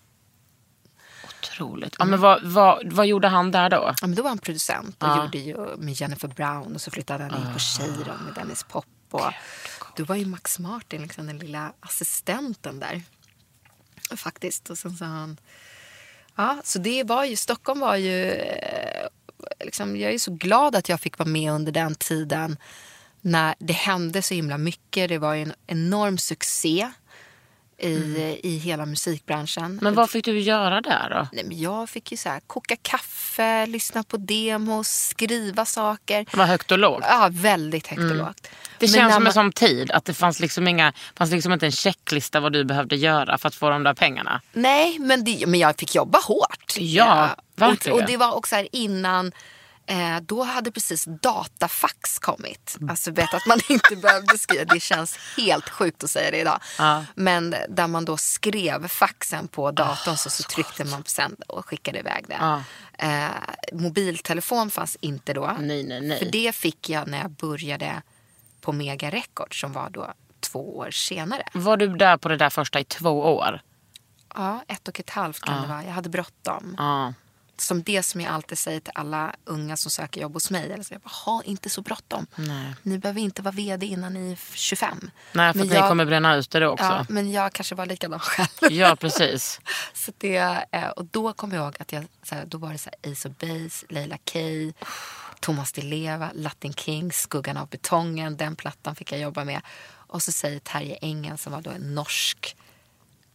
otroligt. 1.43 1.97
Ja, 1.99 2.05
men 2.05 2.21
vad, 2.21 2.43
vad, 2.43 2.93
vad 2.93 3.07
gjorde 3.07 3.29
han 3.29 3.51
där 3.51 3.71
då? 3.71 3.77
Ja, 4.01 4.07
men 4.07 4.15
då 4.15 4.23
var 4.23 4.29
han 4.31 4.39
producent 4.39 5.03
och 5.03 5.09
Ja. 5.09 5.23
gjorde 5.25 5.39
ju 5.39 5.77
med 5.77 5.95
Jennifer 6.01 6.29
Brown 6.29 6.75
och 6.75 6.81
så 6.81 6.91
flyttade 6.91 7.25
han 7.25 7.47
in 7.47 7.53
på 7.53 7.59
Cheiron 7.59 8.23
med 8.25 8.35
Dennis 8.35 8.63
Pop. 8.65 8.87
Och 9.11 9.33
då 9.97 10.05
var 10.05 10.17
ju 10.17 10.27
Max 10.27 10.59
Martin 10.59 11.03
liksom 11.03 11.27
den 11.27 11.39
lilla 11.39 11.73
assistenten 11.81 12.81
där. 12.81 13.03
Faktiskt. 14.11 14.71
Och 14.71 14.79
sen 14.79 14.97
sa 14.97 15.05
han... 15.05 15.41
Ja, 16.37 16.61
så 16.65 16.79
det 16.79 17.05
var 17.05 17.25
ju, 17.25 17.37
Stockholm 17.37 17.81
var 17.81 17.97
ju... 17.97 18.31
Eh, 18.31 19.07
liksom, 19.61 19.97
jag 19.97 20.13
är 20.13 20.19
så 20.19 20.33
glad 20.33 20.77
att 20.77 20.89
jag 20.89 21.01
fick 21.01 21.19
vara 21.19 21.29
med 21.29 21.53
under 21.53 21.73
den 21.73 21.95
tiden 21.95 22.57
när 23.21 23.55
det 23.59 23.73
hände 23.73 24.23
så 24.23 24.35
himla 24.35 24.59
mycket. 24.59 25.09
Det 25.09 25.19
var 25.19 25.35
ju 25.35 25.43
en 25.43 25.55
enorm 25.67 26.19
succé 26.19 26.91
i, 27.83 28.41
i 28.43 28.57
hela 28.59 28.87
musikbranschen. 28.87 29.79
Men 29.83 29.95
vad 29.95 30.11
fick 30.11 30.25
du 30.25 30.41
göra 30.41 30.81
där 30.81 31.11
då? 31.11 31.29
Nej, 31.33 31.45
men 31.45 31.61
jag 31.61 31.91
fick 31.91 32.11
ju 32.11 32.17
så 32.17 32.29
här, 32.29 32.41
koka 32.41 32.77
kaffe, 32.83 33.67
lyssna 33.67 34.03
på 34.03 34.17
demos, 34.17 34.89
skriva 34.89 35.65
saker. 35.65 36.27
Det 36.31 36.37
var 36.37 36.45
högt 36.45 36.73
och 36.73 36.79
lågt. 36.79 37.05
Ja, 37.09 37.29
väldigt 37.33 37.87
högt 37.87 38.11
och 38.11 38.17
lågt. 38.17 38.49
Det 38.79 38.87
Men 38.87 38.89
känns 38.89 39.15
som 39.15 39.27
en 39.27 39.33
sån 39.33 39.53
tid 39.53 39.91
att 39.91 40.05
det 40.05 40.15
fanns 40.15 40.41
liksom, 40.41 40.69
inga, 40.69 40.93
fanns 41.17 41.31
liksom 41.31 41.53
inte 41.53 41.67
en 41.67 41.73
checklista 41.73 42.41
vad 42.41 42.53
du 42.53 42.65
behövde 42.65 42.97
göra 42.97 43.39
för 43.39 43.49
att 43.49 43.55
få 43.55 43.71
de 43.71 43.83
där 43.83 43.95
pengarna. 43.95 44.41
Nej, 44.53 44.99
men, 44.99 45.25
det, 45.25 45.47
men 45.47 45.61
jag 45.61 45.79
fick 45.79 45.95
jobba 45.95 46.19
hårt. 46.19 46.75
Ja, 46.79 47.31
och, 47.37 47.61
verkligen. 47.61 47.99
och 47.99 48.07
det 48.07 48.17
var 48.17 48.33
också 48.33 48.55
här 48.57 48.69
innan 48.73 49.33
Eh, 49.93 50.21
då 50.21 50.43
hade 50.43 50.73
precis 50.73 51.05
datafax 51.23 52.19
kommit. 52.19 52.77
Alltså 52.89 53.11
vet 53.11 53.35
att 53.35 53.47
man 53.47 53.59
inte 53.69 53.97
behövde 53.97 54.39
skriva. 54.39 54.65
Det 54.65 54.81
känns 54.81 55.19
helt 55.37 55.69
sjukt 55.69 56.05
att 56.05 56.11
säga 56.11 56.31
det 56.31 56.39
idag. 56.39 56.61
Ja. 56.79 57.05
Men 57.15 57.55
där 57.69 57.87
man 57.87 58.05
då 58.05 58.17
skrev 58.17 58.89
faxen 58.89 59.49
på 59.49 59.71
datorn 59.71 60.17
så, 60.17 60.31
så 60.31 60.43
tryckte 60.43 60.85
man 60.85 61.03
på 61.03 61.11
sänd 61.11 61.43
och 61.49 61.67
skickade 61.67 61.99
iväg 61.99 62.25
det. 62.29 62.37
Ja. 62.41 62.63
Eh, 62.99 63.31
mobiltelefon 63.73 64.71
fanns 64.71 64.97
inte 65.01 65.33
då. 65.35 65.57
Nej, 65.61 65.85
nej, 65.85 66.01
nej. 66.01 66.19
För 66.19 66.27
det 66.27 66.55
fick 66.55 66.89
jag 66.89 67.09
när 67.09 67.21
jag 67.21 67.31
började 67.31 68.03
på 68.61 68.73
Mega 68.73 69.11
Records 69.11 69.61
som 69.61 69.73
var 69.73 69.91
då 69.91 70.13
två 70.41 70.79
år 70.79 70.91
senare. 70.91 71.43
Var 71.53 71.77
du 71.77 71.97
där 71.97 72.17
på 72.17 72.29
det 72.29 72.37
där 72.37 72.51
första 72.51 72.81
i 72.81 72.85
två 72.85 73.21
år? 73.37 73.61
Ja, 74.35 74.65
ett 74.69 74.89
och 74.89 75.01
ett 75.01 75.11
halvt 75.11 75.41
kan 75.41 75.63
det 75.63 75.69
vara. 75.69 75.85
Jag 75.85 75.93
hade 75.93 76.09
bråttom. 76.09 76.75
Ja. 76.79 77.13
Som 77.57 77.83
det 77.83 78.03
som 78.03 78.21
jag 78.21 78.33
alltid 78.33 78.59
säger 78.59 78.81
till 78.81 78.93
alla 78.95 79.35
unga 79.45 79.77
som 79.77 79.91
söker 79.91 80.21
jobb 80.21 80.35
hos 80.35 80.51
mig. 80.51 80.73
Eller 80.73 80.83
så, 80.85 80.95
jag 80.95 81.01
bara, 81.01 81.11
ha 81.11 81.43
inte 81.43 81.71
så 81.71 81.83
bråttom. 81.83 82.27
Nej. 82.37 82.75
Ni 82.83 82.99
behöver 82.99 83.21
inte 83.21 83.43
vara 83.43 83.53
vd 83.53 83.87
innan 83.87 84.15
ni 84.15 84.33
är 84.33 84.39
25. 84.55 85.11
Nej, 85.33 85.53
för 85.53 85.59
Men 85.59 85.69
att 85.69 85.75
jag- 85.75 85.83
ni 85.85 85.89
kommer 85.89 86.05
bränna 86.05 86.37
ut 86.37 86.51
det 86.51 86.69
också. 86.69 86.85
Ja, 86.85 87.07
men 87.09 87.33
jag 87.33 87.53
kanske 87.53 87.75
var 87.75 87.87
likadan 87.87 88.21
själv. 88.21 88.73
Ja, 88.73 88.97
precis. 88.97 89.61
Så 89.95 90.13
det, 90.19 90.65
eh, 90.71 90.89
och 90.89 91.05
då 91.05 91.33
kommer 91.33 91.57
jag 91.57 91.65
ihåg 91.65 91.77
att 91.79 91.93
jag, 91.93 92.07
så 92.23 92.35
här, 92.35 92.45
då 92.47 92.59
var 92.59 92.73
det 92.73 92.79
så 92.79 92.91
här, 93.03 93.13
Ace 93.13 93.29
of 93.29 93.37
Base, 93.39 93.87
Leila 93.89 94.19
K, 94.33 94.39
Thomas 95.41 95.73
Di 95.73 95.83
Leva, 95.83 96.31
Latin 96.35 96.73
King, 96.75 97.13
Skuggan 97.13 97.57
av 97.57 97.69
betongen. 97.69 98.37
Den 98.37 98.57
plattan 98.57 98.97
fick 98.97 99.13
jag 99.13 99.21
jobba 99.21 99.45
med. 99.45 99.61
Och 99.91 100.23
så 100.23 100.33
säger 100.33 100.59
Terje 100.59 100.97
Engen 101.03 101.39
som 101.39 101.53
var 101.53 101.61
då 101.61 101.71
en 101.71 101.95
norsk 101.95 102.57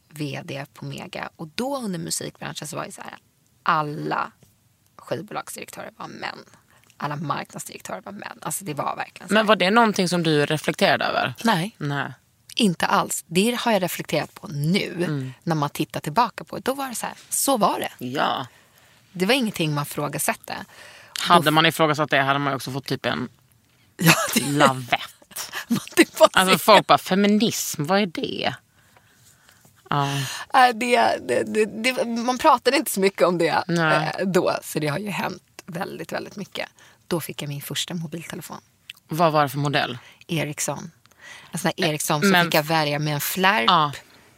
vd 0.09 0.65
på 0.73 0.85
Mega. 0.85 1.29
Och 1.35 1.47
då 1.55 1.77
under 1.77 1.99
musikbranschen 1.99 2.67
så 2.67 2.75
var 2.75 2.85
det 2.85 2.91
så 2.91 3.01
här, 3.01 3.17
alla 3.67 4.31
skivbolagsdirektörer 4.95 5.91
var 5.97 6.07
män. 6.07 6.39
Alla 6.97 7.15
marknadsdirektörer 7.15 8.01
var 8.01 8.11
män. 8.11 8.39
Alltså 8.41 8.65
det 8.65 8.73
var 8.73 8.95
verkligen 8.95 9.27
så. 9.27 9.33
Men 9.33 9.45
var 9.45 9.55
det 9.55 9.71
någonting 9.71 10.09
som 10.09 10.23
du 10.23 10.45
reflekterade 10.45 11.05
över? 11.05 11.33
Nej. 11.43 11.75
Nej. 11.77 12.13
Inte 12.55 12.85
alls. 12.85 13.23
Det 13.27 13.57
har 13.61 13.71
jag 13.71 13.81
reflekterat 13.83 14.33
på 14.33 14.47
nu 14.47 14.93
Mm. 14.95 15.33
när 15.43 15.55
man 15.55 15.69
tittar 15.69 15.99
tillbaka 15.99 16.43
på 16.43 16.55
det. 16.55 16.61
Då 16.61 16.73
var 16.73 16.89
det 16.89 16.95
så 16.95 17.05
här, 17.05 17.15
så 17.29 17.57
var 17.57 17.79
det. 17.79 18.05
Ja. 18.05 18.47
Det 19.11 19.25
var 19.25 19.33
ingenting 19.33 19.73
man 19.73 19.85
frågasätter. 19.85 20.57
Hade 21.19 21.51
man 21.51 21.65
ifrågasatt 21.65 22.09
det 22.09 22.21
hade 22.21 22.39
man 22.39 22.53
också 22.53 22.71
fått 22.71 22.85
typ 22.85 23.05
en 23.05 23.29
Ja, 23.97 24.13
det, 24.33 24.51
Lavett. 24.51 25.51
Alltså 26.33 26.57
folk 26.57 26.87
bara, 26.87 26.97
feminism, 26.97 27.83
vad 27.85 28.01
är 28.01 28.05
det? 28.05 28.53
Nej, 29.89 30.73
det, 30.73 31.17
det, 31.27 31.65
det, 31.65 32.05
man 32.05 32.37
pratade 32.37 32.77
inte 32.77 32.91
så 32.91 32.99
mycket 32.99 33.21
om 33.27 33.37
det 33.37 33.63
Nej. 33.67 34.11
eh, 34.19 34.27
då. 34.27 34.57
Så 34.63 34.79
det 34.79 34.87
har 34.87 34.97
ju 34.99 35.09
hänt 35.09 35.43
väldigt, 35.65 36.11
väldigt 36.11 36.35
mycket. 36.35 36.69
Då 37.07 37.19
fick 37.19 37.41
jag 37.41 37.49
min 37.49 37.61
första 37.61 37.93
mobiltelefon. 37.93 38.57
Vad 39.07 39.31
var 39.31 39.43
det 39.43 39.49
för 39.49 39.57
modell? 39.57 39.97
Ericsson. 40.27 40.91
En 41.51 41.59
sån 41.59 41.71
här 41.77 41.85
Ericsson 41.89 42.21
så 42.21 42.27
Men- 42.27 42.45
fick 42.45 42.53
jag 42.53 42.63
välja 42.63 42.99
med 42.99 43.13
en 43.13 43.21
flärp 43.21 43.65
Ja. 43.67 43.91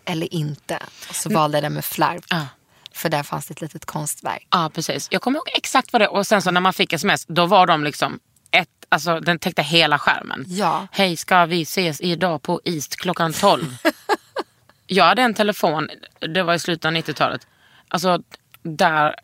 eller 0.05 0.33
inte. 0.33 0.79
Och 1.09 1.15
så 1.15 1.29
valde 1.29 1.57
jag 1.57 1.63
den 1.63 1.73
med 1.73 1.85
flärp. 1.85 2.23
Ja. 2.29 2.45
För 2.91 3.09
där 3.09 3.23
fanns 3.23 3.45
det 3.47 3.51
ett 3.51 3.61
litet 3.61 3.85
konstverk. 3.85 4.47
Ja, 4.51 4.71
precis. 4.73 5.07
Jag 5.11 5.21
kommer 5.21 5.37
ihåg 5.37 5.49
exakt 5.53 5.93
vad 5.93 6.01
det 6.01 6.07
Och 6.07 6.27
sen 6.27 6.41
så 6.41 6.51
när 6.51 6.61
man 6.61 6.73
fick 6.73 6.93
sms, 6.93 7.25
då 7.25 7.45
var 7.45 7.67
de 7.67 7.83
liksom 7.83 8.19
ett, 8.51 8.67
alltså 8.89 9.19
den 9.19 9.39
täckte 9.39 9.61
hela 9.61 9.99
skärmen. 9.99 10.45
Ja. 10.47 10.87
Hej, 10.91 11.17
ska 11.17 11.45
vi 11.45 11.61
ses 11.61 12.01
idag 12.01 12.41
på 12.41 12.61
East 12.63 12.95
klockan 12.95 13.33
12? 13.33 13.77
jag 14.89 15.05
hade 15.05 15.21
en 15.21 15.33
telefon, 15.33 15.89
det 16.33 16.43
var 16.43 16.53
i 16.53 16.59
slutet 16.59 16.85
av 16.85 16.91
90-talet. 16.91 17.47
Alltså 17.87 18.19
där, 18.63 19.15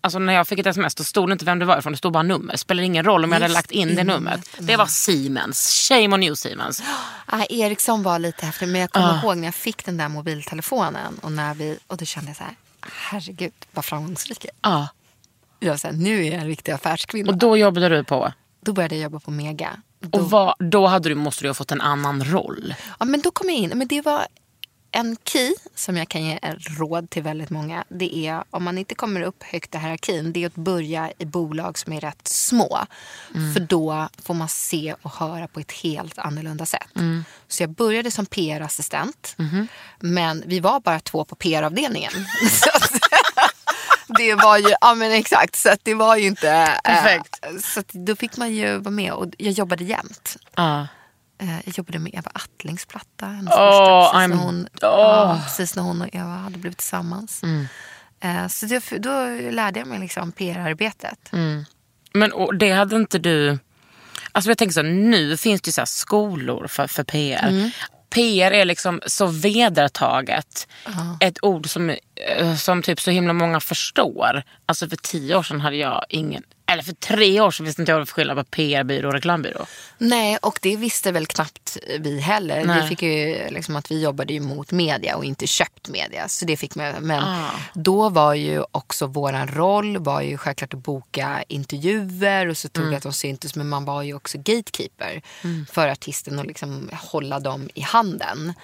alltså 0.00 0.18
när 0.18 0.32
jag 0.32 0.48
fick 0.48 0.58
ett 0.58 0.66
sms 0.66 0.94
då 0.94 1.04
stod 1.04 1.28
det 1.28 1.32
inte 1.32 1.44
vem 1.44 1.58
det 1.58 1.64
var 1.64 1.78
ifrån, 1.78 1.92
det 1.92 1.96
stod 1.98 2.12
bara 2.12 2.22
nummer. 2.22 2.52
Det 2.52 2.58
spelade 2.58 2.86
ingen 2.86 3.04
roll 3.04 3.24
om 3.24 3.30
jag 3.30 3.36
hade 3.36 3.46
Just 3.46 3.54
lagt 3.54 3.70
in 3.70 3.94
det 3.96 4.04
numret. 4.04 4.40
Det 4.58 4.76
var 4.76 4.86
Siemens, 4.86 5.88
shame 5.88 6.14
on 6.14 6.22
you 6.22 6.36
Siemens. 6.36 6.82
Ah, 7.32 7.44
Ericsson 7.50 8.02
var 8.02 8.18
lite 8.18 8.46
häftig 8.46 8.68
men 8.68 8.80
jag 8.80 8.90
kommer 8.90 9.08
Ah. 9.18 9.22
ihåg 9.22 9.36
när 9.36 9.44
jag 9.44 9.54
fick 9.54 9.84
den 9.84 9.96
där 9.96 10.08
mobiltelefonen 10.08 11.18
och, 11.22 11.32
när 11.32 11.54
vi, 11.54 11.78
och 11.86 11.96
då 11.96 12.04
kände 12.04 12.30
jag 12.30 12.36
så 12.36 12.44
här, 12.44 12.54
herregud 12.92 13.52
vad 13.72 13.84
framgångsrik 13.84 14.44
jag. 14.44 14.72
Ja. 14.72 14.88
Jag 15.60 15.78
här, 15.84 15.92
nu 15.92 16.26
är 16.26 16.30
jag 16.32 16.40
en 16.40 16.46
riktig 16.46 16.72
affärskvinna. 16.72 17.32
Och 17.32 17.38
då 17.38 17.56
jobbade 17.56 17.88
du 17.88 18.04
på? 18.04 18.32
Då 18.60 18.72
började 18.72 18.94
jag 18.94 19.02
jobba 19.02 19.20
på 19.20 19.30
Mega. 19.30 19.70
Då, 20.00 20.18
Och 20.18 20.30
vad, 20.30 20.54
då 20.58 20.86
hade 20.86 21.08
du, 21.08 21.14
måste 21.14 21.44
du 21.44 21.48
ha 21.48 21.54
fått 21.54 21.72
en 21.72 21.80
annan 21.80 22.24
roll. 22.24 22.74
ja, 22.98 23.04
men 23.04 23.20
då 23.20 23.30
kom 23.30 23.48
jag 23.48 23.56
in. 23.58 23.72
Men 23.74 23.88
det 23.88 24.00
var 24.02 24.26
en 24.92 25.16
key 25.24 25.54
som 25.74 25.96
jag 25.96 26.08
kan 26.08 26.24
ge 26.24 26.38
råd 26.78 27.10
till 27.10 27.22
väldigt 27.22 27.50
många. 27.50 27.84
Det 27.88 28.16
är 28.26 28.44
om 28.50 28.64
man 28.64 28.78
inte 28.78 28.94
kommer 28.94 29.22
upp 29.22 29.42
högt 29.42 29.74
i 29.74 29.78
hierarkin. 29.78 30.32
Det 30.32 30.42
är 30.42 30.46
att 30.46 30.54
börja 30.54 31.12
i 31.18 31.24
bolag 31.24 31.78
som 31.78 31.92
är 31.92 32.00
rätt 32.00 32.28
små. 32.28 32.78
För 33.54 33.60
då 33.60 34.08
får 34.22 34.34
man 34.34 34.48
se 34.48 34.94
och 35.02 35.10
höra 35.12 35.48
på 35.48 35.60
ett 35.60 35.72
helt 35.72 36.18
annorlunda 36.18 36.66
sätt. 36.66 36.88
Så 37.48 37.62
jag 37.62 37.70
började 37.70 38.10
som 38.10 38.26
PR-assistent. 38.26 39.36
Men 39.98 40.42
vi 40.46 40.60
var 40.60 40.80
bara 40.80 41.00
två 41.00 41.24
på 41.24 41.34
PR-avdelningen. 41.34 42.12
Så 42.50 42.70
det 44.18 44.34
var 44.34 44.58
ju, 44.58 44.74
ja 44.80 44.94
men 44.94 45.12
exakt, 45.12 45.56
så 45.56 45.68
att 45.72 45.80
det 45.82 45.94
var 45.94 46.16
ju 46.16 46.26
inte... 46.26 46.50
eh, 46.50 46.68
Perfekt. 46.84 47.44
så 47.64 47.80
att 47.80 47.88
då 47.88 48.16
fick 48.16 48.36
man 48.36 48.52
ju 48.54 48.76
vara 48.78 48.90
med 48.90 49.12
och 49.12 49.26
jag 49.38 49.52
jobbade 49.52 49.84
jämt. 49.84 50.36
Ja. 50.56 50.86
Eh, 51.40 51.54
Jag 51.64 51.78
jobbade 51.78 51.98
med 51.98 52.14
Eva 52.14 52.30
Attlings 52.34 52.86
platta. 52.86 53.26
Hennes 53.26 53.54
Åh, 53.56 53.70
första, 53.70 54.12
precis, 54.12 54.26
I'm- 54.26 54.28
när 54.28 54.36
hon, 54.44 54.68
åh. 54.72 54.78
ja, 54.80 55.40
precis 55.44 55.76
när 55.76 55.82
hon 55.82 56.02
och 56.02 56.08
Eva 56.12 56.24
hade 56.36 56.58
blivit 56.58 56.78
tillsammans. 56.78 57.42
Mm. 57.42 57.66
Eh, 58.20 58.48
Så 58.48 58.66
det, 58.66 58.82
då 58.98 59.24
lärde 59.50 59.78
jag 59.78 59.88
mig 59.88 59.98
liksom 59.98 60.32
PR-arbetet. 60.32 61.32
Mm. 61.32 61.64
Men 62.14 62.32
det 62.58 62.70
hade 62.72 62.96
inte 62.96 63.18
du... 63.18 63.58
Alltså 64.32 64.50
jag 64.50 64.58
tänker 64.58 64.72
så, 64.74 64.82
nu 64.82 65.36
finns 65.36 65.60
det 65.62 65.68
ju 65.68 65.72
så 65.72 65.80
här 65.80 65.86
skolor 65.86 66.66
för, 66.66 66.86
för 66.86 67.04
PR. 67.04 67.48
Mm. 67.48 67.70
PR 68.10 68.50
är 68.50 68.64
liksom 68.64 69.00
så 69.06 69.26
vedertaget. 69.26 70.68
Ett 71.20 71.38
ord 71.44 71.68
som, 71.68 71.90
eh, 72.36 72.54
som 72.56 72.82
typ 72.82 73.00
så 73.00 73.10
himla 73.10 73.32
många 73.32 73.60
förstår. 73.60 74.42
Alltså 74.66 74.88
för 74.88 74.96
tio 74.96 75.36
år 75.36 75.42
sedan 75.42 75.60
hade 75.60 75.76
jag 75.76 76.04
ingen... 76.08 76.42
Eller 76.70 76.82
för 76.82 76.92
tre 76.92 77.40
år 77.40 77.50
sedan 77.50 77.66
visste 77.66 77.82
inte 77.82 77.92
jag 77.92 77.98
vad 77.98 78.08
skillnad 78.10 78.36
på 78.36 78.44
PR-byrå 78.44 79.08
och 79.08 79.14
reklambyrå. 79.14 79.66
Nej, 79.98 80.36
och 80.42 80.58
det 80.62 80.76
visste 80.76 81.12
väl 81.12 81.26
knappt 81.26 81.76
vi 82.00 82.20
heller. 82.20 82.64
Nej. 82.64 82.82
Vi 82.82 82.88
fick 82.88 83.02
ju 83.02 83.48
liksom 83.50 83.76
att 83.76 83.90
vi 83.90 84.02
jobbade 84.02 84.32
ju 84.32 84.40
mot 84.40 84.72
media 84.72 85.16
och 85.16 85.24
inte 85.24 85.46
köpt 85.46 85.88
media. 85.88 86.28
Så 86.28 86.44
det 86.44 86.56
fick 86.56 86.74
man. 86.74 86.94
Men 87.00 87.24
Ah. 87.24 87.50
då 87.74 88.08
var 88.08 88.34
ju 88.34 88.64
också 88.72 89.06
våran 89.06 89.48
roll 89.48 89.98
var 89.98 90.20
ju 90.20 90.36
självklart 90.38 90.74
att 90.74 90.80
boka 90.82 91.44
intervjuer 91.48 92.46
och 92.48 92.56
så 92.56 92.68
tog 92.68 92.82
Mm. 92.82 92.90
det 92.90 92.96
att 92.96 93.02
de 93.02 93.12
syntes. 93.12 93.54
Men 93.54 93.68
man 93.68 93.84
var 93.84 94.02
ju 94.02 94.14
också 94.14 94.38
gatekeeper 94.38 95.22
för 95.72 95.88
artisten 95.88 96.38
och 96.38 96.46
liksom 96.46 96.90
hålla 96.92 97.40
dem 97.40 97.70
i 97.74 97.80
handen. 97.80 98.54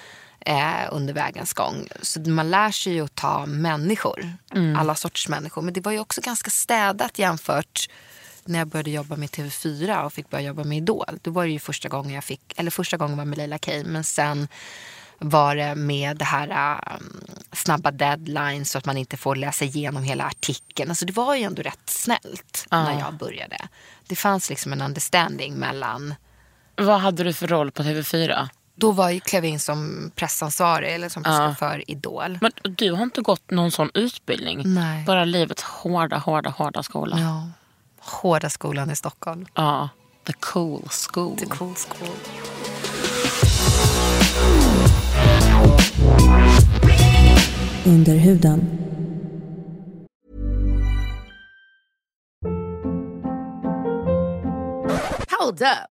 Eh, 0.49 0.89
under 0.91 1.15
vägens 1.15 1.53
gång. 1.53 1.89
Så 2.03 2.21
man 2.21 2.51
lär 2.51 2.71
sig 2.71 2.93
ju 2.93 3.05
att 3.05 3.15
ta 3.15 3.47
människor. 3.47 4.33
Mm. 4.55 4.77
Alla 4.77 4.95
sorters 4.95 5.29
människor. 5.29 5.63
Men 5.63 5.75
det 5.75 5.81
var 5.81 5.93
ju 5.93 5.99
också 5.99 6.21
ganska 6.21 6.51
städat 6.51 7.19
jämfört 7.19 7.89
när 8.45 8.59
jag 8.59 8.69
började 8.69 8.91
jobba 8.91 9.17
med 9.17 9.29
TV4 9.29 10.05
och 10.05 10.13
fick 10.13 10.31
börja 10.31 10.45
jobba 10.45 10.65
med 10.65 10.79
Idol. 10.79 11.19
Då 11.23 11.31
var 11.31 11.45
det 11.45 11.51
ju 11.51 11.59
första 11.59 11.89
gången 11.89 12.15
jag 12.15 12.25
fick, 12.25 12.55
eller 12.57 12.71
första 12.71 12.97
gången 12.97 13.17
var 13.17 13.25
med 13.25 13.39
Leila 13.39 13.59
Kay, 13.59 13.85
men 13.85 14.05
sen 14.05 14.49
var 15.19 15.57
det 15.57 15.75
med 15.75 16.17
det 16.17 16.25
här 16.25 16.81
um, 16.97 17.21
snabba 17.53 17.91
deadlines 17.91 18.71
så 18.71 18.79
att 18.79 18.87
man 18.87 18.97
inte 18.97 19.17
får 19.17 19.37
läsa 19.37 19.65
igenom 19.65 20.03
hela 20.03 20.25
artikeln. 20.25 20.91
Alltså 20.91 21.07
det 21.07 21.13
var 21.13 21.35
ju 21.35 21.43
ändå 21.43 21.63
rätt 21.63 21.91
snällt 21.91 22.67
när 22.71 23.01
jag 23.01 23.15
började. 23.15 23.69
Det 24.07 24.17
fanns 24.17 24.51
liksom 24.51 24.73
en 24.73 24.83
understanding 24.83 25.55
mellan 25.55 26.15
Vad 26.77 27.01
hade 27.01 27.25
du 27.25 27.33
för 27.33 27.47
roll 27.47 27.71
på 27.71 27.83
TV4? 27.83 28.49
Då 28.79 28.93
var 28.93 29.11
jag, 29.11 29.23
klev 29.23 29.45
jag 29.45 29.53
in 29.53 29.61
som 29.61 30.11
pressansvarig 30.15 30.95
eller 30.95 31.09
som 31.09 31.23
Ja. 31.27 31.55
för 31.59 31.91
Idol. 31.91 32.39
Men 32.41 32.53
du 32.63 32.93
har 32.93 33.03
inte 33.03 33.21
gått 33.21 33.51
någon 33.51 33.71
sån 33.71 33.91
utbildning? 33.95 34.63
Nej. 34.75 35.05
Bara 35.05 35.25
livets 35.25 35.63
hårda, 35.63 36.19
hårda, 36.19 36.51
hårda 36.51 36.83
skola? 36.83 37.19
Ja. 37.21 37.49
Hårda 38.01 38.51
skolan 38.51 38.91
i 38.91 38.97
Stockholm. 38.97 39.47
Ja. 39.55 39.89
The 40.25 40.33
cool 40.33 40.89
school. 40.91 41.39
The 41.39 41.47
cool 41.47 41.75
school. 41.75 42.17
Under 47.85 48.17
huden. 48.17 48.61
Hold 55.39 55.63
up. 55.63 55.96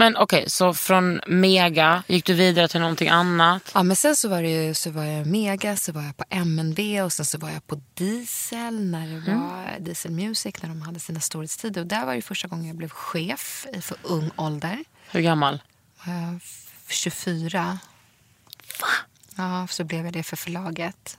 Men 0.00 0.16
okej, 0.16 0.50
så 0.50 0.74
från 0.74 1.20
Mega 1.26 2.02
gick 2.06 2.26
du 2.26 2.34
vidare 2.34 2.68
till 2.68 2.80
någonting 2.80 3.08
annat? 3.08 3.70
Ja, 3.74 3.82
men 3.82 3.96
sen 3.96 4.16
så 4.16 4.28
var, 4.28 4.42
det 4.42 4.48
ju, 4.48 4.74
så 4.74 4.90
var 4.90 5.04
jag 5.04 5.26
Mega, 5.26 5.76
så 5.76 5.92
var 5.92 6.02
jag 6.02 6.16
på 6.16 6.24
MNV 6.30 7.02
och 7.02 7.12
sen 7.12 7.26
så 7.26 7.38
var 7.38 7.50
jag 7.50 7.66
på 7.66 7.80
Diesel 7.94 8.84
när 8.84 9.06
det 9.08 9.32
var 9.32 9.78
Diesel 9.80 10.10
Music 10.10 10.62
när 10.62 10.68
de 10.68 10.82
hade 10.82 11.00
sina 11.00 11.20
storhetstider. 11.20 11.80
Och 11.80 11.86
där 11.86 12.06
var 12.06 12.14
det 12.14 12.22
första 12.22 12.48
gången 12.48 12.66
jag 12.66 12.76
blev 12.76 12.88
chef 12.88 13.66
i 13.72 13.80
för 13.80 13.96
ung 14.02 14.30
ålder. 14.36 14.84
Hur 15.10 15.20
gammal? 15.20 15.62
Eh, 16.06 16.38
24. 16.88 17.78
Va? 18.80 18.88
Ja, 19.36 19.66
så 19.70 19.84
blev 19.84 20.04
jag 20.04 20.12
det 20.12 20.22
för 20.22 20.36
förlaget. 20.36 21.18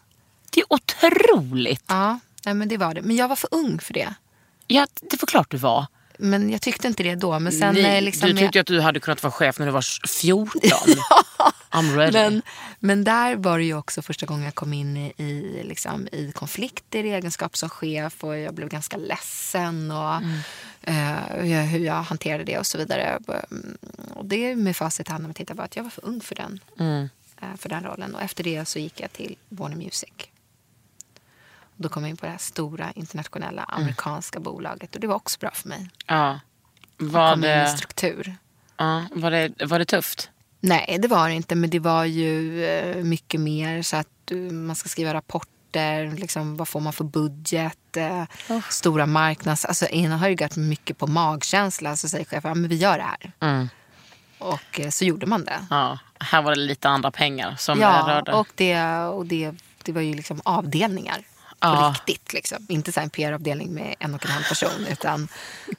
Det 0.49 0.59
är 0.59 0.65
otroligt! 0.69 1.83
Ja, 1.87 2.19
men 2.43 2.67
det 2.67 2.77
var 2.77 2.93
det. 2.93 3.01
Men 3.01 3.15
jag 3.15 3.27
var 3.27 3.35
för 3.35 3.49
ung 3.51 3.79
för 3.79 3.93
det. 3.93 4.13
Ja, 4.67 4.87
det 5.01 5.21
var 5.21 5.27
klart 5.27 5.51
du 5.51 5.57
var. 5.57 5.85
Men 6.19 6.49
jag 6.49 6.61
tyckte 6.61 6.87
inte 6.87 7.03
det 7.03 7.15
då. 7.15 7.39
Men 7.39 7.51
sen 7.53 7.73
Nej, 7.75 7.97
eh, 7.97 8.01
liksom... 8.01 8.29
du 8.29 8.37
tyckte 8.37 8.57
jag- 8.57 8.61
att 8.61 8.67
du 8.67 8.81
hade 8.81 8.99
kunnat 8.99 9.23
vara 9.23 9.31
chef 9.33 9.59
när 9.59 9.65
du 9.65 9.71
var 9.71 10.07
14. 10.07 10.61
I'm 11.71 11.95
ready. 11.97 12.11
Men, 12.11 12.41
men 12.79 13.03
där 13.03 13.35
var 13.35 13.57
det 13.57 13.63
ju 13.63 13.73
också 13.77 14.01
första 14.01 14.25
gången 14.25 14.43
jag 14.45 14.55
kom 14.55 14.73
in 14.73 14.97
i, 14.97 15.13
i, 15.17 15.61
liksom, 15.63 16.07
i 16.11 16.31
konflikter 16.31 17.03
i 17.03 17.11
egenskap 17.13 17.57
som 17.57 17.69
chef 17.69 18.23
och 18.23 18.37
jag 18.37 18.53
blev 18.53 18.69
ganska 18.69 18.97
ledsen 18.97 19.91
och 19.91 20.13
eh, 20.81 21.63
hur, 21.63 21.79
jag, 21.85 21.93
hanterade 22.03 22.43
det 22.43 22.57
och 22.57 22.65
så 22.67 22.77
vidare. 22.77 23.19
Mm, 23.51 23.77
Och 24.13 24.25
det 24.25 24.55
med 24.55 24.75
facit 24.75 25.07
i 25.07 25.11
hand 25.11 25.21
när 25.23 25.27
man 25.27 25.33
tittar 25.33 25.55
på 25.55 25.61
att 25.61 25.75
jag 25.75 25.83
var 25.83 25.89
för 25.89 26.05
ung 26.05 26.21
för 26.21 26.35
den, 26.35 26.59
eh, 27.41 27.47
för 27.57 27.69
den 27.69 27.83
rollen. 27.83 28.15
Och 28.15 28.21
efter 28.21 28.43
det 28.43 28.65
så 28.67 28.79
gick 28.79 28.99
jag 28.99 29.13
till 29.13 29.35
Warner 29.49 29.75
Music. 29.75 30.09
Då 31.81 31.89
kom 31.89 32.03
jag 32.03 32.09
in 32.09 32.17
på 32.17 32.25
det 32.25 32.31
här 32.31 32.37
stora 32.37 32.91
internationella 32.91 33.63
amerikanska 33.63 34.39
bolaget 34.39 34.95
och 34.95 35.01
det 35.01 35.07
var 35.07 35.15
också 35.15 35.39
bra 35.39 35.51
för 35.51 35.69
mig. 35.69 35.89
ja. 36.07 36.39
Var 36.97 37.31
kom 37.33 37.43
in 37.43 37.49
i 37.49 37.67
struktur. 37.67 38.35
Ja, 38.77 39.05
var, 39.15 39.31
det, 39.31 39.65
var 39.65 39.79
det 39.79 39.85
tufft? 39.85 40.29
Nej, 40.59 40.97
det 41.01 41.07
var 41.07 41.29
det 41.29 41.35
inte. 41.35 41.55
Men 41.55 41.69
det 41.69 41.79
var 41.79 42.05
ju 42.05 42.65
eh, 42.65 43.03
mycket 43.03 43.39
mer 43.39 43.81
så 43.81 43.97
att 43.97 44.07
du, 44.25 44.35
man 44.51 44.75
ska 44.75 44.89
skriva 44.89 45.13
rapporter. 45.13 46.11
Liksom, 46.11 46.57
vad 46.57 46.67
får 46.67 46.79
man 46.79 46.93
för 46.93 47.03
budget? 47.03 47.97
Eh, 47.97 48.23
Stora 48.69 49.05
marknads... 49.05 49.65
Alltså, 49.65 49.85
Ena 49.85 50.17
har 50.17 50.27
ju 50.29 50.35
gått 50.35 50.55
mycket 50.57 50.97
på 50.97 51.07
magkänsla. 51.07 51.95
Så 51.95 52.09
säger 52.09 52.25
chefen, 52.25 52.49
ja, 52.49 52.55
men 52.55 52.69
vi 52.69 52.75
gör 52.75 52.97
det 52.97 53.03
här. 53.03 53.31
Mm. 53.39 53.69
Och 54.39 54.79
eh, 54.79 54.89
så 54.89 55.05
gjorde 55.05 55.25
man 55.25 55.45
det. 55.45 55.65
Ja, 55.69 55.99
här 56.19 56.41
var 56.41 56.51
det 56.55 56.61
lite 56.61 56.89
andra 56.89 57.11
pengar 57.11 57.55
som 57.57 57.79
Ja, 57.79 58.05
rörde. 58.07 58.33
och, 58.33 58.47
det, 58.55 58.83
och 59.05 59.25
det, 59.25 59.51
det 59.83 59.91
var 59.91 60.01
ju 60.01 60.13
liksom 60.13 60.41
avdelningar. 60.45 61.21
På 61.61 61.67
Ja. 61.67 61.95
riktigt. 62.07 62.33
Liksom. 62.33 62.65
Inte 62.69 62.91
så 62.91 62.99
en 62.99 63.09
PR-avdelning 63.09 63.73
med 63.73 63.95
en 63.99 64.13
och 64.15 64.25
en 64.25 64.31
halv 64.31 64.43
person. 64.43 64.85
Utan 64.91 65.27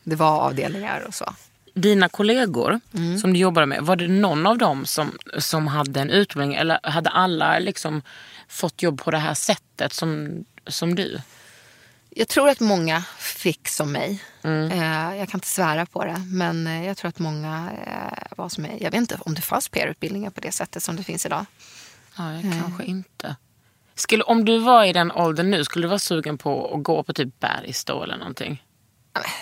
det 0.03 0.17
var 0.17 0.41
avdelningar 0.41 1.05
och 1.09 1.15
så. 1.15 1.35
Dina 1.75 2.09
kollegor 2.09 2.81
Mm. 2.95 3.19
som 3.19 3.33
du 3.33 3.39
jobbade 3.39 3.67
med, 3.67 3.83
var 3.83 3.97
det 3.97 4.09
någon 4.09 4.47
av 4.47 4.59
dem 4.59 4.87
som, 4.87 5.19
som 5.39 5.67
hade 5.67 6.01
en 6.01 6.11
utbildning 6.11 6.55
eller 6.55 6.81
hade 6.83 7.11
alla 7.11 7.59
liksom 7.59 8.03
fått 8.49 8.83
jobb 8.83 9.01
på 9.03 9.11
det 9.11 9.19
här 9.19 9.35
sättet 9.35 9.93
som, 9.93 10.45
som 10.67 10.95
du? 10.95 11.21
Jag 12.11 12.29
tror 12.29 12.49
att 12.49 12.61
många 12.61 13.03
fick 13.19 13.69
som 13.69 13.93
mig. 13.93 14.23
Eh, 14.43 15.17
jag 15.17 15.29
kan 15.29 15.39
inte 15.39 15.47
svära 15.49 15.87
på 15.87 16.05
det. 16.05 16.17
Men 16.27 16.67
eh, 16.67 16.87
jag 16.87 16.97
tror 16.97 17.09
att 17.09 17.19
många 17.19 17.71
eh, 17.87 18.23
var 18.37 18.49
som 18.49 18.63
mig. 18.63 18.79
Jag 18.81 18.91
vet 18.91 18.99
inte 18.99 19.19
om 19.21 19.35
det 19.35 19.41
fanns 19.43 19.69
PR-utbildningar 19.69 20.31
på 20.31 20.41
det 20.41 20.53
sättet 20.53 20.83
som 20.83 20.97
det 20.97 21.03
finns 21.03 21.27
idag. 21.27 21.47
Nej, 22.19 22.43
kanske 22.63 22.85
inte. 22.85 23.37
Skulle, 23.95 24.23
om 24.23 24.45
du 24.45 24.59
var 24.59 24.85
i 24.85 24.93
den 24.93 25.13
åldern 25.13 25.51
nu, 25.51 25.65
skulle 25.65 25.85
du 25.85 25.89
vara 25.89 25.99
sugen 25.99 26.39
på 26.39 26.75
att 26.75 26.83
gå 26.83 27.03
på 27.03 27.13
typ 27.13 27.41
Bergs 27.41 27.85
då 27.85 28.03
eller 28.03 28.17
någonting? 28.17 28.63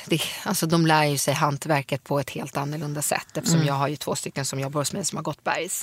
Det, 0.07 0.21
alltså, 0.45 0.67
de 0.67 0.87
lär 0.87 1.05
ju 1.05 1.19
sig 1.19 1.35
hantverket 1.35 2.05
på 2.05 2.21
ett 2.21 2.31
helt 2.31 2.57
annorlunda 2.57 3.03
sätt. 3.03 3.37
Eftersom 3.37 3.65
jag 3.65 3.75
har 3.75 3.89
ju 3.89 3.97
två 3.97 4.15
stycken 4.15 4.45
som 4.45 4.61
jobbar 4.61 4.81
hos 4.81 4.93
mig 4.93 5.05
som 5.05 5.17
har 5.17 5.23
gått 5.23 5.45
bergs. 5.45 5.83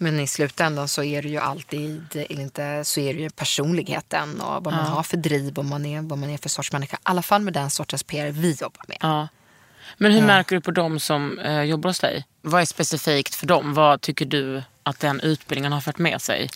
Men 0.00 0.20
i 0.20 0.26
slutändan 0.26 0.88
så 0.88 1.02
är 1.02 1.22
det 1.22 1.28
ju 1.28 1.38
alltid, 1.38 2.26
inte, 2.28 2.84
så 2.84 3.00
är 3.00 3.14
det 3.14 3.20
ju 3.20 3.30
personligheten 3.30 4.40
och 4.40 4.64
vad 4.64 4.74
man 4.74 4.86
har 4.86 5.02
för 5.02 5.16
driv 5.16 5.58
och 5.58 5.64
man 5.64 5.86
är, 5.86 6.02
vad 6.02 6.18
man 6.18 6.30
är 6.30 6.38
för 6.38 6.48
sorts 6.48 6.72
människa. 6.72 6.96
I 6.96 7.00
alla 7.02 7.22
fall 7.22 7.42
med 7.42 7.52
den 7.52 7.70
sortens 7.70 8.02
PR 8.02 8.30
vi 8.30 8.52
jobbar 8.52 8.84
med. 8.88 8.98
Ja. 9.00 9.28
Men 9.96 10.12
hur 10.12 10.22
märker 10.22 10.56
du 10.56 10.60
på 10.60 10.70
dem 10.70 11.00
som 11.00 11.38
eh, 11.38 11.62
jobbar 11.62 11.90
hos 11.90 12.00
dig? 12.00 12.24
Vad 12.42 12.60
är 12.60 12.64
specifikt 12.64 13.34
för 13.34 13.46
dem? 13.46 13.74
Vad 13.74 14.00
tycker 14.00 14.26
du 14.26 14.62
att 14.82 15.00
den 15.00 15.20
utbildningen 15.20 15.72
har 15.72 15.80
fört 15.80 15.98
med 15.98 16.22
sig? 16.22 16.48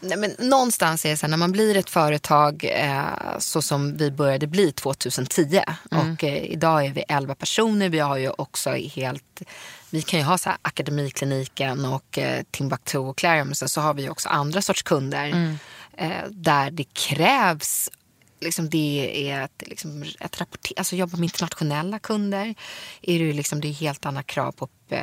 Nej, 0.00 0.18
men 0.18 0.34
någonstans 0.38 1.04
är 1.04 1.10
det 1.10 1.16
så 1.16 1.26
här, 1.26 1.30
när 1.30 1.36
man 1.36 1.52
blir 1.52 1.76
ett 1.76 1.90
företag 1.90 2.64
eh, 2.64 3.38
så 3.38 3.62
som 3.62 3.96
vi 3.96 4.10
började 4.10 4.46
bli 4.46 4.72
2010 4.72 5.62
och 5.90 6.24
eh, 6.24 6.44
idag 6.44 6.86
är 6.86 6.92
vi 6.92 7.04
11 7.08 7.34
personer. 7.34 7.88
Vi 7.88 7.98
har 7.98 8.16
ju 8.16 8.30
också 8.30 8.70
helt, 8.70 9.42
vi 9.90 10.02
kan 10.02 10.20
ju 10.20 10.24
ha 10.24 10.38
så 10.38 10.48
här 10.48 10.58
Akademikliniken 10.62 11.84
och 11.84 12.18
eh, 12.18 12.42
Timbuktu 12.50 12.98
och 12.98 13.16
Clarion 13.18 13.46
men 13.46 13.54
sen 13.54 13.68
så 13.68 13.80
har 13.80 13.94
vi 13.94 14.08
också 14.08 14.28
andra 14.28 14.62
sorts 14.62 14.82
kunder 14.82 15.56
eh, 15.96 16.10
där 16.30 16.70
det 16.70 16.84
krävs 16.84 17.90
Liksom 18.40 18.70
det 18.70 19.30
är 19.30 19.42
ett, 19.44 19.62
liksom 19.66 20.04
ett 20.20 20.40
rapporter, 20.40 20.72
alltså 20.76 20.96
jobba 20.96 21.16
med 21.16 21.24
internationella 21.24 21.98
kunder. 21.98 22.54
Är 23.02 23.18
det, 23.18 23.32
liksom, 23.32 23.60
det 23.60 23.68
är 23.68 23.72
helt 23.72 24.06
andra 24.06 24.22
krav 24.22 24.52
på, 24.52 24.68
eh, 24.88 25.00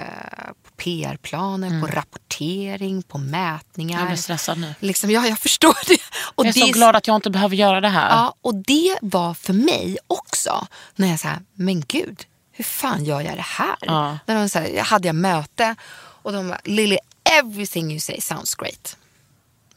på 0.63 0.71
PR-planer, 0.78 1.82
på 1.82 1.88
rapportering, 1.88 3.04
på 3.04 3.17
mätningar. 3.17 4.00
Jag 4.00 4.08
blir 4.08 4.17
stressad 4.17 4.58
nu. 4.58 4.73
Liksom, 4.80 5.12
ja, 5.12 5.28
jag 5.28 5.39
förstår 5.39 5.88
det. 5.88 6.00
Och 6.36 6.45
Jag 6.45 6.50
är 6.50 6.54
det 6.54 6.67
så 6.67 6.71
glad 6.71 6.95
att 6.95 7.08
jag 7.08 7.15
inte 7.15 7.30
behöver 7.30 7.56
göra 7.56 7.82
det 7.82 7.89
här. 7.89 8.10
Ja, 8.10 8.36
och 8.41 8.56
det 8.56 8.97
var 9.02 9.34
för 9.34 9.54
mig 9.54 9.97
också. 10.08 10.67
När 10.95 11.08
jag 11.08 11.19
sa, 11.19 11.30
men 11.54 11.82
gud, 11.82 12.26
hur 12.52 12.63
fan 12.63 13.06
gör 13.06 13.21
jag 13.21 13.36
det 13.36 13.41
här? 13.41 13.76
Ja. 13.82 14.17
När 14.26 14.36
de 14.36 14.50
så 14.50 14.60
här, 14.60 14.67
jag 14.67 14.84
hade 14.84 15.08
jag 15.08 15.15
möte 15.15 15.76
och 15.95 16.34
de 16.34 16.47
bara, 16.47 16.60
Lily, 16.63 16.97
everything 17.39 17.91
you 17.91 18.00
say 18.00 18.21
sounds 18.21 18.56
great. 18.56 18.97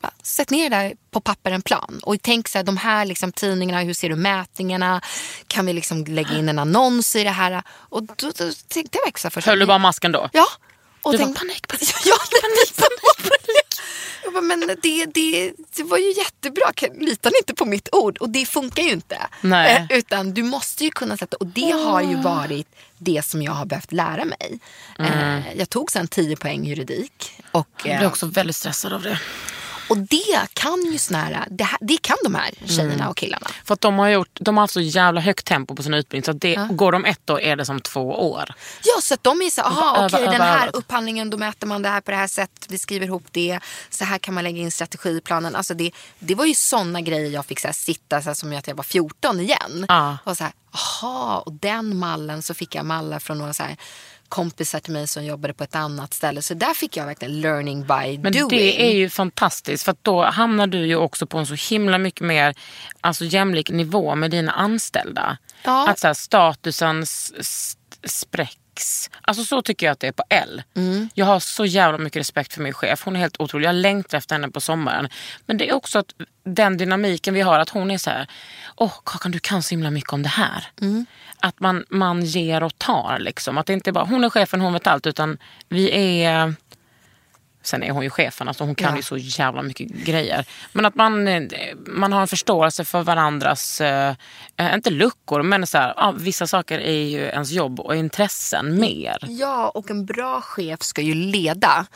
Bara, 0.02 0.12
Sätt 0.22 0.50
ner 0.50 0.70
det 0.70 0.76
där 0.76 0.94
på 1.10 1.20
papper 1.20 1.50
en 1.50 1.62
plan 1.62 2.00
och 2.02 2.16
tänk 2.22 2.48
så 2.48 2.58
här, 2.58 2.64
de 2.64 2.76
här 2.76 3.04
liksom, 3.04 3.32
tidningarna, 3.32 3.82
hur 3.82 3.94
ser 3.94 4.08
du 4.08 4.16
mätningarna? 4.16 5.00
Kan 5.46 5.66
vi 5.66 5.72
liksom 5.72 6.04
lägga 6.04 6.38
in 6.38 6.48
en 6.48 6.58
annons 6.58 7.16
i 7.16 7.24
det 7.24 7.30
här? 7.30 7.62
Och 7.68 8.02
då, 8.02 8.14
då 8.16 8.50
tänkte 8.68 8.98
jag 9.04 9.22
här 9.22 9.30
först. 9.30 9.46
Höll 9.46 9.58
du 9.58 9.66
bara 9.66 9.78
masken 9.78 10.12
då? 10.12 10.28
Ja. 10.32 10.46
Och 11.02 11.12
Du 11.12 11.18
var 11.18 11.24
tänk- 11.24 11.38
panik, 11.38 11.68
panik, 11.68 11.94
Ja, 12.04 12.16
panik, 12.42 12.76
panik, 12.76 13.16
panik. 13.30 13.80
Jag 14.24 14.32
bara, 14.32 14.40
men 14.42 14.60
det, 14.82 15.06
det, 15.06 15.52
det 15.76 15.82
var 15.82 15.98
ju 15.98 16.12
jättebra. 16.12 16.64
Litar 17.00 17.30
ni 17.30 17.36
inte 17.38 17.54
på 17.54 17.64
mitt 17.64 17.88
ord? 17.92 18.18
Och 18.18 18.30
det 18.30 18.46
funkar 18.46 18.82
ju 18.82 18.90
inte. 18.90 19.18
Nej. 19.40 19.86
Eh, 19.90 19.98
Utan 19.98 20.34
du 20.34 20.42
måste 20.42 20.84
ju 20.84 20.90
kunna 20.90 21.16
sätta... 21.16 21.36
Och 21.36 21.46
det 21.46 21.70
har 21.70 22.02
ju 22.02 22.16
varit 22.16 22.66
det 22.98 23.22
som 23.24 23.42
jag 23.42 23.52
har 23.52 23.64
behövt 23.66 23.92
lära 23.92 24.24
mig. 24.24 24.58
Eh, 24.98 25.52
Jag 25.58 25.70
tog 25.70 25.92
sen 25.92 26.08
10 26.08 26.36
poäng 26.36 26.64
juridik. 26.66 27.32
Och, 27.52 27.68
Jag 27.76 27.82
blir 27.96 28.02
eh, 28.02 28.06
också 28.08 28.26
väldigt 28.26 28.56
stressad 28.56 28.92
av 28.92 29.02
det. 29.02 29.20
Och 29.90 29.98
det 29.98 30.46
kan 30.52 30.82
ju 30.92 30.98
såna 30.98 31.18
här, 31.18 31.46
det, 31.50 31.64
här- 31.64 31.78
det 31.80 31.96
kan 32.02 32.16
de 32.24 32.34
här 32.34 32.50
tjejerna 32.66 33.08
och 33.08 33.16
killarna. 33.16 33.46
För 33.64 33.74
att 33.74 33.80
de 33.80 33.98
har, 33.98 34.08
gjort, 34.08 34.28
de 34.40 34.56
har 34.56 34.62
haft 34.62 34.74
så 34.74 34.80
jävla 34.80 35.20
högt 35.20 35.46
tempo 35.46 35.74
på 35.74 35.82
sin 35.82 35.94
utbildning 35.94 36.24
så 36.24 36.32
det, 36.32 36.68
går 36.70 36.92
de 36.92 37.04
ett 37.04 37.30
år 37.30 37.40
är 37.40 37.56
det 37.56 37.64
som 37.64 37.80
två 37.80 38.30
år. 38.30 38.54
Ja, 38.84 39.00
så 39.02 39.14
att 39.14 39.24
de 39.24 39.42
är 39.42 39.50
så 39.50 39.60
aha, 39.62 39.96
Öva, 39.96 40.06
okej 40.06 40.20
öva, 40.22 40.32
den 40.32 40.40
här 40.40 40.70
upphandlingen, 40.72 41.30
då 41.30 41.36
mäter 41.36 41.66
man 41.66 41.82
det 41.82 41.88
här 41.88 42.00
på 42.00 42.10
det 42.10 42.16
här 42.16 42.26
sättet, 42.26 42.66
vi 42.68 42.78
skriver 42.78 43.06
ihop 43.06 43.24
det, 43.30 43.60
så 43.90 44.04
här 44.04 44.18
kan 44.18 44.34
man 44.34 44.44
lägga 44.44 44.58
in 44.58 44.70
strategiplanen. 44.70 45.56
Alltså 45.56 45.74
det, 45.74 45.90
det 46.18 46.34
var 46.34 46.44
ju 46.44 46.54
sådana 46.54 47.00
grejer 47.00 47.30
jag 47.30 47.46
fick 47.46 47.60
så 47.60 47.68
här, 47.68 47.72
sitta 47.74 48.22
så 48.22 48.28
här, 48.28 48.34
som 48.34 48.56
att 48.58 48.68
jag 48.68 48.74
var 48.74 48.84
14 48.84 49.40
igen. 49.40 49.86
Ja. 49.88 50.18
Och 50.24 50.36
så 50.36 50.44
här, 50.44 50.52
aha, 50.74 51.42
och 51.46 51.52
den 51.52 51.96
mallen 51.98 52.42
så 52.42 52.54
fick 52.54 52.74
jag 52.74 52.86
mallar 52.86 53.18
från 53.18 53.38
några 53.38 53.52
så 53.52 53.62
här 53.62 53.76
kompisar 54.30 54.80
till 54.80 54.92
mig 54.92 55.06
som 55.06 55.24
jobbade 55.24 55.54
på 55.54 55.64
ett 55.64 55.74
annat 55.74 56.14
ställe. 56.14 56.42
Så 56.42 56.54
där 56.54 56.74
fick 56.74 56.96
jag 56.96 57.06
verkligen 57.06 57.40
learning 57.40 57.80
by 57.82 58.18
Men 58.18 58.32
doing. 58.32 58.48
det 58.48 58.82
är 58.82 58.96
ju 58.96 59.10
fantastiskt 59.10 59.84
för 59.84 59.92
att 59.92 60.04
då 60.04 60.24
hamnar 60.24 60.66
du 60.66 60.86
ju 60.86 60.96
också 60.96 61.26
på 61.26 61.38
en 61.38 61.46
så 61.46 61.54
himla 61.54 61.98
mycket 61.98 62.20
mer 62.20 62.54
alltså, 63.00 63.24
jämlik 63.24 63.70
nivå 63.70 64.14
med 64.14 64.30
dina 64.30 64.52
anställda. 64.52 65.38
Ja. 65.64 65.88
Att 65.88 65.98
så 65.98 66.06
här, 66.06 66.14
statusen 66.14 67.06
spräcks. 68.04 69.10
Alltså 69.22 69.44
så 69.44 69.62
tycker 69.62 69.86
jag 69.86 69.92
att 69.92 70.00
det 70.00 70.06
är 70.06 70.12
på 70.12 70.24
L. 70.28 70.62
Mm. 70.76 71.08
Jag 71.14 71.26
har 71.26 71.40
så 71.40 71.64
jävla 71.64 71.98
mycket 71.98 72.20
respekt 72.20 72.52
för 72.52 72.62
min 72.62 72.72
chef. 72.72 73.04
Hon 73.04 73.16
är 73.16 73.20
helt 73.20 73.40
otrolig. 73.40 73.68
Jag 73.68 73.74
längtar 73.74 74.18
efter 74.18 74.34
henne 74.34 74.48
på 74.48 74.60
sommaren. 74.60 75.08
Men 75.46 75.56
det 75.56 75.68
är 75.68 75.74
också 75.74 75.98
att 75.98 76.14
den 76.44 76.76
dynamiken 76.76 77.34
vi 77.34 77.40
har, 77.40 77.58
att 77.58 77.68
hon 77.68 77.90
är 77.90 77.98
så 77.98 78.10
här, 78.10 78.26
åh 78.76 78.92
Kakan 79.04 79.32
du 79.32 79.38
kan 79.38 79.62
så 79.62 79.70
himla 79.70 79.90
mycket 79.90 80.12
om 80.12 80.22
det 80.22 80.28
här. 80.28 80.64
Mm. 80.80 81.06
Att 81.42 81.60
man, 81.60 81.84
man 81.88 82.22
ger 82.24 82.62
och 82.62 82.78
tar 82.78 83.18
liksom. 83.18 83.58
Att 83.58 83.66
det 83.66 83.72
inte 83.72 83.92
bara, 83.92 84.04
hon 84.04 84.24
är 84.24 84.30
chefen, 84.30 84.60
hon 84.60 84.72
vet 84.72 84.86
allt. 84.86 85.06
Utan 85.06 85.38
vi 85.68 85.90
är 86.24 86.54
Sen 87.62 87.82
är 87.82 87.90
hon 87.90 88.02
ju 88.04 88.10
chefen, 88.10 88.48
alltså 88.48 88.64
hon 88.64 88.74
kan 88.74 88.90
Ja. 88.90 88.96
ju 88.96 89.02
så 89.02 89.16
jävla 89.16 89.62
mycket 89.62 89.88
grejer. 89.88 90.44
Men 90.72 90.84
att 90.86 90.94
man, 90.94 91.28
man 91.86 92.12
har 92.12 92.20
en 92.20 92.28
förståelse 92.28 92.84
för 92.84 93.02
varandras, 93.02 93.80
eh, 93.80 94.14
eh, 94.56 94.74
inte 94.74 94.90
luckor, 94.90 95.42
men 95.42 95.66
så 95.66 95.78
här, 95.78 95.94
ja, 95.96 96.14
vissa 96.18 96.46
saker 96.46 96.78
är 96.78 97.02
ju 97.04 97.18
ens 97.18 97.50
jobb 97.50 97.80
och 97.80 97.96
intressen 97.96 98.80
mer. 98.80 99.16
Ja, 99.28 99.68
och 99.68 99.90
en 99.90 100.06
bra 100.06 100.40
chef 100.40 100.82
ska 100.82 101.02
ju 101.02 101.14
leda 101.14 101.86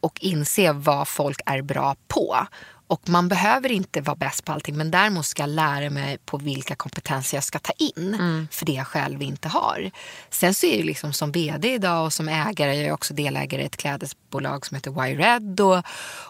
och 0.00 0.18
inse 0.20 0.72
vad 0.72 1.08
folk 1.08 1.40
är 1.46 1.62
bra 1.62 1.96
på. 2.08 2.46
Och 2.90 3.08
man 3.08 3.28
behöver 3.28 3.72
inte 3.72 4.00
vara 4.00 4.16
bäst 4.16 4.44
på 4.44 4.52
allting 4.52 4.76
men 4.76 4.90
däremot 4.90 5.26
ska 5.26 5.42
jag 5.42 5.50
lära 5.50 5.90
mig 5.90 6.18
på 6.18 6.36
vilka 6.36 6.74
kompetenser 6.76 7.36
jag 7.36 7.44
ska 7.44 7.58
ta 7.58 7.72
in. 7.72 8.16
För 8.50 8.66
det 8.66 8.72
jag 8.72 8.86
själv 8.86 9.22
inte 9.22 9.48
har. 9.48 9.90
Sen 10.30 10.54
så 10.54 10.66
är 10.66 10.78
det 10.78 10.84
liksom 10.84 11.12
som 11.12 11.32
vd 11.32 11.74
idag 11.74 12.04
och 12.04 12.12
som 12.12 12.28
ägare, 12.28 12.76
jag 12.76 12.86
är 12.86 12.92
också 12.92 13.14
delägare 13.14 13.62
i 13.62 13.66
ett 13.66 13.76
klädesbolag 13.76 14.66
som 14.66 14.74
heter 14.74 14.90
Wired. 14.90 15.60
Och, 15.60 15.82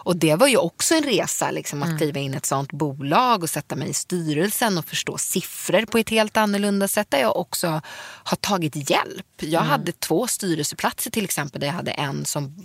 och 0.03 0.15
det 0.15 0.35
var 0.35 0.47
ju 0.47 0.57
också 0.57 0.95
en 0.95 1.03
resa 1.03 1.51
liksom, 1.51 1.83
att 1.83 1.97
kliva 1.97 2.19
in 2.19 2.33
i 2.33 2.37
ett 2.37 2.45
sånt 2.45 2.71
bolag 2.71 3.43
och 3.43 3.49
sätta 3.49 3.75
mig 3.75 3.89
i 3.89 3.93
styrelsen 3.93 4.77
och 4.77 4.85
förstå 4.85 5.17
siffror 5.17 5.85
på 5.85 5.97
ett 5.97 6.09
helt 6.09 6.37
annorlunda 6.37 6.87
sätt. 6.87 7.11
Där 7.11 7.19
jag 7.19 7.37
också 7.37 7.81
har 8.23 8.37
tagit 8.37 8.89
hjälp. 8.89 9.25
Jag 9.39 9.61
hade 9.61 9.91
två 9.91 10.27
styrelseplatser 10.27 11.11
till 11.11 11.23
exempel 11.23 11.61
där 11.61 11.67
jag 11.67 11.73
hade 11.73 11.91
en 11.91 12.25
som 12.25 12.55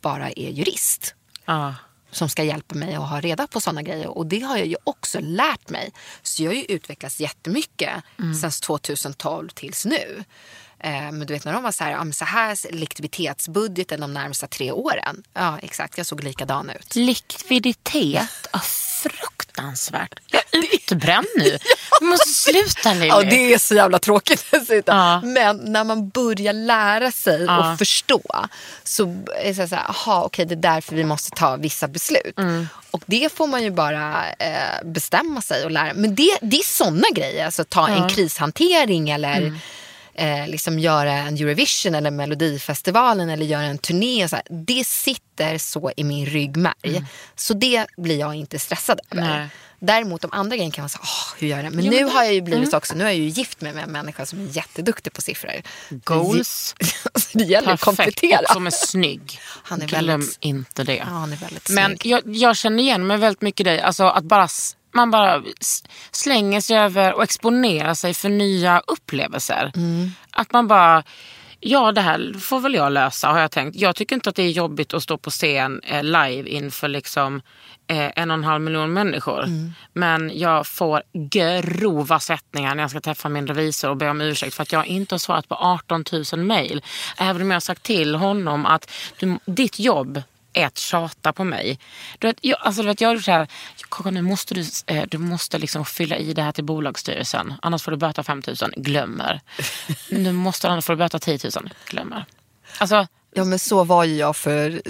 bara 0.00 0.30
är 0.30 0.50
jurist 0.50 1.14
Ja. 1.44 1.74
Som 2.10 2.28
ska 2.28 2.44
hjälpa 2.44 2.74
mig 2.74 2.94
att 2.94 3.08
ha 3.08 3.20
reda 3.20 3.46
på 3.46 3.60
sådana 3.60 3.82
grejer. 3.82 4.08
Och 4.08 4.26
det 4.26 4.40
har 4.40 4.56
jag 4.56 4.66
ju 4.66 4.76
också 4.84 5.20
lärt 5.20 5.68
mig. 5.68 5.92
Så 6.22 6.42
jag 6.42 6.50
har 6.50 6.54
ju 6.54 6.64
utvecklats 6.64 7.20
jättemycket 7.20 8.02
sen 8.40 8.50
2012 8.50 9.48
tills 9.48 9.84
nu. 9.84 10.24
Eh, 10.82 10.90
men 10.90 11.20
du 11.26 11.34
vet 11.34 11.44
när 11.44 11.52
de 11.52 11.62
var 11.62 11.72
så 11.72 11.84
här, 11.84 11.90
ja, 11.90 12.12
så 12.12 12.24
här 12.24 12.72
likviditetsbudgeten 12.72 14.00
de 14.00 14.14
närmsta 14.14 14.46
tre 14.46 14.72
åren. 14.72 15.22
Ja 15.34 15.58
exakt, 15.62 15.98
jag 15.98 16.06
såg 16.06 16.24
likadan 16.24 16.70
ut. 16.70 16.94
Likviditet, 16.96 18.48
ja, 18.52 18.60
fruktansvärt. 19.02 20.20
Jag 20.26 20.42
är 20.52 20.74
utbränd 20.74 21.26
nu. 21.36 21.58
Du 22.00 22.06
måste 22.06 22.28
sluta 22.28 22.92
Lili. 22.94 23.06
Ja, 23.08 23.22
det 23.22 23.52
är 23.54 23.58
så 23.58 23.74
jävla 23.74 23.98
tråkigt 23.98 24.44
dessutom. 24.50 24.96
Ja. 24.96 25.20
Men 25.20 25.56
när 25.56 25.84
man 25.84 26.08
börjar 26.08 26.52
lära 26.52 27.12
sig 27.12 27.44
Ja. 27.44 27.72
och 27.72 27.78
förstå 27.78 28.22
så 28.84 29.02
är 29.44 29.54
det 29.54 29.68
så 29.68 29.74
här, 29.74 29.84
aha, 29.88 30.22
okej, 30.24 30.44
det 30.46 30.54
är 30.54 30.56
därför 30.56 30.96
vi 30.96 31.04
måste 31.04 31.30
ta 31.30 31.56
vissa 31.56 31.88
beslut. 31.88 32.38
Mm. 32.38 32.68
Och 32.90 33.02
det 33.06 33.32
får 33.36 33.46
man 33.46 33.62
ju 33.62 33.70
bara 33.70 34.30
eh, 34.32 34.84
bestämma 34.84 35.42
sig 35.42 35.64
och 35.64 35.70
lära. 35.70 35.94
Men 35.94 36.14
det, 36.14 36.38
det 36.42 36.56
är 36.56 36.64
sådana 36.64 37.06
grejer, 37.14 37.44
alltså 37.46 37.64
ta 37.64 37.88
en 37.88 38.08
krishantering 38.08 39.10
eller 39.10 39.36
Mm. 39.40 39.58
Eh, 40.20 40.48
liksom 40.48 40.78
göra 40.78 41.12
en 41.12 41.34
Eurovision 41.36 41.94
eller 41.94 42.10
Melodifestivalen 42.10 43.30
eller 43.30 43.44
göra 43.46 43.62
en 43.62 43.78
turné. 43.78 44.28
Så 44.28 44.36
här, 44.36 44.44
det 44.50 44.86
sitter 44.86 45.58
så 45.58 45.92
i 45.96 46.04
min 46.04 46.26
ryggmärg. 46.26 47.04
Så 47.36 47.54
det 47.54 47.86
blir 47.96 48.18
jag 48.18 48.34
inte 48.34 48.58
stressad 48.58 49.00
över. 49.10 49.38
Nej. 49.38 49.48
Däremot 49.82 50.22
de 50.22 50.32
andra 50.32 50.56
grejerna 50.56 50.74
kan 50.74 50.82
man 50.82 50.88
säga, 50.88 51.02
hur 51.38 51.48
gör 51.48 51.56
jag 51.56 51.64
det? 51.66 51.70
Men 51.70 51.84
nu 51.84 52.04
har 52.04 52.24
jag 52.24 52.34
ju 52.34 52.40
blivit 52.40 52.70
så 52.70 52.76
också, 52.76 52.94
nu 52.94 53.04
är 53.04 53.08
jag 53.08 53.16
ju 53.16 53.28
gift 53.28 53.60
med 53.60 53.76
en 53.78 53.92
människa 53.92 54.26
som 54.26 54.40
är 54.40 54.56
jätteduktig 54.56 55.12
på 55.12 55.22
siffror. 55.22 55.52
Goals. 55.90 56.74
Det 57.32 57.44
gäller 57.44 57.72
att 57.72 57.80
komplettera. 57.80 58.40
Och 58.40 58.52
som 58.52 58.66
är 58.66 58.70
snygg. 58.70 59.40
Han 59.42 59.82
är 59.82 59.86
Glöm 59.86 60.06
väldigt- 60.06 60.36
inte 60.40 60.84
det. 60.84 60.96
Ja, 60.96 61.04
han 61.04 61.32
är 61.32 61.36
väldigt 61.36 61.68
Men 61.68 61.96
snygg. 61.98 62.06
jag, 62.12 62.22
jag 62.36 62.56
känner 62.56 62.82
igen 62.82 63.06
mig 63.06 63.16
väldigt 63.16 63.42
mycket 63.42 63.60
i 63.60 63.64
dig. 63.64 63.80
Alltså 63.80 64.04
att 64.04 64.24
bara, 64.24 64.48
man 64.92 65.10
bara 65.10 65.42
slänger 66.10 66.60
sig 66.60 66.76
över 66.76 67.14
och 67.14 67.22
exponerar 67.22 67.94
sig 67.94 68.14
för 68.14 68.28
nya 68.28 68.82
upplevelser. 68.86 69.72
Mm. 69.76 70.10
Att 70.30 70.52
man 70.52 70.68
bara, 70.68 71.02
ja 71.60 71.92
det 71.92 72.00
här 72.00 72.38
får 72.38 72.60
väl 72.60 72.74
jag 72.74 72.92
lösa 72.92 73.28
har 73.28 73.40
jag 73.40 73.50
tänkt. 73.50 73.76
Jag 73.76 73.96
tycker 73.96 74.16
inte 74.16 74.30
att 74.30 74.36
det 74.36 74.42
är 74.42 74.50
jobbigt 74.50 74.94
att 74.94 75.02
stå 75.02 75.18
på 75.18 75.30
scen 75.30 75.80
eh, 75.82 76.02
live 76.02 76.48
inför 76.48 76.88
liksom 76.88 77.42
eh, 77.86 78.10
en 78.16 78.30
och 78.30 78.34
en 78.34 78.44
halv 78.44 78.60
miljon 78.60 78.92
människor. 78.92 79.44
Mm. 79.44 79.72
Men 79.92 80.38
jag 80.38 80.66
får 80.66 81.02
grova 81.12 82.20
svettningar 82.20 82.74
när 82.74 82.82
jag 82.82 82.90
ska 82.90 83.00
träffa 83.00 83.28
min 83.28 83.46
revisor 83.46 83.90
och 83.90 83.96
be 83.96 84.10
om 84.10 84.20
ursäkt 84.20 84.54
för 84.54 84.62
att 84.62 84.72
jag 84.72 84.86
inte 84.86 85.14
har 85.14 85.18
svarat 85.18 85.48
på 85.48 85.54
18 85.54 86.04
000 86.32 86.44
mejl. 86.44 86.82
Även 87.18 87.42
om 87.42 87.50
jag 87.50 87.54
har 87.56 87.60
sagt 87.60 87.82
till 87.82 88.14
honom 88.14 88.66
att 88.66 88.90
du, 89.18 89.38
ditt 89.44 89.78
jobb 89.78 90.22
att 90.54 90.78
tjata 90.78 91.32
på 91.32 91.44
mig. 91.44 91.78
Du 92.18 92.26
vet, 92.26 92.38
jag, 92.40 92.58
alltså, 92.60 92.82
du 92.82 92.88
vet, 92.88 93.00
jag 93.00 93.14
gjort 93.14 93.24
så 93.24 93.30
här, 93.30 93.48
Kaka, 93.88 94.10
nu 94.10 94.22
måste 94.22 94.54
du, 94.54 94.64
eh, 94.86 95.04
du 95.08 95.18
måste 95.18 95.58
liksom 95.58 95.84
fylla 95.84 96.16
i 96.16 96.32
det 96.32 96.42
här 96.42 96.52
till 96.52 96.64
bolagsstyrelsen. 96.64 97.54
Annars 97.62 97.82
får 97.82 97.90
du 97.90 97.96
böta 97.96 98.22
5 98.22 98.42
000. 98.46 98.56
Glömmer. 98.76 99.40
Nu 100.10 100.32
måste 100.32 100.68
annars 100.68 100.84
får 100.84 100.92
du 100.92 100.96
böta 100.96 101.18
10 101.18 101.38
000. 101.56 101.70
Glömmer. 101.86 102.24
Alltså, 102.78 103.06
Ja 103.34 103.44
men 103.44 103.58
så 103.58 103.84
var 103.84 104.04
ju 104.04 104.16
jag 104.16 104.36
för 104.36 104.82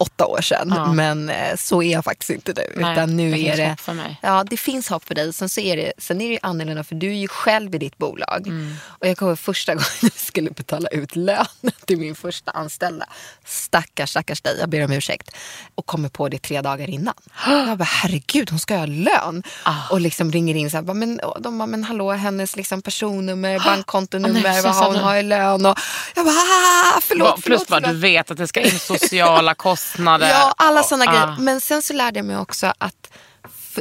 åtta 0.00 0.26
år 0.26 0.40
sedan. 0.40 0.96
Men 0.96 1.28
eh, 1.28 1.56
så 1.56 1.82
är 1.82 1.92
jag 1.92 2.04
faktiskt 2.04 2.30
inte 2.30 2.52
nu. 2.56 2.82
Nej, 2.82 2.92
utan 2.92 3.16
nu 3.16 3.30
det 3.30 3.36
är 3.36 3.44
finns 3.44 3.56
det, 3.56 3.68
hopp 3.70 3.80
för 3.80 3.92
mig. 3.92 4.18
Ja 4.22 4.44
det 4.50 4.56
finns 4.56 4.88
hopp 4.88 5.04
för 5.04 5.14
dig. 5.14 5.32
Sen, 5.32 5.48
så 5.48 5.60
är 5.60 5.76
det, 5.76 5.92
sen 5.98 6.20
är 6.20 6.28
det 6.28 6.32
ju 6.32 6.38
annorlunda 6.42 6.84
för 6.84 6.94
du 6.94 7.10
är 7.10 7.14
ju 7.14 7.28
själv 7.28 7.74
i 7.74 7.78
ditt 7.78 7.98
bolag. 7.98 8.46
Mm. 8.46 8.74
Och 8.84 9.06
jag 9.06 9.16
kommer 9.16 9.36
första 9.36 9.74
gången 9.74 9.86
jag 10.02 10.12
skulle 10.12 10.50
betala 10.50 10.88
ut 10.88 11.16
lön 11.16 11.46
till 11.86 11.98
min 11.98 12.14
första 12.14 12.50
anställda. 12.50 13.06
Stackars, 13.44 14.10
stackars 14.10 14.40
dig, 14.40 14.56
jag 14.60 14.68
ber 14.68 14.84
om 14.84 14.92
ursäkt. 14.92 15.30
Och 15.74 15.86
kommer 15.86 16.08
på 16.08 16.28
det 16.28 16.38
tre 16.38 16.60
dagar 16.60 16.90
innan. 16.90 17.14
Jag 17.46 17.78
bara 17.78 17.84
herregud 17.84 18.50
hon 18.50 18.58
ska 18.58 18.76
ha 18.76 18.86
lön. 18.86 19.42
Ah. 19.62 19.88
Och 19.90 20.00
liksom 20.00 20.32
ringer 20.32 20.54
in 20.54 20.70
så 20.70 20.76
här, 20.76 20.94
men, 20.94 21.20
och 21.20 21.42
de 21.42 21.58
bara 21.58 21.66
men 21.66 21.84
hallå 21.84 22.12
hennes 22.12 22.56
liksom 22.56 22.82
personnummer, 22.82 23.56
Åh, 23.56 23.64
bankkontonummer, 23.64 24.42
nej, 24.42 24.62
så 24.62 24.68
vad 24.68 24.86
hon 24.86 24.96
har 24.96 25.16
i 25.16 25.22
lön. 25.22 25.66
Och 25.66 25.78
jag 26.14 26.24
bara 26.24 26.34
ah, 26.34 27.00
förlåt, 27.02 27.34
Plus 27.34 27.44
förlåt, 27.44 27.68
bara, 27.68 27.80
du 27.80 27.86
förlåt. 27.86 28.02
vet 28.02 28.30
att 28.30 28.36
det 28.36 28.48
ska 28.48 28.60
in 28.60 28.78
sociala 28.78 29.54
kostnader. 29.66 29.89
Ja, 30.28 30.54
alla 30.56 30.82
sådana 30.82 31.04
Ah. 31.04 31.12
grejer. 31.12 31.36
Men 31.40 31.60
sen 31.60 31.82
så 31.82 31.92
lärde 31.92 32.18
jag 32.18 32.26
mig 32.26 32.36
också 32.36 32.72
att 32.78 33.10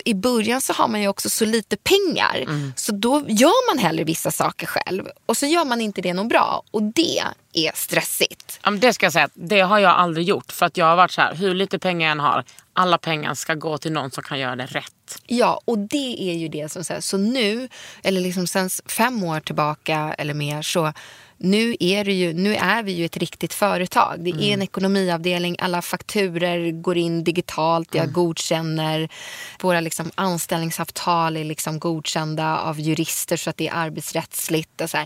i 0.06 0.14
början 0.14 0.62
så 0.62 0.74
har 0.74 0.88
man 0.88 1.02
ju 1.02 1.08
också 1.08 1.30
så 1.30 1.46
lite 1.46 1.78
pengar. 1.78 2.36
Mm. 2.38 2.74
Så 2.76 2.92
då 2.92 3.26
gör 3.28 3.74
man 3.76 3.84
hellre 3.84 4.04
vissa 4.04 4.32
saker 4.32 4.68
själv. 4.68 5.08
Och 5.26 5.38
så 5.38 5.46
gör 5.46 5.66
man 5.66 5.82
inte 5.82 6.02
det 6.02 6.14
något 6.14 6.30
bra. 6.30 6.64
Och 6.72 6.84
det 6.84 7.20
är 7.54 7.72
stressigt. 7.76 8.60
Ja, 8.64 8.72
det 8.72 8.94
ska 8.94 9.06
jag 9.06 9.14
säga, 9.14 9.30
det 9.34 9.60
har 9.60 9.80
jag 9.80 9.92
aldrig 9.92 10.28
gjort. 10.28 10.52
För 10.52 10.66
att 10.66 10.78
jag 10.78 10.86
har 10.86 10.96
varit 10.96 11.12
så 11.12 11.22
här, 11.22 11.36
hur 11.36 11.54
lite 11.56 11.80
pengar 11.80 12.08
jag 12.08 12.12
än 12.12 12.20
har, 12.20 12.44
alla 12.74 12.98
pengar 12.98 13.34
ska 13.34 13.54
gå 13.54 13.78
till 13.78 13.92
någon 13.92 14.12
som 14.12 14.24
kan 14.24 14.40
göra 14.40 14.56
det 14.56 14.66
rätt. 14.66 15.22
Ja, 15.28 15.62
och 15.66 15.78
det 15.80 16.16
är 16.32 16.34
ju 16.34 16.48
det 16.48 16.72
som 16.72 16.84
säger. 16.84 17.02
Så 17.02 17.18
nu, 17.18 17.70
eller 18.04 18.22
liksom 18.22 18.48
sen 18.48 18.70
fem 18.86 19.24
år 19.24 19.40
tillbaka 19.40 20.16
eller 20.18 20.34
mer, 20.34 20.62
så 20.62 20.94
nu 21.40 21.76
är, 21.80 22.06
det 22.06 22.14
ju, 22.14 22.34
nu 22.34 22.56
är 22.56 22.84
vi 22.84 22.92
ju 22.92 23.06
ett 23.06 23.18
riktigt 23.18 23.54
företag. 23.54 24.16
Det 24.20 24.30
är 24.30 24.54
en 24.54 24.62
ekonomiavdelning, 24.62 25.56
alla 25.60 25.82
fakturer 25.82 26.72
går 26.72 26.98
in 26.98 27.24
digitalt, 27.24 27.96
jag 27.96 28.12
godkänner. 28.12 29.10
Våra 29.62 29.82
liksom 29.82 30.12
anställningsavtal 30.16 31.38
är 31.38 31.44
liksom 31.44 31.80
godkända 31.80 32.58
av 32.58 32.80
jurister 32.80 33.38
så 33.38 33.50
att 33.50 33.58
det 33.58 33.68
är 33.68 33.74
arbetsrättsligt. 33.74 34.82
Och 34.82 34.90
så. 34.90 34.98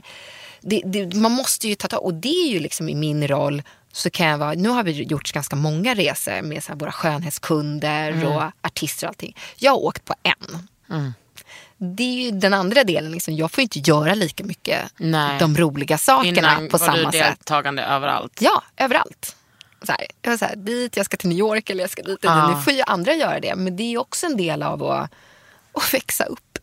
Det, 0.61 0.81
det, 0.85 1.15
man 1.15 1.31
måste 1.31 1.67
ju 1.67 1.75
ta 1.75 1.87
tag, 1.87 2.03
och 2.03 2.13
det 2.13 2.47
är 2.47 2.49
ju 2.49 2.59
liksom 2.59 2.89
i 2.89 2.95
min 2.95 3.27
roll 3.27 3.61
så 3.91 4.09
kan 4.09 4.27
jag 4.27 4.37
vara, 4.37 4.53
nu 4.53 4.69
har 4.69 4.83
vi 4.83 5.03
gjort 5.03 5.31
ganska 5.31 5.55
många 5.55 5.95
resor 5.95 6.41
med 6.41 6.63
så 6.63 6.75
våra 6.75 6.91
skönhetskunder 6.91 8.25
och 8.25 8.43
artister 8.61 9.07
och 9.07 9.09
allting. 9.09 9.35
Jag 9.57 9.71
har 9.71 9.79
åkt 9.79 10.05
på 10.05 10.13
en. 10.23 10.67
Det 11.95 12.03
är 12.03 12.13
ju 12.25 12.31
den 12.31 12.53
andra 12.53 12.83
delen, 12.83 13.11
liksom, 13.11 13.35
jag 13.35 13.51
får 13.51 13.61
inte 13.61 13.79
göra 13.79 14.13
lika 14.13 14.43
mycket 14.43 14.93
Nej. 14.97 15.39
de 15.39 15.57
roliga 15.57 15.97
sakerna 15.97 16.29
Innan 16.57 16.69
på 16.69 16.77
var 16.77 16.85
samma 16.85 16.97
du 16.97 17.03
sätt. 17.03 17.11
deltagande 17.11 17.83
överallt. 17.83 18.37
Ja, 18.41 18.63
överallt. 18.77 19.35
Så 19.83 19.91
här, 19.91 20.07
jag 20.21 20.31
var 20.31 20.37
så 20.37 20.45
här, 20.45 20.55
dit, 20.55 20.97
jag 20.97 21.05
ska 21.05 21.17
till 21.17 21.29
New 21.29 21.37
York 21.37 21.69
eller 21.69 21.83
jag 21.83 21.89
ska 21.89 22.01
dit. 22.03 22.19
Ja. 22.21 22.55
Nu 22.55 22.61
får 22.61 22.73
ju 22.73 22.81
andra 22.87 23.13
göra 23.13 23.39
det, 23.39 23.55
men 23.55 23.75
det 23.77 23.83
är 23.83 23.89
ju 23.89 23.97
också 23.97 24.25
en 24.25 24.37
del 24.37 24.63
av 24.63 24.83
att, 24.83 25.11
att 25.73 25.93
växa 25.93 26.23
upp. 26.25 26.57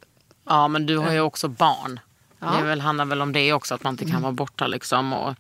Ja, 0.49 0.69
men 0.69 0.87
du 0.87 0.97
har 0.99 1.13
ju 1.13 1.21
också 1.21 1.49
barn. 1.49 2.01
Ja. 2.41 2.47
Mm. 2.49 2.61
Det 2.61 2.67
väl, 2.69 2.81
handlar 2.81 3.05
väl 3.05 3.21
om 3.23 3.33
det 3.33 3.53
också, 3.53 3.75
att 3.75 3.83
man 3.83 3.95
inte 3.95 4.05
kan 4.05 4.23
vara 4.23 4.33
borta 4.33 4.67
liksom. 4.67 5.13
Och, 5.13 5.35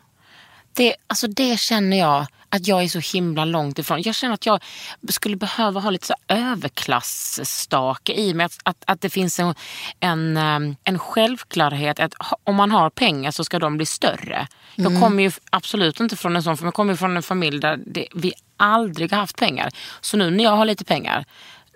Det, 0.77 0.95
alltså 1.07 1.27
det 1.27 1.61
känner 1.61 1.99
jag 1.99 2.27
att 2.49 2.66
jag 2.66 2.83
är 2.83 2.89
så 2.89 3.16
himla 3.16 3.45
långt 3.45 3.79
ifrån. 3.79 4.03
Jag 4.03 4.14
känner 4.14 4.35
att 4.35 4.47
jag 4.47 4.62
skulle 5.09 5.37
behöva 5.37 5.81
ha 5.81 5.91
lite 5.91 6.07
så 6.07 6.14
överklassstake 6.29 8.12
i 8.14 8.35
mig. 8.35 8.47
Att, 8.47 8.59
att, 8.62 8.83
att 8.87 9.01
det 9.01 9.11
finns 9.11 9.41
en, 9.41 9.55
en, 10.01 10.37
eh, 10.37 10.77
en 10.85 10.99
självklarhet 10.99 12.01
att 12.01 12.14
om 12.45 12.57
man 12.57 12.70
har 12.70 12.91
pengar 12.91 13.31
så 13.31 13.45
ska 13.45 13.59
de 13.59 13.77
bli 13.77 13.87
större. 13.87 14.49
Jag 14.74 15.01
kommer 15.01 15.22
ju 15.22 15.31
absolut 15.51 16.01
inte 16.01 16.16
från 16.16 16.37
en 16.37 16.43
sån, 16.43 16.57
för 16.57 16.64
jag 16.64 16.74
kommer 16.74 16.95
från 16.95 17.16
en 17.16 17.22
familj 17.22 17.61
där 17.61 17.79
det, 17.87 18.07
vi 18.14 18.33
aldrig 18.57 19.12
har 19.12 19.18
haft 19.18 19.37
pengar. 19.37 19.70
Så 20.01 20.16
nu 20.16 20.31
när 20.31 20.45
jag 20.45 20.57
har 20.57 20.64
lite 20.64 20.85
pengar, 20.85 21.24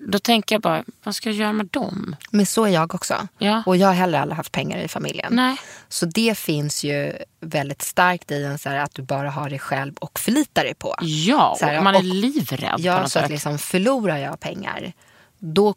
då 0.07 0.18
tänker 0.18 0.55
jag 0.55 0.62
bara, 0.62 0.84
vad 1.05 1.14
ska 1.14 1.28
jag 1.28 1.36
göra 1.36 1.53
med 1.53 1.66
dem? 1.66 2.16
Men 2.30 2.46
så 2.46 2.64
är 2.64 2.68
jag 2.70 2.94
också. 2.94 3.28
Ja. 3.38 3.62
Och 3.66 3.76
jag 3.76 3.86
har 3.86 3.94
heller 3.94 4.20
aldrig 4.20 4.36
haft 4.36 4.53
pengar 4.53 4.78
i 4.78 4.88
familjen. 4.88 5.32
Nej. 5.34 5.57
Så 5.88 6.07
det 6.07 6.38
finns 6.38 6.84
ju 6.84 7.12
väldigt 7.40 7.82
starkt 7.82 8.30
i 8.30 8.44
en 8.44 8.59
så 8.59 8.68
här 8.68 8.76
att 8.78 8.94
du 8.94 9.03
bara 9.03 9.30
har 9.30 9.51
dig 9.51 9.59
själv 9.59 9.94
och 9.96 10.18
förlitar 10.20 10.64
dig 10.64 10.74
på. 10.74 10.94
Ja, 11.01 11.57
Så 11.59 11.66
här, 11.66 11.80
man 11.80 11.94
är 11.94 11.98
och- 11.98 12.05
livrädd 12.05 12.72
på 12.76 12.80
Ja, 12.80 13.01
något 13.01 13.11
så 13.11 13.18
att 13.18 13.22
sätt. 13.24 13.30
liksom 13.30 13.59
förlorar 13.59 14.16
jag 14.16 14.40
pengar, 14.40 14.92
då, 15.38 15.74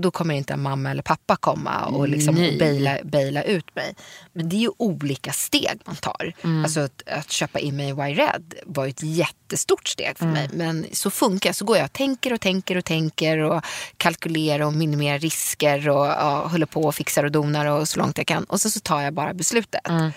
då 0.00 0.10
kommer 0.10 0.34
inte 0.34 0.56
mamma 0.56 0.90
eller 0.90 1.02
pappa 1.02 1.36
komma 1.36 1.84
och 1.86 2.08
liksom 2.08 2.34
Nej. 2.34 2.58
baila, 2.58 2.98
baila 3.04 3.42
ut 3.42 3.74
mig. 3.74 3.94
Men 4.32 4.48
det 4.48 4.56
är 4.56 4.60
ju 4.60 4.70
olika 4.76 5.32
steg 5.32 5.80
man 5.84 5.96
tar. 5.96 6.32
Mm. 6.44 6.64
Alltså 6.64 6.80
att, 6.80 7.02
att 7.08 7.30
köpa 7.30 7.58
in 7.58 7.76
mig 7.76 7.86
i 7.86 7.90
Y-Red 7.90 8.54
var 8.66 8.84
ju 8.84 8.90
ett 8.90 9.02
jättestort 9.02 9.88
steg 9.88 10.18
för 10.18 10.24
Mm. 10.24 10.34
mig. 10.34 10.50
Men 10.52 10.86
så 10.92 11.10
funkar. 11.10 11.52
Så 11.52 11.64
går 11.64 11.76
jag 11.76 11.84
och 11.84 11.92
tänker 11.92 12.32
och 12.32 12.40
tänker 12.40 12.76
och 12.76 12.84
tänker 12.84 13.38
och 13.38 13.64
kalkylerar 13.96 14.64
och 14.64 14.72
minimerar 14.72 15.18
risker 15.18 15.88
och 15.88 16.06
ja, 16.06 16.46
håller 16.46 16.66
på 16.66 16.82
och 16.82 16.94
fixar 16.94 17.24
och 17.24 17.32
donar 17.32 17.66
och 17.66 17.88
så 17.88 17.98
långt 17.98 18.18
jag 18.18 18.26
kan. 18.26 18.44
Och 18.44 18.60
så, 18.60 18.70
så 18.70 18.80
tar 18.80 19.00
jag 19.02 19.14
bara 19.14 19.34
beslutet. 19.34 19.88
Mm. 19.88 20.10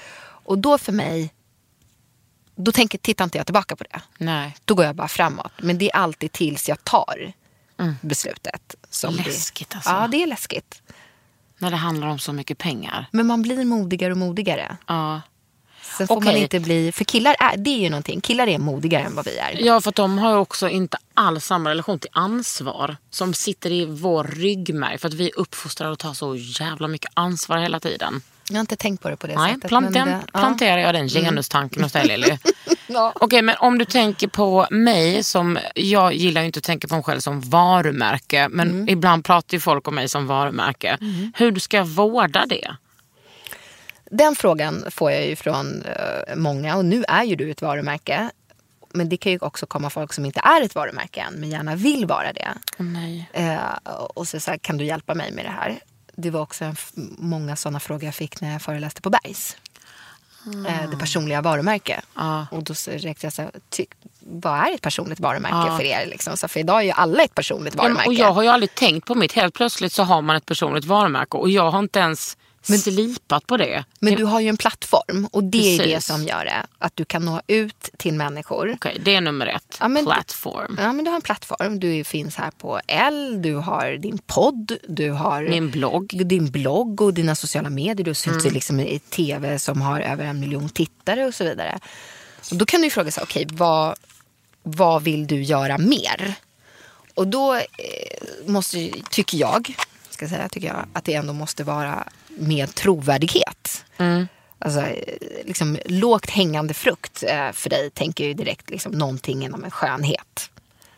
Och 0.46 0.58
då 0.58 0.78
för 0.78 0.92
mig, 0.92 1.34
då 2.56 2.72
tänker, 2.72 2.98
tittar 2.98 3.24
inte 3.24 3.38
jag 3.38 3.48
tillbaka 3.48 3.76
på 3.76 3.84
det. 3.84 4.02
Nej. 4.18 4.56
Då 4.66 4.76
går 4.76 4.86
jag 4.86 4.96
bara 4.96 5.08
framåt. 5.08 5.52
Men 5.58 5.78
det 5.78 5.86
är 5.92 5.96
alltid 5.96 6.32
tills 6.32 6.70
jag 6.70 6.84
tar 6.84 7.34
beslutet. 8.02 8.76
Som 8.90 9.16
Läskigt 9.16 9.70
det, 9.70 9.76
alltså. 9.76 9.90
Ja, 9.90 10.08
det 10.08 10.24
är 10.24 10.28
läskigt. 10.28 10.82
När 11.58 11.72
det 11.72 11.78
handlar 11.78 12.08
om 12.08 12.20
så 12.20 12.34
mycket 12.34 12.58
pengar. 12.58 13.06
Men 13.12 13.28
man 13.28 13.42
blir 13.42 13.66
modigare 13.66 14.12
och 14.12 14.18
modigare. 14.18 14.78
Ja. 14.88 15.22
Sen 15.98 16.08
får 16.08 16.16
man 16.16 16.28
Okej. 16.28 16.42
inte 16.42 16.60
bli... 16.60 16.92
För 16.92 17.04
killar 17.04 17.36
är, 17.40 17.58
det 17.58 17.70
är 17.70 17.80
ju 17.80 17.90
någonting. 17.90 18.22
Killar 18.22 18.48
är 18.48 18.58
modigare 18.58 19.04
än 19.04 19.16
vad 19.16 19.26
vi 19.26 19.38
är. 19.38 19.66
Ja, 19.66 19.82
för 19.82 19.90
att 19.90 19.96
de 19.96 20.18
har 20.18 20.32
ju 20.32 20.38
också 20.38 20.70
inte 20.70 20.98
alls 21.14 21.46
samma 21.46 21.70
relation 21.70 22.00
till 22.00 22.10
ansvar 22.14 22.98
som 23.10 23.34
sitter 23.34 23.72
i 23.72 23.86
vår 23.86 24.24
ryggmärg. 24.24 24.98
För 24.98 25.08
att 25.08 25.14
vi 25.14 25.30
är 25.30 25.40
uppfostrade 25.40 25.94
att 25.94 26.00
ta 26.00 26.14
så 26.14 26.36
jävla 26.36 26.88
mycket 26.88 27.12
ansvar 27.14 27.58
hela 27.58 27.80
tiden. 27.80 28.22
Jag 28.50 28.56
har 28.56 28.62
inte 28.62 28.76
tänkt 28.76 29.02
på 29.04 29.10
det 29.10 29.18
på 29.18 29.28
det 29.28 29.36
Nej, 29.36 29.54
sättet. 29.54 29.68
plant, 29.70 29.84
men 29.84 29.94
den, 29.94 30.08
det, 30.08 30.20
ja. 30.34 30.40
planterar 30.40 30.78
jag 30.78 30.94
den 30.96 31.10
genustanken 31.10 31.84
hos 31.84 31.92
dig 31.92 32.08
Lili. 32.08 32.40
Ja. 32.88 33.14
Okej, 33.16 33.42
men 33.42 33.56
om 33.60 33.78
du 33.78 33.86
tänker 33.86 34.28
på 34.28 34.68
mig 34.72 35.24
som, 35.24 35.60
jag 35.76 36.14
gillar 36.14 36.42
ju 36.42 36.48
inte 36.48 36.58
att 36.58 36.64
tänka 36.64 36.88
på 36.88 36.96
mig 36.96 37.04
själv 37.04 37.20
som 37.20 37.42
varumärke. 37.42 38.48
Men 38.50 38.70
Mm. 38.70 38.90
ibland 38.90 39.26
pratar 39.26 39.54
ju 39.56 39.60
folk 39.60 39.88
om 39.88 39.96
mig 39.96 40.10
som 40.10 40.28
varumärke. 40.28 40.98
Hur 41.36 41.60
ska 41.60 41.78
jag 41.78 41.86
vårda 41.86 42.46
det? 42.46 42.76
Den 44.12 44.36
frågan 44.36 44.86
får 44.92 45.12
jag 45.12 45.28
ju 45.28 45.36
från 45.36 45.82
eh, 45.84 46.36
många. 46.36 46.76
Och 46.78 46.86
nu 46.86 47.04
är 47.08 47.24
ju 47.24 47.36
du 47.36 47.52
ett 47.52 47.62
varumärke. 47.62 48.30
Men 48.96 49.10
det 49.10 49.18
kan 49.18 49.32
ju 49.32 49.38
också 49.42 49.66
komma 49.66 49.90
folk 49.90 50.14
som 50.14 50.26
inte 50.26 50.40
är 50.44 50.62
ett 50.62 50.76
varumärke 50.76 51.22
än, 51.22 51.34
men 51.34 51.50
gärna 51.50 51.76
vill 51.76 52.06
vara 52.06 52.34
det. 52.34 52.48
Åh 52.80 52.86
nej. 52.86 53.30
Eh, 53.34 53.58
och 54.14 54.28
så, 54.28 54.40
så 54.40 54.52
här, 54.52 54.58
kan 54.58 54.78
du 54.78 54.86
hjälpa 54.86 55.14
mig 55.16 55.32
med 55.32 55.46
det 55.46 55.50
här? 55.52 55.80
Det 56.16 56.30
var 56.30 56.42
också 56.42 56.66
en, 56.66 56.76
många 57.18 57.56
sådana 57.56 57.80
frågor 57.80 58.04
jag 58.04 58.16
fick 58.16 58.42
när 58.42 58.52
jag 58.52 58.62
föreläste 58.62 59.02
på 59.02 59.10
Bergs. 59.10 59.58
Eh, 60.68 60.90
det 60.92 60.98
personliga 60.98 61.42
varumärke. 61.42 62.02
Ja. 62.16 62.48
Och 62.52 62.64
då 62.64 62.74
räckte 62.88 63.26
jag 63.26 63.34
så 63.34 63.42
här, 63.42 63.52
ty, 63.70 63.86
vad 64.20 64.60
är 64.68 64.74
ett 64.76 64.82
personligt 64.82 65.20
varumärke 65.20 65.56
Ja. 65.72 65.78
för 65.78 65.84
er? 65.84 66.06
Liksom? 66.06 66.38
Så, 66.38 66.48
för 66.48 66.60
idag 66.60 66.80
är 66.80 66.84
ju 66.86 66.92
alla 66.92 67.24
ett 67.24 67.36
personligt 67.36 67.74
Ja, 67.78 67.84
varumärke. 67.84 68.08
och 68.08 68.14
jag 68.14 68.34
har 68.34 68.44
ju 68.44 68.50
aldrig 68.50 68.76
tänkt 68.76 69.08
på 69.08 69.16
mitt. 69.16 69.32
Helt 69.34 69.54
plötsligt 69.54 69.94
så 69.94 70.04
har 70.04 70.22
man 70.22 70.36
ett 70.36 70.46
personligt 70.46 70.86
varumärke 70.86 71.38
och 71.38 71.50
jag 71.50 71.72
har 71.72 71.80
inte 71.80 72.00
ens 72.00 72.38
slipat 72.64 73.48
på 73.48 73.58
det. 73.58 73.84
Men 74.00 74.16
du 74.16 74.24
har 74.24 74.40
ju 74.40 74.48
en 74.50 74.58
plattform 74.58 75.26
och 75.32 75.44
det 75.44 75.58
är 75.76 75.78
det 75.78 75.84
Precis. 75.94 76.06
som 76.08 76.24
gör 76.24 76.46
det. 76.46 76.66
Att 76.80 76.96
du 76.96 77.06
kan 77.06 77.26
nå 77.26 77.42
ut 77.48 77.90
till 77.98 78.14
människor. 78.14 78.72
Okej, 78.76 79.02
det 79.06 79.16
är 79.16 79.22
nummer 79.22 79.48
ett. 79.48 79.78
Ja, 79.80 79.88
men- 79.88 80.06
Plattform. 80.06 80.78
Ja, 80.82 80.94
men 80.94 81.06
du 81.06 81.12
har 81.12 81.16
en 81.16 81.22
plattform. 81.22 81.80
Du 81.80 82.04
finns 82.04 82.36
här 82.36 82.52
på 82.52 82.80
L, 82.88 83.42
du 83.42 83.56
har 83.56 83.92
din 83.92 84.18
podd, 84.18 84.78
du 84.88 85.12
har 85.12 85.44
Min 85.44 85.72
blogg. 85.72 86.22
din 86.28 86.52
blogg 86.52 87.02
och 87.02 87.14
dina 87.14 87.36
sociala 87.36 87.70
medier. 87.70 88.06
Du 88.06 88.14
syns 88.14 88.44
Mm. 88.44 88.54
liksom 88.54 88.80
i 88.80 89.00
tv 89.00 89.60
som 89.60 89.82
har 89.82 90.02
över 90.02 90.26
en 90.26 90.40
miljon 90.40 90.70
tittare 90.70 91.26
och 91.26 91.36
så 91.36 91.44
vidare. 91.44 91.80
Och 92.52 92.56
då 92.58 92.66
kan 92.66 92.82
du 92.82 92.88
ju 92.88 92.92
fråga 92.92 93.12
sig, 93.12 93.24
okej, 93.24 93.48
vad, 93.52 93.96
vad 94.64 95.04
vill 95.04 95.28
du 95.28 95.44
göra 95.44 95.78
mer? 95.78 96.36
Och 97.16 97.28
då 97.28 97.56
eh, 97.56 97.62
måste, 98.46 98.90
tycker 99.12 99.38
jag, 99.38 99.74
ska 100.10 100.30
säga, 100.30 100.50
tycker 100.50 100.68
jag 100.68 100.86
att 100.94 101.04
det 101.04 101.14
ändå 101.14 101.34
måste 101.34 101.64
vara 101.64 102.08
med 102.36 102.76
trovärdighet. 102.76 103.86
Alltså, 104.66 104.82
eh, 104.82 105.18
liksom, 105.46 105.78
lågt 105.86 106.30
hängande 106.30 106.74
frukt 106.74 107.24
eh, 107.28 107.52
för 107.52 107.70
dig 107.70 107.90
tänker 107.90 108.24
jag 108.24 108.28
ju 108.28 108.34
direkt 108.34 108.70
liksom, 108.70 108.92
någonting 108.92 109.46
inom 109.46 109.64
en 109.64 109.72
skönhet. 109.72 110.50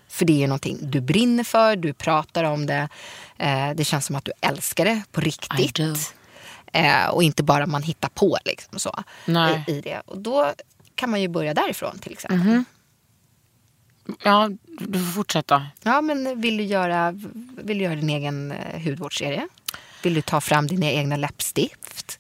För 0.08 0.26
det 0.26 0.34
är 0.34 0.38
ju 0.38 0.48
någonting 0.48 0.78
du 0.82 1.02
brinner 1.02 1.44
för, 1.44 1.76
du 1.76 1.94
pratar 1.94 2.44
om 2.44 2.66
det. 2.66 2.90
Eh, 3.38 3.70
det 3.76 3.84
känns 3.84 4.06
som 4.06 4.16
att 4.16 4.26
du 4.26 4.32
älskar 4.42 4.86
det 4.86 5.02
på 5.12 5.22
riktigt. 5.22 6.14
och 7.12 7.24
inte 7.24 7.44
bara 7.44 7.66
man 7.66 7.84
hittar 7.84 8.10
på 8.10 8.38
liksom 8.46 8.80
så, 8.80 9.04
Nej. 9.26 9.64
i, 9.68 9.82
det. 9.82 10.02
Och 10.06 10.18
då 10.18 10.54
kan 10.96 11.10
man 11.10 11.22
ju 11.22 11.28
börja 11.28 11.54
därifrån 11.54 12.00
till 12.00 12.12
exempel. 12.12 12.40
Mhm. 12.40 12.66
Ja, 14.24 14.50
du 14.66 15.00
får 15.00 15.12
fortsätta. 15.12 15.68
Ja, 15.84 16.02
men 16.02 16.42
vill 16.42 16.58
du 16.58 16.64
göra, 16.64 17.12
vill 17.64 17.78
du 17.78 17.84
göra 17.84 17.96
din 17.96 18.10
egen 18.10 18.54
hudvårdsserie? 18.84 19.48
Vill 20.06 20.14
du 20.14 20.22
ta 20.22 20.42
fram 20.42 20.68
dina 20.68 20.86
egna 20.86 21.16
läppstift? 21.16 22.20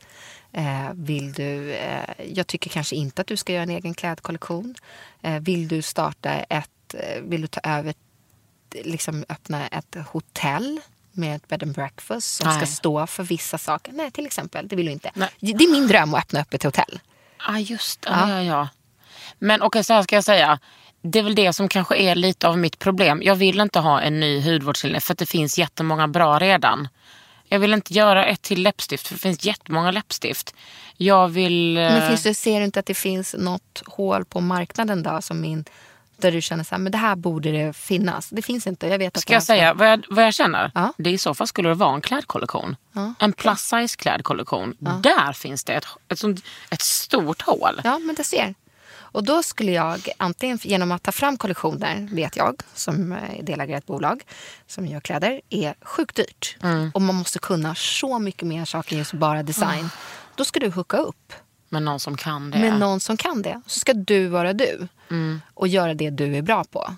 Eh, 0.51 0.93
vill 0.93 1.33
du, 1.33 1.73
eh, 1.73 2.25
jag 2.33 2.47
tycker 2.47 2.69
kanske 2.69 2.95
inte 2.95 3.21
att 3.21 3.27
du 3.27 3.37
ska 3.37 3.53
göra 3.53 3.63
en 3.63 3.69
egen 3.69 3.93
klädkollektion. 3.93 4.75
Eh, 5.21 5.39
vill 5.39 5.67
du 5.67 5.81
starta 5.81 6.29
ett, 6.29 6.95
vill 7.21 7.41
du 7.41 7.47
ta 7.47 7.59
över, 7.63 7.93
liksom 8.83 9.25
öppna 9.29 9.67
ett 9.67 9.95
hotell 10.11 10.79
med 11.11 11.35
ett 11.35 11.47
bed 11.47 11.63
and 11.63 11.73
breakfast 11.75 12.35
som 12.35 12.49
ska 12.49 12.57
Nej. 12.57 12.67
stå 12.67 13.07
för 13.07 13.23
vissa 13.23 13.57
saker? 13.57 13.91
Nej, 13.93 14.11
till 14.11 14.25
exempel. 14.25 14.67
Det 14.67 14.75
vill 14.75 14.85
du 14.85 14.91
inte. 14.91 15.11
Nej. 15.13 15.29
Det 15.39 15.63
är 15.63 15.71
min 15.71 15.87
dröm 15.87 16.13
att 16.13 16.19
öppna 16.19 16.41
upp 16.41 16.53
ett 16.53 16.63
hotell. 16.63 16.99
Ja, 17.47 17.59
just 17.59 18.01
det. 18.01 18.09
Ja. 18.09 18.29
Ja, 18.29 18.43
ja. 18.43 18.69
Men 19.39 19.61
okej, 19.61 19.83
så 19.83 19.93
här 19.93 20.03
ska 20.03 20.15
jag 20.15 20.23
säga. 20.23 20.59
Det 21.01 21.19
är 21.19 21.23
väl 21.23 21.35
det 21.35 21.53
som 21.53 21.67
kanske 21.67 21.97
är 21.97 22.15
lite 22.15 22.47
av 22.47 22.57
mitt 22.57 22.79
problem. 22.79 23.21
Jag 23.23 23.35
vill 23.35 23.59
inte 23.59 23.79
ha 23.79 24.01
en 24.01 24.19
ny 24.19 24.41
hudvårdslinje 24.41 24.99
för 24.99 25.13
att 25.13 25.19
det 25.19 25.25
finns 25.25 25.57
jättemånga 25.57 26.07
bra 26.07 26.39
redan. 26.39 26.87
Jag 27.55 27.59
vill 27.59 27.73
inte 27.73 27.93
göra 27.93 28.25
ett 28.25 28.41
till 28.41 28.63
läppstift 28.63 29.07
för 29.07 29.15
det 29.15 29.19
finns 29.19 29.45
jättemånga 29.45 29.91
läppstift. 29.91 30.55
Jag 30.97 31.27
vill... 31.27 31.73
Men 31.73 32.01
eh, 32.01 32.07
finns 32.07 32.23
det, 32.23 32.33
ser 32.33 32.59
du 32.59 32.65
inte 32.65 32.79
att 32.79 32.85
det 32.85 32.93
finns 32.93 33.35
något 33.39 33.83
hål 33.85 34.25
på 34.25 34.41
marknaden 34.41 35.03
då 35.03 35.21
som 35.21 35.41
min, 35.41 35.65
där 36.17 36.31
du 36.31 36.41
känner 36.41 36.63
så 36.63 36.75
här, 36.75 36.79
men 36.79 36.91
det 36.91 36.97
här 36.97 37.15
borde 37.15 37.51
det 37.51 37.73
finnas? 37.73 38.29
Det 38.29 38.41
finns 38.41 38.67
inte. 38.67 38.87
Jag 38.87 38.97
vet 38.97 39.17
att 39.17 39.21
Ska 39.21 39.33
jag 39.33 39.43
säga 39.43 39.73
vad 39.73 39.87
jag, 39.87 40.05
vad 40.09 40.25
jag 40.25 40.33
känner? 40.33 40.71
Ja. 40.75 40.93
Det 40.97 41.09
I 41.09 41.17
så 41.17 41.33
fall 41.33 41.47
skulle 41.47 41.69
det 41.69 41.75
vara 41.75 41.95
en 41.95 42.01
klädkollektion. 42.01 42.75
En 43.19 43.33
plus 43.33 43.59
size 43.59 43.97
klädkollektion. 43.97 44.75
Där 44.79 45.33
finns 45.33 45.63
det 45.63 45.73
ett, 45.73 45.85
ett, 46.07 46.19
ett 46.69 46.81
stort 46.81 47.41
hål. 47.41 47.81
Ja, 47.83 47.99
men 47.99 48.15
det 48.15 48.23
ser. 48.23 48.55
Och 49.15 49.23
då 49.23 49.43
skulle 49.43 49.71
jag 49.71 50.09
antingen 50.17 50.59
genom 50.61 50.91
att 50.91 51.03
ta 51.03 51.11
fram 51.11 51.37
kollektioner, 51.37 52.07
vet 52.11 52.35
jag, 52.35 52.61
som 52.73 53.11
är 53.11 53.43
delägare 53.43 53.75
i 53.75 53.77
ett 53.77 53.85
bolag 53.85 54.23
som 54.67 54.85
gör 54.85 54.99
kläder, 54.99 55.41
är 55.49 55.75
sjukt 55.81 56.15
dyrt. 56.15 56.57
Mm. 56.63 56.91
Och 56.93 57.01
man 57.01 57.15
måste 57.15 57.39
kunna 57.39 57.75
så 57.75 58.19
mycket 58.19 58.47
mer 58.47 58.65
saker 58.65 58.97
än 59.13 59.19
bara 59.19 59.43
design. 59.43 59.89
Då 60.35 60.45
ska 60.45 60.59
du 60.59 60.69
hooka 60.69 60.97
upp 60.97 61.33
Men 61.69 61.85
någon 61.85 61.99
som 61.99 62.17
kan 62.17 62.51
det. 62.51 62.59
med 62.59 62.79
någon 62.79 62.99
som 62.99 63.17
kan 63.17 63.41
det. 63.41 63.61
Så 63.67 63.79
ska 63.79 63.93
du 63.93 64.27
vara 64.27 64.53
du 64.53 64.87
Mm. 65.09 65.41
och 65.53 65.67
göra 65.67 65.93
det 65.93 66.09
du 66.09 66.35
är 66.37 66.41
bra 66.41 66.63
på. 66.63 66.95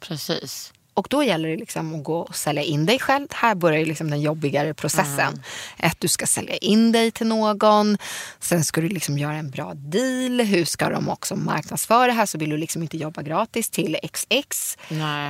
Precis. 0.00 0.72
Och 0.96 1.06
då 1.10 1.22
gäller 1.24 1.48
det 1.48 1.56
liksom 1.56 1.94
att 1.94 2.04
gå 2.04 2.18
och 2.18 2.36
sälja 2.36 2.62
in 2.62 2.86
dig 2.86 2.98
själv. 2.98 3.26
Här 3.30 3.54
börjar 3.54 3.86
liksom 3.86 4.10
den 4.10 4.20
jobbigare 4.20 4.74
processen. 4.74 5.42
Att 5.82 6.00
du 6.00 6.08
ska 6.08 6.26
sälja 6.26 6.56
in 6.56 6.92
dig 6.92 7.10
till 7.10 7.26
någon. 7.26 7.98
Sen 8.40 8.64
ska 8.64 8.80
du 8.80 8.88
liksom 8.88 9.18
göra 9.18 9.34
en 9.34 9.50
bra 9.50 9.72
deal. 9.74 10.40
Hur 10.40 10.64
ska 10.64 10.88
de 10.88 11.08
också 11.08 11.36
marknadsföra 11.36 12.06
det 12.06 12.12
här? 12.12 12.26
Så 12.26 12.38
vill 12.38 12.50
du 12.50 12.56
liksom 12.56 12.82
inte 12.82 12.96
jobba 12.96 13.22
gratis 13.22 13.70
till 13.70 13.96
XX. 14.12 14.76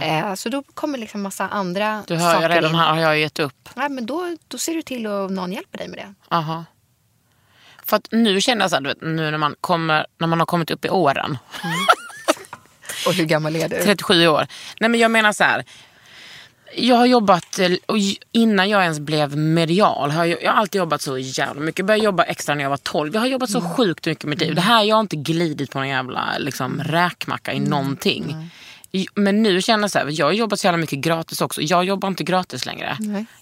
Eh, 0.03 0.35
så 0.35 0.49
då 0.49 0.63
kommer 0.75 0.99
liksom 0.99 1.23
massa 1.23 1.49
andra 1.49 2.05
Du 2.07 2.17
hör 2.17 2.35
saker 2.35 2.49
redan 2.49 2.71
in. 2.71 2.77
här 2.77 2.91
har 2.93 3.01
jag 3.01 3.19
gett 3.19 3.39
upp. 3.39 3.69
Ja, 3.75 3.89
men 3.89 4.07
då, 4.07 4.37
då 4.49 4.59
ser 4.59 4.75
du 4.75 4.83
till 4.83 5.07
att 5.07 5.31
någon 5.31 5.53
hjälper 5.53 5.79
dig 5.79 5.89
med 5.89 5.99
det. 5.99 6.15
Aha. 6.37 6.65
För 7.85 7.97
att 7.97 8.09
nu 8.11 8.41
känner 8.41 8.63
jag 8.65 8.71
så 8.71 8.77
här, 8.77 8.83
du 8.83 8.89
vet, 8.89 9.01
nu 9.03 9.31
när 9.31 9.39
man, 9.39 9.55
kommer, 9.61 10.07
när 10.19 10.27
man 10.27 10.39
har 10.39 10.47
kommit 10.47 10.71
upp 10.71 10.85
i 10.85 10.89
åren. 10.91 11.39
Och 13.07 13.13
hur 13.15 13.25
gammal 13.25 13.57
är 13.57 13.69
du? 13.69 13.83
37 13.83 14.27
år. 14.29 14.47
Nej 14.81 14.91
men 14.91 15.01
jag 15.01 15.11
menar 15.11 15.33
så 15.33 15.45
här. 15.45 15.65
Jag 16.79 16.97
har 16.97 17.07
jobbat, 17.07 17.59
eh, 17.59 17.71
och 17.87 17.97
innan 18.33 18.69
jag 18.69 18.83
ens 18.83 19.01
blev 19.01 19.37
medial, 19.37 20.11
har 20.11 20.25
jag, 20.25 20.43
jag 20.43 20.53
har 20.53 20.59
alltid 20.61 20.79
jobbat 20.79 21.03
så 21.03 21.19
jävla 21.19 21.61
mycket. 21.61 21.79
Jag 21.79 21.87
började 21.87 22.05
jobba 22.05 22.23
extra 22.25 22.55
när 22.55 22.63
jag 22.63 22.71
var 22.71 22.77
12. 22.77 23.15
Jag 23.15 23.21
har 23.21 23.27
jobbat 23.29 23.51
så 23.51 23.61
sjukt 23.61 24.07
mycket 24.07 24.25
i 24.25 24.29
mitt 24.29 24.41
liv. 24.41 24.55
Det 24.55 24.61
här, 24.61 24.83
jag 24.85 24.97
har 24.97 25.01
inte 25.01 25.17
glidit 25.17 25.71
på 25.71 25.79
någon 25.79 25.89
jävla 25.89 26.39
liksom, 26.39 26.81
räkmacka 26.85 27.53
i 27.53 27.61
någonting. 27.61 28.51
I- 28.93 29.07
Men 29.15 29.43
nu 29.43 29.63
känner 29.63 29.83
jag 29.85 29.91
så 29.91 29.99
här, 29.99 30.07
jag 30.11 30.27
har 30.27 30.33
jobbat 30.33 30.61
så 30.61 30.67
jävla 30.67 30.79
mycket 30.79 30.99
gratis 30.99 31.41
också. 31.41 31.63
Jag 31.63 31.85
jobbar 31.85 32.09
inte 32.09 32.25
gratis 32.25 32.67
längre. 32.67 32.97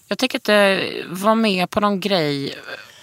Jag 0.07 0.17
tänker 0.17 0.37
inte 0.37 0.83
vara 1.09 1.35
med 1.35 1.69
på 1.69 1.79
någon 1.79 1.99
grej, 1.99 2.55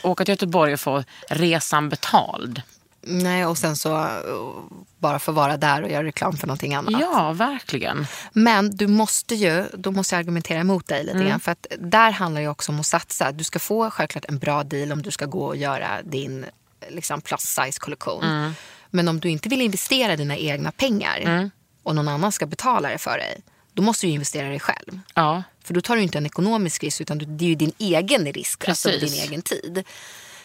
åka 0.03 0.24
till 0.24 0.32
Göteborg 0.32 0.72
och 0.72 0.80
få 0.80 1.05
resan 1.28 1.88
betald. 1.88 2.62
Nej, 3.03 3.46
och 3.46 3.59
sen 3.59 3.76
så 3.76 3.96
uh, 3.98 4.62
bara 4.98 5.18
få 5.18 5.32
vara 5.32 5.57
där 5.57 5.82
och 5.82 5.90
göra 5.90 6.05
reklam 6.05 6.36
för 6.36 6.46
någonting 6.46 6.74
annat. 6.74 7.00
Ja, 7.00 7.32
verkligen. 7.32 8.07
Men 8.32 8.76
du 8.76 8.86
måste 8.86 9.34
ju, 9.34 9.64
då 9.74 9.90
måste 9.90 10.14
jag 10.14 10.20
argumentera 10.20 10.59
emot 10.61 10.86
dig 10.88 11.00
lite 11.05 11.14
Mm. 11.16 11.28
grann. 11.28 11.40
För 11.40 11.53
att 11.53 11.66
där 11.78 12.11
handlar 12.11 12.40
det 12.40 12.48
också 12.48 12.72
om 12.72 12.80
att 12.80 12.86
satsa. 12.86 13.32
Du 13.32 13.44
ska 13.44 13.59
få 13.59 13.90
självklart 13.90 14.24
en 14.28 14.38
bra 14.38 14.64
deal 14.64 14.92
om 14.92 15.03
du 15.03 15.11
ska 15.11 15.26
gå 15.26 15.44
och 15.46 15.57
göra 15.57 16.03
din 16.03 16.44
liksom, 16.88 17.20
plus 17.20 17.40
size 17.40 17.78
kollektion. 17.80 18.24
Mm. 18.24 18.53
Men 18.90 19.09
om 19.09 19.20
du 19.20 19.28
inte 19.30 19.48
vill 19.48 19.61
investera 19.62 20.16
dina 20.16 20.36
egna 20.36 20.72
pengar 20.72 21.18
Mm. 21.20 21.50
och 21.82 21.94
någon 21.94 22.09
annan 22.09 22.32
ska 22.32 22.46
betala 22.46 22.88
det 22.88 22.98
för 22.98 23.18
dig. 23.18 23.40
Då 23.74 23.82
måste 23.82 24.07
du 24.07 24.11
investera 24.12 24.48
dig 24.48 24.61
själv. 24.61 25.00
Ja. 25.14 25.42
För 25.64 25.74
då 25.74 25.80
tar 25.80 25.96
du 25.96 26.03
inte 26.03 26.18
en 26.18 26.26
ekonomisk 26.26 26.82
risk 26.84 27.00
utan 27.00 27.18
du- 27.18 27.24
det 27.26 27.44
är 27.44 27.48
ju 27.48 27.55
din 27.55 27.72
egen 27.78 28.32
risk, 28.32 28.68
alltså 28.68 28.88
Precis. 28.88 29.12
din 29.14 29.22
egen 29.22 29.42
tid. 29.42 29.84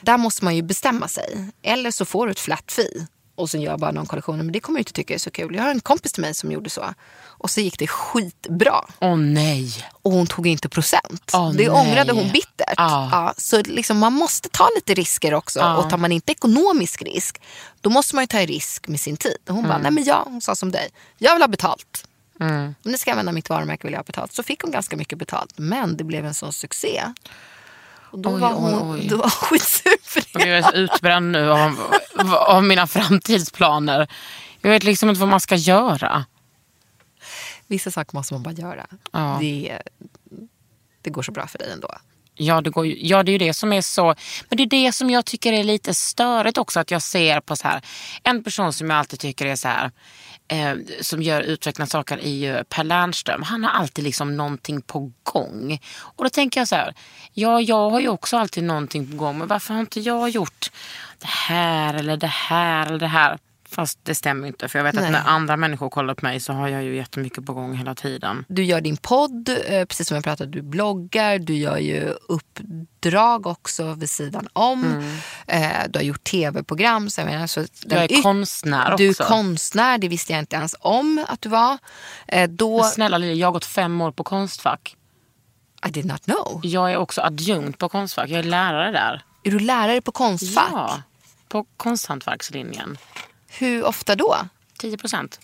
Där 0.02 0.18
måste 0.18 0.44
man 0.44 0.56
ju 0.56 0.62
bestämma 0.62 1.08
sig. 1.08 1.48
Eller 1.64 1.92
så 1.92 2.06
får 2.06 2.26
du 2.26 2.32
ett 2.32 2.40
flat 2.40 2.72
fee 2.72 3.08
och 3.36 3.50
så 3.50 3.58
gör 3.58 3.78
bara 3.78 3.92
någon 3.92 4.06
kollektion. 4.06 4.38
Men 4.38 4.52
det 4.52 4.60
kommer 4.60 4.78
du 4.78 4.82
inte 4.82 4.94
tycka 4.94 5.14
är 5.14 5.18
så 5.18 5.32
kul. 5.32 5.56
Jag 5.56 5.64
har 5.64 5.70
en 5.70 5.80
kompis 5.80 6.12
till 6.12 6.22
mig 6.22 6.34
som 6.34 6.52
gjorde 6.52 6.70
så. 6.70 6.94
Och 7.40 7.50
så 7.52 7.62
gick 7.62 7.80
det 7.80 7.88
skitbra. 7.88 8.86
Åh 9.00 9.16
nej. 9.18 9.86
Och 10.02 10.12
hon 10.12 10.28
tog 10.28 10.48
inte 10.48 10.70
procent. 10.70 11.32
Åh, 11.34 11.52
det 11.52 11.58
nej. 11.58 11.70
ångrade 11.70 12.14
hon 12.14 12.32
bittert. 12.32 12.74
Ja. 12.78 13.10
Ja, 13.12 13.34
så 13.38 13.62
liksom, 13.64 13.98
man 13.98 14.14
måste 14.14 14.50
ta 14.50 14.70
lite 14.76 14.94
risker 14.94 15.34
också. 15.34 15.60
Ja. 15.60 15.78
Och 15.78 15.90
tar 15.90 15.98
man 15.98 16.12
inte 16.12 16.32
ekonomisk 16.32 17.02
risk, 17.02 17.42
då 17.82 17.90
måste 17.90 18.16
man 18.16 18.24
ju 18.24 18.28
ta 18.28 18.38
risk 18.40 18.88
med 18.88 19.00
sin 19.00 19.18
tid. 19.18 19.38
Och 19.48 19.56
hon 19.56 19.66
Mm. 19.66 19.70
bara, 19.70 19.82
nej 19.82 19.92
men 19.92 20.04
jag, 20.04 20.22
hon 20.26 20.42
sa 20.42 20.56
som 20.56 20.72
dig, 20.72 20.90
jag 21.18 21.34
vill 21.34 21.42
ha 21.42 21.48
betalt. 21.48 22.08
Om 22.40 22.76
ni 22.84 22.98
ska 22.98 23.12
använda 23.12 23.32
mitt 23.32 23.50
varumärke 23.50 23.84
vill 23.88 23.94
jag 23.94 24.00
ha 24.00 24.04
betalt. 24.04 24.34
Så 24.34 24.44
fick 24.44 24.62
hon 24.62 24.72
ganska 24.72 24.98
mycket 24.98 25.18
betalt. 25.18 25.54
Men 25.58 25.98
det 25.98 26.04
blev 26.04 26.26
en 26.26 26.34
sån 26.34 26.54
succé. 26.54 27.04
Och 28.12 28.20
då, 28.20 28.34
Oj, 28.34 28.40
var 28.40 28.50
oj, 28.50 28.74
hon, 28.74 28.92
oj. 28.92 29.08
då 29.08 29.18
var 29.18 29.24
hon 29.24 29.32
skitsur 29.32 29.96
för 30.04 30.24
det. 30.34 30.48
Jag 30.50 30.58
är 30.58 30.62
så 30.62 30.72
utbränd 30.72 31.32
nu 31.32 31.52
av, 31.52 31.94
av 32.34 32.64
mina 32.64 32.88
framtidsplaner. 32.88 34.08
Jag 34.62 34.70
vet 34.70 34.84
liksom 34.84 35.10
inte 35.10 35.20
vad 35.20 35.30
man 35.30 35.40
ska 35.40 35.56
göra. 35.56 36.26
Vissa 37.68 37.92
saker 37.92 38.16
måste 38.18 38.34
man 38.34 38.44
bara 38.44 38.54
göra. 38.54 38.88
Ja. 39.12 39.38
Det, 39.42 39.82
det 41.02 41.10
går 41.10 41.22
så 41.22 41.32
bra 41.32 41.48
för 41.48 41.58
dig 41.58 41.72
ändå. 41.72 41.90
Ja 42.36 42.62
det, 42.62 42.70
går 42.70 42.86
ju, 42.86 43.08
ja, 43.08 43.24
det 43.24 43.32
är 43.32 43.34
ju 43.34 43.38
det 43.38 43.54
som 43.54 43.74
är 43.74 43.82
så... 43.82 44.16
Men 44.50 44.58
det 44.58 44.64
är 44.64 44.86
det 44.86 44.92
som 44.92 45.10
jag 45.10 45.26
tycker 45.26 45.54
är 45.54 45.64
lite 45.64 45.94
störigt 45.94 46.58
också. 46.58 46.80
Att 46.80 46.92
jag 46.92 47.02
ser 47.02 47.40
på 47.40 47.56
så 47.56 47.68
här... 47.68 47.82
En 48.24 48.44
person 48.44 48.74
som 48.74 48.90
jag 48.90 49.00
alltid 49.00 49.20
tycker 49.20 49.46
är 49.46 49.56
så 49.56 49.68
här... 49.68 49.92
Eh, 50.50 50.76
som 51.02 51.22
gör 51.22 51.42
utvecklande 51.42 51.92
saker 51.92 52.18
är 52.18 52.30
ju 52.30 52.64
Per 52.64 52.84
Lernström. 52.84 53.44
Han 53.44 53.64
har 53.64 53.72
alltid 53.72 54.04
liksom 54.04 54.38
någonting 54.38 54.82
på 54.82 55.12
gång. 55.24 55.80
Och 56.00 56.24
då 56.24 56.30
tänker 56.30 56.62
jag 56.62 56.68
så 56.68 56.76
här... 56.76 56.94
Ja, 57.34 57.62
jag 57.62 57.90
har 57.90 58.00
ju 58.00 58.10
också 58.10 58.38
alltid 58.38 58.64
någonting 58.64 59.12
på 59.12 59.18
gång. 59.18 59.38
Men 59.38 59.48
varför 59.48 59.74
har 59.74 59.82
inte 59.82 60.00
jag 60.00 60.30
gjort 60.30 60.72
det 61.20 61.28
här 61.28 61.94
eller 61.94 62.18
det 62.18 62.28
här 62.28 62.88
eller 62.88 63.00
det 63.00 63.08
här? 63.08 63.38
Fast 63.78 64.00
det 64.06 64.16
stämmer 64.16 64.48
inte. 64.48 64.68
För 64.68 64.80
jag 64.80 64.84
vet 64.84 64.96
Nej. 64.96 65.06
att 65.06 65.12
när 65.12 65.24
andra 65.28 65.58
människor 65.58 65.90
kollar 65.90 66.14
på 66.14 66.26
mig 66.26 66.40
så 66.40 66.54
har 66.54 66.68
jag 66.68 66.84
ju 66.84 66.96
jättemycket 66.96 67.46
på 67.46 67.54
gång 67.54 67.74
hela 67.78 67.96
tiden. 67.96 68.46
Du 68.48 68.64
gör 68.64 68.82
din 68.82 68.98
podd, 68.98 69.50
eh, 69.50 69.86
precis 69.86 70.08
som 70.08 70.16
jag 70.16 70.24
pratade, 70.24 70.52
du 70.52 70.62
bloggar, 70.62 71.40
du 71.40 71.56
gör 71.56 71.78
ju 71.78 72.14
uppdrag 72.28 73.48
också 73.48 73.94
vid 73.94 74.10
sidan 74.10 74.48
om. 74.54 75.04
Eh, 75.48 75.72
Du 75.90 76.00
har 76.00 76.04
gjort 76.04 76.24
tv-program. 76.24 77.10
Så 77.10 77.22
jag, 77.22 77.26
menar, 77.26 77.48
så 77.48 77.60
Mm. 77.60 77.70
Jag 77.84 78.12
är 78.12 78.22
konstnär 78.22 78.98
Du 78.98 79.06
är 79.08 79.12
också. 79.12 79.24
konstnär, 79.24 79.98
det 79.98 80.08
visste 80.08 80.34
jag 80.34 80.40
inte 80.40 80.56
ens 80.56 80.76
om 80.80 81.26
att 81.28 81.42
du 81.42 81.50
var. 81.50 81.78
Eh, 82.28 82.50
Då, 82.50 82.78
Men 82.82 82.86
Snälla 82.92 83.18
Lili, 83.18 83.34
jag 83.40 83.48
har 83.48 83.52
gått 83.52 83.66
fem 83.66 84.02
år 84.02 84.12
på 84.12 84.24
Konstfack. 84.24 84.96
I 85.88 85.90
did 85.90 86.06
not 86.06 86.24
know. 86.24 86.62
Jag 86.64 86.92
är 86.92 86.98
också 86.98 87.22
adjunkt 87.22 87.80
på 87.80 87.90
Konstfack. 87.90 88.30
Jag 88.30 88.40
är 88.40 88.44
lärare 88.44 88.92
där. 88.92 89.22
Är 89.44 89.52
du 89.52 89.60
lärare 89.60 90.02
på 90.02 90.12
Konstfack? 90.12 90.70
Ja, 90.72 91.02
på 91.50 91.66
konsthantverkslinjen. 91.78 92.98
Hur 93.48 93.84
ofta 93.84 94.16
då? 94.16 94.38
10 94.80 94.98
procent. 94.98 95.40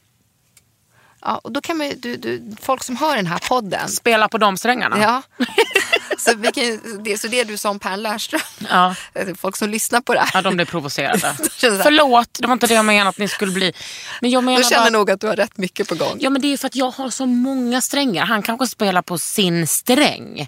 Ja, 1.22 1.41
och 1.43 1.51
då 1.51 1.62
kan 1.62 1.78
man, 1.78 1.93
du, 1.97 2.18
du, 2.18 2.56
folk 2.62 2.84
som 2.84 2.95
hör 2.97 3.16
den 3.16 3.28
här 3.28 3.39
podden. 3.39 3.89
Spela 3.89 4.30
på 4.30 4.38
de 4.38 4.58
strängarna. 4.58 4.99
Ja. 5.01 5.22
så, 6.18 6.36
vi 6.36 6.51
kan, 6.51 7.04
det, 7.04 7.18
så 7.18 7.28
det 7.28 7.43
du 7.43 7.58
sa 7.58 7.70
om 7.70 7.80
Per 7.80 7.97
Lernström. 7.97 8.41
Ja. 8.70 8.95
Folk 9.38 9.56
som 9.56 9.70
lyssnar 9.70 10.01
på 10.01 10.14
det 10.14 10.20
här. 10.20 10.32
Ja, 10.34 10.41
de 10.41 10.56
blir 10.56 10.66
provocerade. 10.66 11.36
Förlåt, 11.60 12.30
det 12.39 12.47
var 12.47 12.54
inte 12.54 12.68
det 12.68 12.74
jag 12.74 12.86
menade 12.86 13.10
att 13.10 13.18
ni 13.18 13.28
skulle 13.28 13.51
bli. 13.51 13.74
Men 14.22 14.30
jag 14.30 14.43
menar 14.43 14.60
De 14.60 14.64
känner 14.70 14.84
bara... 14.84 14.97
nog 14.97 15.12
att 15.12 15.22
du 15.22 15.28
har 15.28 15.36
rätt 15.36 15.58
mycket 15.58 15.88
på 15.88 15.95
gång. 15.95 16.18
Ja, 16.20 16.30
men 16.30 16.41
det 16.41 16.54
är 16.54 16.58
för 16.58 16.68
att 16.68 16.76
jag 16.76 16.91
har 16.91 17.10
så 17.10 17.26
många 17.26 17.82
strängar. 17.82 18.26
Han 18.26 18.41
kanske 18.41 18.68
spelar 18.68 19.01
på 19.01 19.18
sin 19.18 19.68
sträng. 19.68 20.47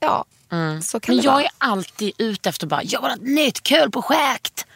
Ja, 0.00 0.24
så 0.82 1.00
kan 1.00 1.14
Men 1.14 1.22
det 1.22 1.26
jag 1.26 1.32
vara. 1.32 1.42
är 1.42 1.50
alltid 1.58 2.12
ute 2.18 2.48
efter 2.48 2.66
bara, 2.66 2.82
jag 2.82 3.00
vill 3.00 3.10
ha 3.10 3.16
ett 3.16 3.22
nytt 3.22 3.62
kul 3.62 3.90
projekt. 3.90 4.66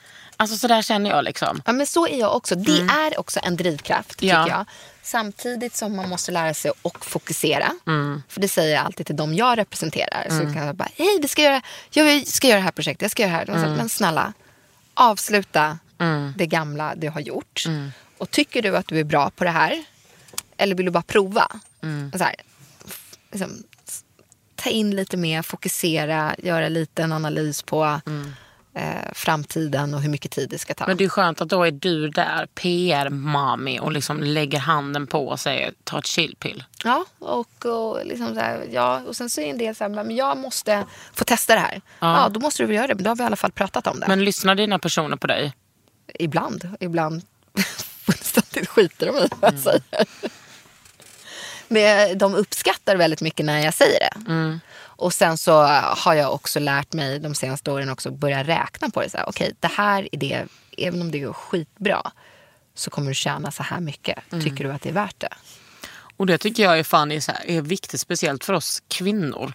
Alltså 0.41 0.57
så 0.57 0.69
där 0.69 0.83
känner 0.83 1.11
jag 1.11 1.25
liksom. 1.25 1.63
Ja, 1.67 1.73
men 1.73 1.87
så 1.87 2.07
är 2.07 2.19
jag 2.19 2.37
också. 2.37 2.55
Det 2.55 2.81
är 2.81 3.21
också 3.21 3.41
en 3.43 3.57
drivkraft, 3.57 4.09
tycker 4.09 4.27
Ja. 4.35 4.49
jag. 4.49 4.65
Samtidigt 5.03 5.77
som 5.77 5.97
man 5.97 6.09
måste 6.09 6.33
lära 6.33 6.55
sig 6.55 6.71
att 6.83 7.05
fokusera. 7.05 7.73
För 8.29 8.41
det 8.41 8.49
säger 8.49 8.75
jag 8.75 8.85
alltid 8.85 9.07
till 9.07 9.17
dem 9.17 9.35
jag 9.35 9.59
representerar. 9.59 10.27
Så 10.29 10.41
kan 10.55 10.67
jag 10.67 10.77
bara, 10.77 10.89
hej, 10.97 11.19
vi 11.23 11.29
ska 11.29 11.43
göra, 11.43 11.63
jag 11.91 12.27
ska 12.27 12.47
göra 12.49 12.59
det 12.59 12.65
här 12.65 12.71
projektet, 12.73 13.03
jag 13.03 13.11
ska 13.11 13.23
göra 13.23 13.45
det 13.45 13.53
här. 13.59 13.77
Men 13.77 13.89
snälla, 13.89 14.33
avsluta 14.95 15.79
det 16.37 16.47
gamla 16.47 16.95
du 16.95 17.09
har 17.09 17.21
gjort. 17.21 17.65
Och 18.19 18.31
tycker 18.31 18.63
du 18.63 18.77
att 18.77 18.87
du 18.89 19.01
är 19.01 19.05
bra 19.05 19.31
på 19.31 19.45
det 19.45 19.51
här, 19.51 19.85
eller 20.57 20.75
vill 20.75 20.87
du 20.87 20.93
bara 20.93 21.03
prova? 21.03 21.47
Så 22.19 22.25
här, 22.25 22.35
liksom, 23.33 23.63
ta 24.57 24.71
in 24.71 24.91
lite 24.97 25.17
mer, 25.17 25.43
fokusera, 25.43 26.35
göra 26.39 26.69
lite 26.69 27.03
en 27.03 27.13
analys 27.13 27.63
på 27.63 28.01
eh, 28.75 29.13
framtiden 29.13 29.95
och 29.95 30.01
hur 30.01 30.11
mycket 30.11 30.31
tid 30.31 30.49
det 30.51 30.59
ska 30.59 30.75
ta. 30.75 30.87
Men 30.87 30.97
det 30.97 31.05
är 31.05 31.09
skönt 31.09 31.41
att 31.41 31.49
då 31.49 31.65
är 31.65 31.71
du 31.71 32.09
där, 32.09 32.47
PR-mami 32.47 33.81
och 33.81 33.93
liksom 33.93 34.23
lägger 34.23 34.59
handen 34.59 35.07
på 35.07 35.29
och 35.29 35.41
säger 35.41 35.73
ta 35.85 35.99
ett 35.99 36.07
chillpill. 36.07 36.65
Ja, 36.85 37.05
och, 37.19 37.67
och, 37.67 38.07
liksom 38.07 38.35
så 38.35 38.41
här, 38.41 38.67
ja, 38.71 39.03
och 39.07 39.17
sen 39.17 39.31
så 39.31 39.41
är 39.41 39.47
en 39.47 39.59
del 39.59 39.75
så 39.75 39.85
här, 39.85 39.89
men 39.89 40.17
jag 40.17 40.37
måste 40.37 40.87
få 41.13 41.25
testa 41.25 41.55
det 41.55 41.61
här. 41.61 41.81
Ja. 41.99 42.29
då 42.31 42.41
måste 42.41 42.63
du 42.63 42.67
väl 42.67 42.77
göra 42.77 42.87
det, 42.87 42.95
men 42.95 43.05
då 43.05 43.11
har 43.11 43.17
vi 43.17 43.23
i 43.23 43.27
alla 43.27 43.37
fall 43.37 43.53
pratat 43.53 43.87
om 43.87 44.01
det. 44.01 44.07
Men 44.09 44.25
lyssnar 44.25 44.55
dina 44.55 44.79
personer 44.79 45.17
på 45.17 45.27
dig? 45.27 45.53
Ibland, 46.15 46.77
ibland 46.81 47.23
fullständigt 48.05 48.69
skiter 48.69 49.07
de 49.07 49.17
i 49.17 49.29
vad 49.41 49.53
jag 49.53 49.61
säger. 49.61 50.07
Men 51.69 52.19
de 52.19 52.35
uppskattar 52.35 52.97
väldigt 52.97 53.21
mycket 53.21 53.47
när 53.47 53.59
jag 53.59 53.75
säger 53.75 54.01
det. 54.01 54.31
Och 55.01 55.15
sen 55.15 55.39
så 55.39 55.63
har 55.97 56.15
jag 56.15 56.35
också 56.35 56.61
lärt 56.61 56.93
mig 56.93 57.19
de 57.19 57.35
senaste 57.35 57.71
åren 57.71 57.89
också 57.89 58.11
börja 58.11 58.45
räkna 58.45 58.91
på 58.91 59.01
det. 59.01 59.25
Okej, 59.27 59.53
det 59.61 59.69
här 59.69 60.09
är 60.13 60.19
det, 60.19 60.47
även 60.79 61.01
om 61.01 61.11
det 61.11 61.19
går 61.19 61.33
skitbra 61.33 62.13
så 62.75 62.91
kommer 62.91 63.09
du 63.09 63.15
tjäna 63.15 63.51
så 63.51 63.63
här 63.63 63.81
mycket. 63.81 64.19
Tycker 64.31 64.65
du 64.65 64.73
att 64.73 64.83
det 64.83 64.89
är 64.89 64.93
värt 64.93 65.21
det? 65.21 65.29
Och 66.17 66.27
det 66.27 66.39
tycker 66.39 66.63
jag 66.63 66.79
är, 66.79 66.85
fan 66.85 67.13
är, 67.13 67.21
så 67.21 67.33
här, 67.33 67.51
är 67.51 67.63
viktigt, 67.63 68.01
speciellt 68.01 68.45
för 68.45 68.53
oss 68.53 68.83
kvinnor. 68.89 69.53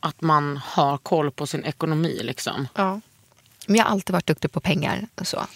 Att 0.00 0.20
man 0.20 0.56
har 0.56 0.98
koll 0.98 1.30
på 1.30 1.46
sin 1.46 1.64
ekonomi. 1.64 2.20
Liksom. 2.22 2.68
Ja. 2.74 3.00
Men 3.66 3.76
jag 3.76 3.84
har 3.84 3.90
alltid 3.90 4.12
varit 4.12 4.26
duktig 4.26 4.52
på 4.52 4.60
pengar. 4.60 5.06
och 5.14 5.26
Så. 5.26 5.46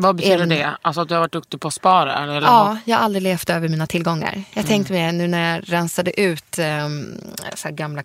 Vad 0.00 0.16
betyder 0.16 0.34
Även- 0.36 0.48
det? 0.48 0.76
Alltså 0.82 1.00
att 1.00 1.08
du 1.08 1.14
har 1.14 1.20
varit 1.20 1.32
duktig 1.32 1.60
på 1.60 1.68
att 1.68 1.74
spara? 1.74 2.14
Eller 2.22 2.42
Ja, 2.42 2.78
jag 2.84 2.96
har 2.96 3.04
aldrig 3.04 3.22
levt 3.22 3.50
över 3.50 3.68
mina 3.68 3.86
tillgångar. 3.86 4.42
Jag 4.54 4.66
tänkte 4.66 4.92
mig 4.92 5.12
nu 5.12 5.28
när 5.28 5.54
jag 5.54 5.72
rensade 5.72 6.20
ut 6.20 6.58
um, 6.58 7.20
så 7.54 7.68
gamla 7.70 8.02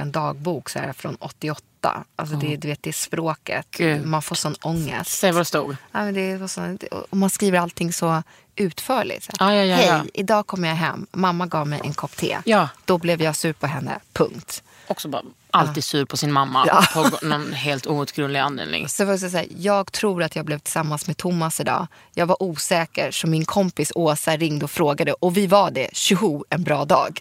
jag 0.00 0.06
en 0.06 0.12
dagbok 0.12 0.68
så 0.70 0.78
här, 0.78 0.92
från 0.92 1.14
88. 1.20 2.04
Alltså 2.16 2.36
det, 2.36 2.56
du 2.56 2.68
vet, 2.68 2.82
det 2.82 2.90
är 2.90 2.92
språket. 2.94 3.66
Gud. 3.70 4.06
Man 4.06 4.22
får 4.22 4.36
sån 4.36 4.54
ångest. 4.62 5.10
Säg 5.10 5.32
vad 5.32 5.40
det 5.40 5.44
stod. 5.44 5.76
Ja, 5.92 5.98
men 6.04 6.14
det 6.14 6.36
var 6.36 6.48
så, 6.48 6.76
och 7.10 7.16
man 7.16 7.30
skriver 7.30 7.58
allting 7.58 7.92
så 7.92 8.22
utförligt. 8.56 9.24
Så 9.24 9.32
här, 9.44 9.52
Ja, 9.52 9.58
ja, 9.58 9.64
ja, 9.64 9.76
Hej, 9.76 9.86
ja. 9.86 10.04
idag 10.14 10.46
kom 10.46 10.64
jag 10.64 10.74
hem. 10.74 11.06
Mamma 11.12 11.46
gav 11.46 11.68
mig 11.68 11.80
en 11.84 11.94
kopp 11.94 12.16
te. 12.16 12.38
Ja. 12.44 12.68
Då 12.84 12.98
blev 12.98 13.22
jag 13.22 13.36
sur 13.36 13.52
på 13.52 13.66
henne. 13.66 13.98
Punkt. 14.12 14.62
Också 14.86 15.08
bara 15.08 15.22
alltid 15.54 15.84
sur 15.84 16.04
på 16.04 16.16
sin 16.16 16.32
mamma 16.32 16.64
Ja. 16.66 16.84
på 16.94 17.26
någon 17.26 17.52
helt 17.52 17.86
outgrundlig 17.86 18.40
anledning. 18.40 18.88
Så 18.88 19.18
så 19.18 19.28
här, 19.28 19.46
jag 19.58 19.92
tror 19.92 20.22
att 20.22 20.36
jag 20.36 20.44
blev 20.44 20.58
tillsammans 20.58 21.06
med 21.06 21.16
Thomas 21.16 21.60
idag. 21.60 21.86
Jag 22.14 22.26
var 22.26 22.42
osäker 22.42 23.10
så 23.10 23.26
min 23.26 23.44
kompis 23.44 23.92
Åsa 23.94 24.36
ringde 24.36 24.64
och 24.64 24.70
frågade 24.70 25.12
och 25.12 25.36
vi 25.36 25.46
var 25.46 25.70
det. 25.70 25.88
Tjoho, 25.92 26.44
en 26.50 26.62
bra 26.62 26.84
dag. 26.84 27.18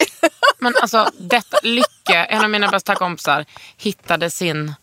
Men 0.60 0.74
alltså, 0.82 1.10
detta, 1.18 1.58
Lycke, 1.64 2.16
en 2.24 2.44
av 2.44 2.50
mina 2.50 2.68
bästa 2.68 2.96
kompisar, 2.96 3.46
hittade 3.78 4.30
sin 4.30 4.74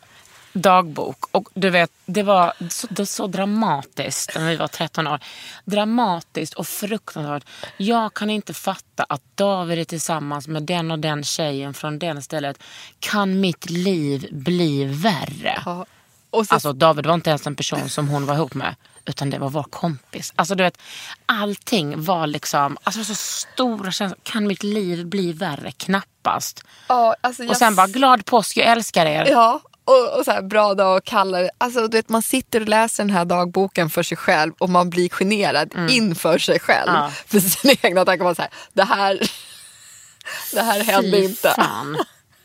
dagbok. 0.53 1.25
Och 1.31 1.49
du 1.55 1.71
vet, 1.71 1.91
det 2.07 2.23
var 2.23 2.53
så, 2.71 2.87
det 2.91 2.99
var 2.99 3.07
så 3.07 3.27
dramatiskt 3.27 4.35
när 4.35 4.51
vi 4.51 4.57
var 4.57 4.69
13 4.69 5.07
år. 5.07 5.21
Dramatiskt 5.65 6.55
och 6.55 6.67
fruktansvärt. 6.67 7.45
Jag 7.77 8.15
kan 8.15 8.31
inte 8.31 8.55
fatta 8.55 9.05
att 9.09 9.23
David 9.35 9.79
är 9.79 9.85
tillsammans 9.85 10.49
med 10.49 10.63
den 10.63 10.91
och 10.91 10.99
den 10.99 11.25
tjejen 11.25 11.75
från 11.75 11.99
det 11.99 12.23
stället. 12.23 12.63
Kan 13.01 13.41
mitt 13.41 13.71
liv 13.71 14.29
bli 14.33 14.85
värre? 14.85 15.63
Ja. 15.65 15.87
Och 16.31 16.47
så, 16.47 16.55
Alltså 16.55 16.73
David 16.73 17.07
var 17.07 17.15
inte 17.15 17.31
ens 17.31 17.47
en 17.47 17.57
person 17.57 17.89
som 17.89 18.09
hon 18.09 18.27
var 18.27 18.35
ihop 18.35 18.55
med. 18.55 18.75
Utan 19.05 19.31
det 19.31 19.39
var 19.39 19.51
vår 19.51 19.63
kompis. 19.63 20.33
Alltså 20.37 20.55
du 20.55 20.63
vet, 20.65 20.79
allting 21.27 22.05
var 22.05 22.27
liksom, 22.27 22.79
alltså 22.83 23.05
så 23.05 23.15
stora 23.15 23.91
känslor. 23.91 24.21
Kan 24.23 24.47
mitt 24.47 24.63
liv 24.63 25.07
bli 25.07 25.33
värre? 25.33 25.73
Knappast. 25.73 26.65
ja, 26.89 27.17
alltså 27.21 27.43
jag 27.43 27.51
Och 27.51 27.57
sen 27.57 27.77
bara, 27.77 27.87
glad 27.87 28.25
påsk, 28.25 28.57
jag 28.57 28.67
älskar 28.67 29.07
er. 29.07 29.27
Ja, 29.31 29.61
och, 29.91 30.19
och 30.19 30.25
så 30.25 30.31
här, 30.31 30.43
bra 30.43 30.75
dag 30.75 30.97
och 30.97 31.05
kallare. 31.05 31.51
Alltså, 31.59 31.89
du 31.89 31.99
vet, 31.99 32.09
man 32.09 32.23
sitter 32.23 32.61
och 32.61 32.69
läser 32.69 33.05
den 33.05 33.11
här 33.17 33.25
dagboken 33.25 33.91
för 33.91 34.03
sig 34.03 34.17
själv 34.17 34.53
och 34.59 34.71
man 34.71 34.91
blir 34.91 35.09
generad 35.09 35.75
inför 35.91 36.39
sig 36.39 36.61
själv. 36.61 36.89
Mm. 36.91 37.03
Ja. 37.03 37.11
För 37.27 37.41
sina 37.41 37.75
egna 37.83 38.05
tankar. 38.05 38.25
Man 38.25 38.35
så 38.35 38.43
här, 38.43 38.51
det 38.73 38.85
här, 38.85 39.21
det 40.55 40.63
här 40.63 40.85
hände 40.85 41.11
Fy 41.11 41.25
inte. 41.25 41.53
fan. 41.57 41.99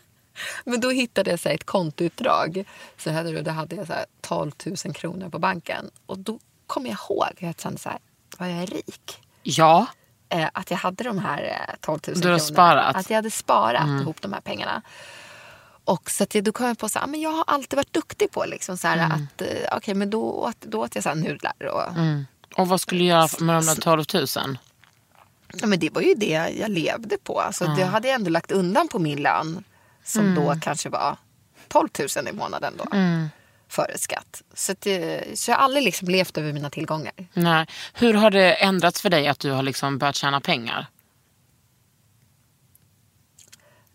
Men 0.63 0.79
då 0.79 0.89
hittade 0.89 1.29
jag 1.29 1.39
så 1.39 1.49
här, 1.49 1.55
ett 1.55 1.65
kontoutdrag. 1.65 2.63
Så 2.97 3.11
hade, 3.11 3.41
då 3.41 3.51
hade 3.51 3.75
jag 3.75 3.87
så 3.87 3.93
här, 3.93 4.05
12 4.21 4.51
000 4.85 4.93
kronor 4.93 5.29
på 5.29 5.39
banken. 5.39 5.89
Och 6.05 6.19
då 6.19 6.39
kom 6.67 6.85
jag 6.85 6.97
ihåg 7.09 7.23
att 7.23 7.41
jag 7.41 7.59
kände 7.61 7.79
så 7.79 7.89
här, 7.89 7.99
vad 8.37 8.49
jag 8.51 8.57
är 8.57 8.67
rik. 8.67 9.17
Ja, 9.43 9.85
Eh, 10.29 10.49
att 10.53 10.71
jag 10.71 10.77
hade 10.77 11.03
de 11.03 11.19
här 11.19 11.43
eh, 11.43 11.75
12 11.81 11.99
000 12.07 12.13
Du 12.13 12.13
har 12.13 12.21
kronorna. 12.21 12.39
sparat. 12.39 12.89
Mm. 12.89 12.99
Att 12.99 13.09
jag 13.09 13.15
hade 13.15 13.31
sparat 13.31 14.01
ihop 14.01 14.21
de 14.21 14.33
här 14.33 14.41
pengarna. 14.41 14.81
Och 15.86 16.11
så 16.11 16.23
att 16.23 16.36
jag, 16.36 16.43
då 16.43 16.51
kom 16.51 16.65
jag 16.67 16.77
på 16.77 16.86
att 16.86 17.09
men 17.09 17.21
jag 17.21 17.31
har 17.31 17.43
alltid 17.47 17.77
varit 17.77 17.93
duktig 17.93 18.31
på 18.31 18.45
liksom, 18.45 18.77
så 18.77 18.88
här, 18.88 18.97
Mm. 18.97 19.11
att 19.11 19.41
eh, 19.41 19.47
okej 19.77 19.93
men 19.93 20.09
då 20.09 20.21
åt, 20.31 20.61
då 20.61 20.81
åt 20.83 20.95
jag 20.95 21.03
så 21.03 21.09
här 21.09 21.15
nudlar. 21.15 21.53
Och, 21.71 21.83
och 22.61 22.67
vad 22.67 22.81
skulle 22.81 23.01
du 23.01 23.05
göra 23.07 23.27
med 23.39 23.55
de 23.55 23.65
där 23.65 23.75
12 23.75 24.03
000? 24.13 24.57
ja, 25.61 25.67
men 25.67 25.79
det 25.79 25.89
var 25.89 26.01
ju 26.01 26.13
det 26.13 26.51
jag 26.59 26.69
levde 26.71 27.17
på. 27.23 27.39
Alltså, 27.41 27.65
Det 27.67 27.83
hade 27.86 28.07
jag 28.07 28.15
ändå 28.15 28.29
lagt 28.29 28.51
undan 28.51 28.88
på 28.88 28.99
min 28.99 29.21
lön. 29.21 29.63
Som 30.03 30.21
Mm. 30.21 30.36
då 30.36 30.55
kanske 30.61 30.89
var 30.89 31.17
12 31.67 31.88
000 32.17 32.27
i 32.27 32.31
månaden 32.31 32.73
då. 32.77 32.86
Före 33.69 33.97
skatt. 33.97 34.41
Så, 34.53 34.73
det- 34.79 35.39
så 35.39 35.51
jag 35.51 35.57
har 35.57 35.63
aldrig 35.63 35.83
liksom 35.83 36.07
levt 36.07 36.38
över 36.38 36.53
mina 36.53 36.69
tillgångar. 36.69 37.13
Nej. 37.33 37.67
Hur 37.93 38.13
har 38.13 38.31
det 38.31 38.53
ändrats 38.53 39.01
för 39.01 39.09
dig 39.09 39.27
att 39.27 39.39
du 39.39 39.51
har 39.51 39.63
liksom 39.63 39.97
börjat 39.97 40.15
tjäna 40.15 40.41
pengar? 40.41 40.88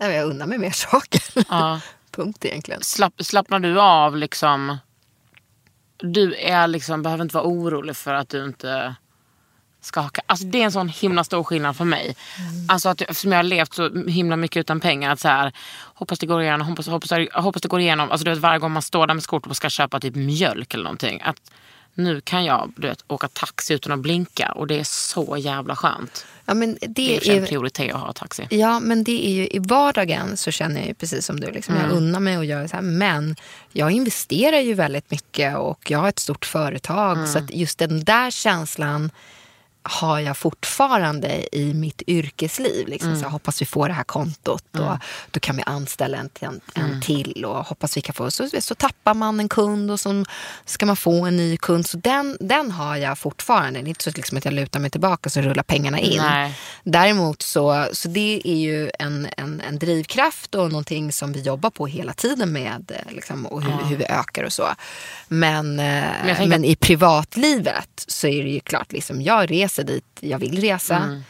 Nej, 0.01 0.16
Jag 0.16 0.26
unnar 0.26 0.46
mig 0.46 0.59
mer 0.59 0.70
saker. 0.90 1.22
Ja. 1.48 1.80
Punkt 2.11 2.44
egentligen. 2.44 2.82
Slapp, 2.82 3.14
slappnar 3.18 3.59
du 3.61 3.80
av 3.80 4.16
liksom? 4.16 4.78
Du 5.96 6.34
är 6.34 6.66
liksom, 6.66 7.03
behöver 7.03 7.22
inte 7.22 7.34
vara 7.34 7.44
orolig 7.44 7.96
för 7.96 8.14
att 8.14 8.28
du 8.28 8.44
inte 8.44 8.94
ska 9.80 10.01
ha... 10.01 10.11
Alltså 10.26 10.46
det 10.46 10.61
är 10.61 10.64
en 10.64 10.72
sån 10.72 10.88
himla 10.88 11.24
stor 11.24 11.44
skillnad 11.44 11.76
för 11.76 11.84
mig. 11.84 12.16
Alltså 12.68 12.88
att, 12.88 13.01
eftersom 13.01 13.32
jag 13.32 13.38
har 13.38 13.42
levt 13.42 13.74
så 13.74 14.05
himla 14.07 14.36
mycket 14.36 14.61
utan 14.61 14.80
pengar. 14.80 15.11
Att 15.11 15.20
så 15.20 15.28
här, 15.28 15.53
hoppas 15.94 16.18
det 16.18 16.26
går 16.26 16.42
igenom, 16.42 16.66
hoppas, 16.66 16.86
hoppas, 16.86 17.11
hoppas 17.32 17.62
det 17.62 17.68
går 17.68 17.80
igenom. 17.80 18.11
Alltså 18.11 18.24
du 18.24 18.30
vet, 18.30 18.40
varje 18.40 18.59
gång 18.59 18.72
man 18.72 18.82
står 18.82 19.07
där 19.07 19.14
med 19.14 19.22
skort 19.22 19.46
och 19.46 19.57
ska 19.57 19.70
köpa 19.70 20.01
typ 20.01 20.14
mjölk 20.14 20.74
eller 20.74 20.84
någonting. 20.84 21.20
Att 21.24 21.51
nu 22.05 22.20
kan 22.20 22.44
jag 22.44 22.72
du 22.76 22.88
vet, 22.88 23.05
åka 23.09 23.28
taxi 23.28 23.74
utan 23.74 23.92
att 23.92 23.98
blinka 23.98 24.53
och 24.53 24.66
det 24.66 24.80
är 24.80 24.84
så 24.84 25.36
jävla 25.36 25.76
skönt. 25.76 26.26
Ja, 26.44 26.55
men 26.55 26.78
Det 26.80 27.03
är 27.03 27.14
det 27.14 27.18
för 27.18 27.24
sig 27.26 27.36
en 27.36 27.42
är, 27.42 27.46
prioritet 27.46 27.94
att 27.94 28.01
ha 28.01 28.12
taxi. 28.12 28.46
Ja, 28.51 28.80
men 28.80 29.05
det 29.05 29.26
är 29.26 29.30
ju 29.30 29.46
i 29.46 29.59
vardagen 29.59 30.36
så 30.36 30.51
känner 30.51 30.80
jag 30.80 30.88
ju 30.88 30.94
precis 30.94 31.26
som 31.26 31.40
du. 31.40 31.51
Liksom, 31.51 31.76
Jag 31.76 31.90
unnar 31.90 32.20
mig 32.20 32.38
och 32.38 32.44
gör 32.44 32.66
så 32.66 32.76
här. 32.76 32.82
Men 32.82 33.36
jag 33.72 33.90
investerar 33.90 34.59
ju 34.59 34.74
väldigt 34.74 35.11
mycket 35.11 35.57
och 35.57 35.90
jag 35.90 35.98
har 35.98 36.09
ett 36.09 36.18
stort 36.18 36.44
företag. 36.44 37.28
Så 37.28 37.38
att 37.38 37.51
just 37.51 37.78
den 37.78 38.05
där 38.05 38.30
känslan 38.30 39.11
har 39.83 40.18
jag 40.20 40.37
fortfarande 40.37 41.57
i 41.57 41.74
mitt 41.74 42.03
yrkesliv. 42.07 42.89
Liksom. 42.89 43.16
Så 43.16 43.24
jag 43.24 43.31
hoppas 43.31 43.62
vi 43.62 43.66
får 43.66 43.89
det 43.89 43.95
här 43.95 44.05
kontot 44.05 44.64
och 44.78 44.97
då 45.31 45.41
kan 45.41 45.57
vi 45.57 45.62
anställa 45.66 46.18
en, 46.18 46.31
en, 46.41 46.61
en 46.74 47.01
till 47.01 47.45
och 47.45 47.66
hoppas 47.66 47.97
vi 47.97 48.01
kan 48.01 48.14
få. 48.14 48.31
Så, 48.31 48.49
så 48.61 48.74
tappar 48.74 49.14
man 49.14 49.41
en 49.41 49.49
kund 49.49 49.91
och 49.91 50.01
så 50.01 50.24
ska 50.64 50.87
man 50.87 50.97
få 50.97 51.24
en 51.26 51.37
ny 51.37 51.57
kund. 51.57 51.87
Så 51.87 51.97
den, 51.97 52.37
den 52.41 52.70
har 52.70 52.97
jag 52.97 53.18
fortfarande. 53.18 53.81
Det 53.81 53.87
är 53.87 53.89
inte 53.89 54.05
så 54.05 54.11
liksom 54.14 54.39
att 54.39 54.45
jag 54.45 54.55
lutar 54.55 54.81
mig 54.81 54.91
tillbaka 54.91 55.28
och 55.28 55.33
så 55.33 55.41
rullar 55.41 55.62
pengarna 55.62 55.99
in. 56.01 56.18
Nej. 56.22 56.55
Däremot 56.85 57.43
så, 57.43 57.89
så 57.93 58.09
det 58.09 58.43
är 58.45 58.57
ju 58.57 58.91
en, 58.99 59.28
en, 59.37 59.61
en 59.61 59.78
drivkraft 59.78 60.55
och 60.55 60.70
någonting 60.70 61.12
som 61.12 61.33
vi 61.33 61.41
jobbar 61.41 61.70
på 61.70 61.87
hela 61.87 62.12
tiden 62.12 62.53
med 62.53 62.93
eh, 62.95 63.12
liksom, 63.14 63.47
och 63.47 63.62
hur, 63.62 63.85
hur 63.85 63.97
vi 63.97 64.05
ökar 64.05 64.45
och 64.45 64.53
så. 64.53 64.68
Men, 65.28 65.76
men, 65.76 66.28
jag 66.28 66.49
men, 66.49 66.61
att- 66.61 66.66
i 66.66 66.76
privatlivet 66.76 68.05
så 68.07 68.26
är 68.26 68.45
det 68.45 68.51
ju 68.51 68.61
klart, 68.61 68.93
liksom, 68.93 69.22
jag 69.22 69.51
reser 69.51 69.70
dit 69.77 70.05
jag 70.21 70.39
vill 70.39 70.61
resa. 70.61 71.23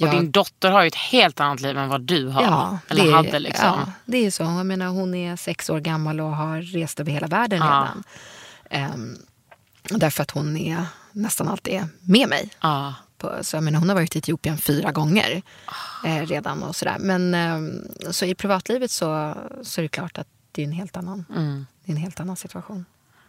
Och 0.00 0.06
Jag- 0.06 0.10
din 0.14 0.30
dotter 0.30 0.70
har 0.70 0.82
ju 0.82 0.88
ett 0.88 0.94
helt 0.94 1.40
annat 1.40 1.60
liv 1.60 1.78
än 1.78 1.88
vad 1.88 2.00
du 2.00 2.26
har. 2.28 2.42
Ja, 2.42 2.78
eller 2.88 3.04
det 3.04 3.10
är, 3.10 3.14
hade 3.14 3.38
liksom. 3.38 3.64
Ja, 3.66 3.92
det 4.04 4.26
är 4.26 4.30
så. 4.30 4.42
Jag 4.42 4.66
menar, 4.66 4.86
hon 4.86 5.14
är 5.14 5.36
sex 5.36 5.70
år 5.70 5.80
gammal 5.80 6.20
och 6.20 6.36
har 6.36 6.60
rest 6.62 7.00
över 7.00 7.12
hela 7.12 7.26
världen 7.26 7.58
Ja. 7.58 7.64
redan. 7.64 8.04
Ehm, 8.70 9.16
därför 9.90 10.22
att 10.22 10.30
hon 10.30 10.56
är 10.56 10.86
nästan 11.12 11.48
alltid 11.48 11.82
med 12.00 12.28
mig. 12.28 12.50
Ja. 12.60 12.94
På, 13.18 13.38
så 13.42 13.56
jag 13.56 13.64
menar, 13.64 13.78
hon 13.78 13.88
har 13.88 13.96
varit 13.96 14.16
i 14.16 14.18
Etiopien 14.18 14.58
fyra 14.58 14.92
gånger 14.92 15.42
eh, 16.04 16.26
redan. 16.26 16.62
och 16.62 16.76
sådär. 16.76 16.96
Men 17.00 17.34
ehm, 17.34 17.80
så 18.10 18.24
i 18.24 18.34
privatlivet 18.34 18.90
så, 18.90 19.34
så 19.62 19.80
är 19.80 19.82
det 19.82 19.88
klart 19.88 20.18
att 20.18 20.28
det 20.52 20.62
är 20.62 20.66
en 20.66 20.72
helt 20.72 20.96
annan, 20.96 21.24
Mm. 21.36 21.66
en 21.84 21.96
helt 21.96 22.20
annan 22.20 22.36
situation. 22.36 22.84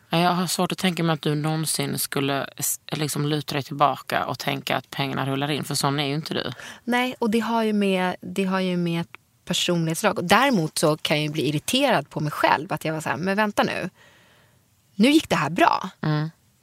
Ja, 0.09 0.17
Jag 0.19 0.31
har 0.31 0.47
svårt 0.47 0.71
att 0.71 0.77
tänka 0.77 1.03
mig 1.03 1.13
att 1.13 1.21
du 1.21 1.35
någonsin 1.35 1.99
skulle 1.99 2.47
liksom 2.91 3.25
luta 3.25 3.53
dig 3.53 3.63
tillbaka 3.63 4.25
och 4.25 4.39
tänka 4.39 4.77
att 4.77 4.89
pengarna 4.91 5.25
rullar 5.25 5.51
in. 5.51 5.63
För 5.63 5.75
sån 5.75 5.99
är 5.99 6.05
ju 6.07 6.13
inte 6.13 6.33
du. 6.33 6.51
Nej, 6.83 7.15
och 7.19 7.29
det 7.29 7.39
har 7.39 7.63
ju 7.63 7.73
med, 7.73 8.15
det 8.21 8.45
har 8.45 8.59
ju 8.59 8.77
med 8.77 9.01
ett 9.01 9.09
personlighetsdrag. 9.45 10.17
Och 10.17 10.23
däremot 10.25 10.77
så 10.77 10.97
kan 10.97 11.17
jag 11.17 11.23
ju 11.25 11.29
bli 11.31 11.47
irriterad 11.49 12.09
på 12.09 12.19
mig 12.19 12.31
själv. 12.31 12.73
Att 12.73 12.85
jag 12.85 12.93
var 12.93 13.01
så 13.01 13.09
här, 13.09 13.17
men 13.17 13.35
vänta 13.37 13.63
nu. 13.63 13.89
Nu 14.95 15.09
gick 15.11 15.29
det 15.29 15.35
här 15.35 15.49
bra. 15.49 15.89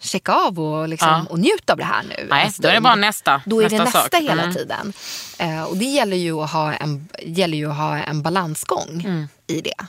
Checka 0.01 0.33
av 0.35 0.61
och, 0.61 0.89
liksom, 0.89 1.09
Mm. 1.09 1.21
Ja. 1.21 1.31
och 1.33 1.39
njut 1.39 1.71
av 1.71 1.77
det 1.77 1.85
här 1.85 2.03
nu. 2.03 2.27
Nej, 2.31 2.47
en 2.47 2.53
då 2.59 2.69
är 2.69 2.75
det 2.75 2.81
bara 2.81 2.95
nästa. 2.95 3.43
Då 3.47 3.61
är 3.63 3.69
det 3.69 3.79
nästa 3.79 3.99
nästa 3.99 4.17
sak. 4.17 4.23
hela 4.31 4.43
Mm. 4.43 4.55
tiden. 4.55 4.93
Eh, 5.39 5.63
och 5.63 5.77
det 5.77 5.85
gäller 5.85 6.17
ju 6.17 6.41
att 6.41 6.51
ha 6.53 6.75
en, 6.75 7.09
gäller 7.23 7.59
ju 7.59 7.71
att 7.71 7.77
ha 7.77 7.99
en 7.99 8.23
balansgång 8.23 9.03
Mm. 9.05 9.29
i 9.47 9.61
det. 9.61 9.87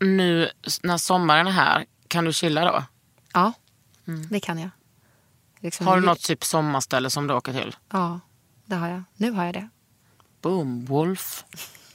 Nu 0.00 0.50
när 0.82 0.96
sommaren 0.96 1.46
är 1.46 1.50
här, 1.50 1.84
kan 2.08 2.24
du 2.24 2.32
chilla 2.32 2.64
då? 2.64 2.84
Ja, 3.32 3.52
det 4.30 4.40
kan 4.40 4.58
jag. 4.58 4.70
Liksom, 5.60 5.84
Mm. 5.86 5.90
Har 5.94 6.00
du 6.00 6.06
något 6.06 6.20
typ 6.22 6.44
sommarställe 6.44 7.10
som 7.10 7.26
du 7.26 7.34
åker 7.34 7.52
till? 7.52 7.76
Ja, 7.92 8.20
det 8.64 8.74
har 8.76 8.88
jag. 8.88 9.02
Nu 9.16 9.30
har 9.30 9.44
jag 9.44 9.54
det. 9.54 9.68
Boom, 10.42 10.84
Wolf. 10.84 11.44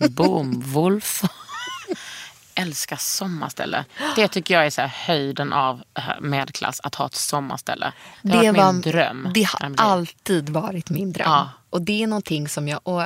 Boom, 0.10 0.62
Wolf. 0.66 1.24
Älskar 2.56 2.96
sommarställe. 2.96 3.86
Det 4.16 4.28
tycker 4.28 4.54
jag 4.54 4.66
är 4.66 4.70
så 4.70 4.82
höjden 4.82 5.54
av 5.54 5.84
eh, 5.94 6.04
medelklass, 6.22 6.80
att 6.84 6.96
ha 6.96 7.06
ett 7.06 7.16
sommarställe. 7.16 7.94
Det 8.22 8.38
har 8.38 8.54
varit 8.54 8.74
min 8.74 8.82
dröm. 8.82 9.30
Det 9.34 9.44
har 9.44 9.74
alltid 9.78 10.50
varit 10.50 10.90
min 10.90 11.14
dröm. 11.14 11.26
Ja. 11.30 11.50
Och 11.70 11.82
det 11.82 12.04
är 12.04 12.08
någonting 12.08 12.50
som 12.50 12.68
jag... 12.68 12.80
Och, 12.84 13.04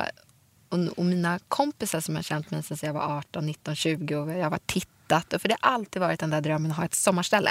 och, 0.68 0.78
och 0.98 1.04
mina 1.04 1.38
kompisar 1.48 2.00
som 2.00 2.16
har 2.16 2.22
känt 2.22 2.50
med 2.50 2.64
sedan 2.64 2.78
jag 2.82 2.92
var 2.92 3.18
18, 3.18 3.46
19, 3.46 3.74
20 3.76 4.16
och 4.16 4.30
jag 4.30 4.50
var 4.50 4.60
tittat. 4.66 5.32
Och 5.32 5.40
för 5.42 5.48
det 5.48 5.56
har 5.60 5.72
alltid 5.72 6.02
varit 6.02 6.20
den 6.20 6.30
där 6.30 6.40
drömmen 6.40 6.70
att 6.70 6.76
ha 6.76 6.84
ett 6.84 6.94
sommarställe. 6.94 7.50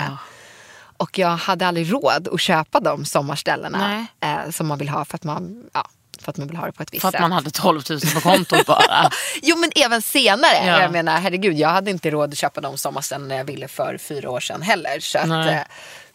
Och 0.98 1.20
jag 1.20 1.30
hade 1.38 1.68
aldrig 1.68 1.94
råd 1.94 2.28
att 2.34 2.42
köpa 2.42 2.80
de 2.80 3.06
sommarställena 3.06 4.08
eh, 4.20 4.50
som 4.52 4.68
man 4.68 4.78
vill 4.78 4.90
ha 4.90 5.06
för 5.06 5.16
att 5.16 5.24
man, 5.24 5.64
ja, 5.74 5.90
för 6.22 6.30
att 6.32 6.38
man 6.38 6.48
vill 6.48 6.58
ha 6.58 6.66
det 6.66 6.72
på 6.72 6.84
ett 6.84 6.94
visst 6.94 7.02
För 7.02 7.08
att 7.08 7.14
sätt. 7.14 7.22
man 7.22 7.32
hade 7.32 7.52
12 7.52 7.82
000 7.90 8.00
på 8.14 8.22
kontot 8.22 8.66
bara. 8.66 9.10
Jo 9.42 9.58
men 9.58 9.72
även 9.76 10.02
senare. 10.02 10.66
Ja. 10.66 10.82
Jag 10.82 10.92
menar 10.92 11.20
herregud 11.20 11.58
jag 11.60 11.70
hade 11.70 11.92
inte 11.92 12.10
råd 12.10 12.32
att 12.32 12.38
köpa 12.38 12.62
de 12.62 12.78
sommarställena 12.78 13.36
jag 13.36 13.46
ville 13.46 13.68
för 13.68 13.98
fyra 13.98 14.30
år 14.30 14.40
sedan 14.40 14.62
heller. 14.62 15.00
Så, 15.00 15.18
att, 15.18 15.48
eh, 15.48 15.60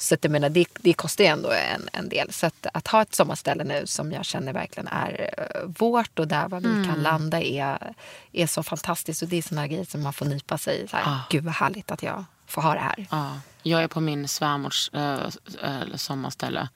så 0.02 0.14
att 0.14 0.24
jag 0.24 0.30
menar 0.30 0.48
det, 0.48 0.66
det 0.80 0.92
kostar 0.92 1.24
ju 1.24 1.30
ändå 1.30 1.50
en, 1.50 1.88
en 1.92 2.08
del. 2.08 2.32
Så 2.32 2.46
att, 2.46 2.66
att 2.74 2.88
ha 2.88 3.02
ett 3.02 3.14
sommarställe 3.14 3.64
nu 3.64 3.86
som 3.86 4.12
jag 4.12 4.24
känner 4.24 4.52
verkligen 4.52 4.88
är 4.88 5.30
eh, 5.38 5.68
vårt 5.78 6.18
och 6.18 6.28
där 6.28 6.48
vad 6.48 6.62
vi 6.62 6.68
Mm. 6.68 6.84
kan 6.88 7.02
landa 7.02 7.42
är, 7.42 7.94
är 8.32 8.46
så 8.46 8.62
fantastiskt. 8.62 9.22
Och 9.22 9.28
det 9.28 9.36
är 9.38 9.42
såna 9.42 9.66
grejer 9.66 9.84
som 9.84 10.02
man 10.02 10.12
får 10.12 10.26
nypa 10.26 10.58
sig 10.58 10.80
i. 10.84 10.88
Så 10.88 10.96
här, 10.96 11.18
Gud 11.30 11.44
vad 11.44 11.54
härligt 11.54 11.90
att 11.90 12.02
jag 12.02 12.24
får 12.46 12.62
ha 12.62 12.74
det 12.74 12.80
här. 12.80 13.06
Ja, 13.10 13.40
jag 13.62 13.82
är 13.82 13.88
på 13.88 14.00
min 14.00 14.28
svärmors 14.28 14.90
äh, 14.92 15.20
äh, 15.62 15.96
sommarställe. 15.96 16.68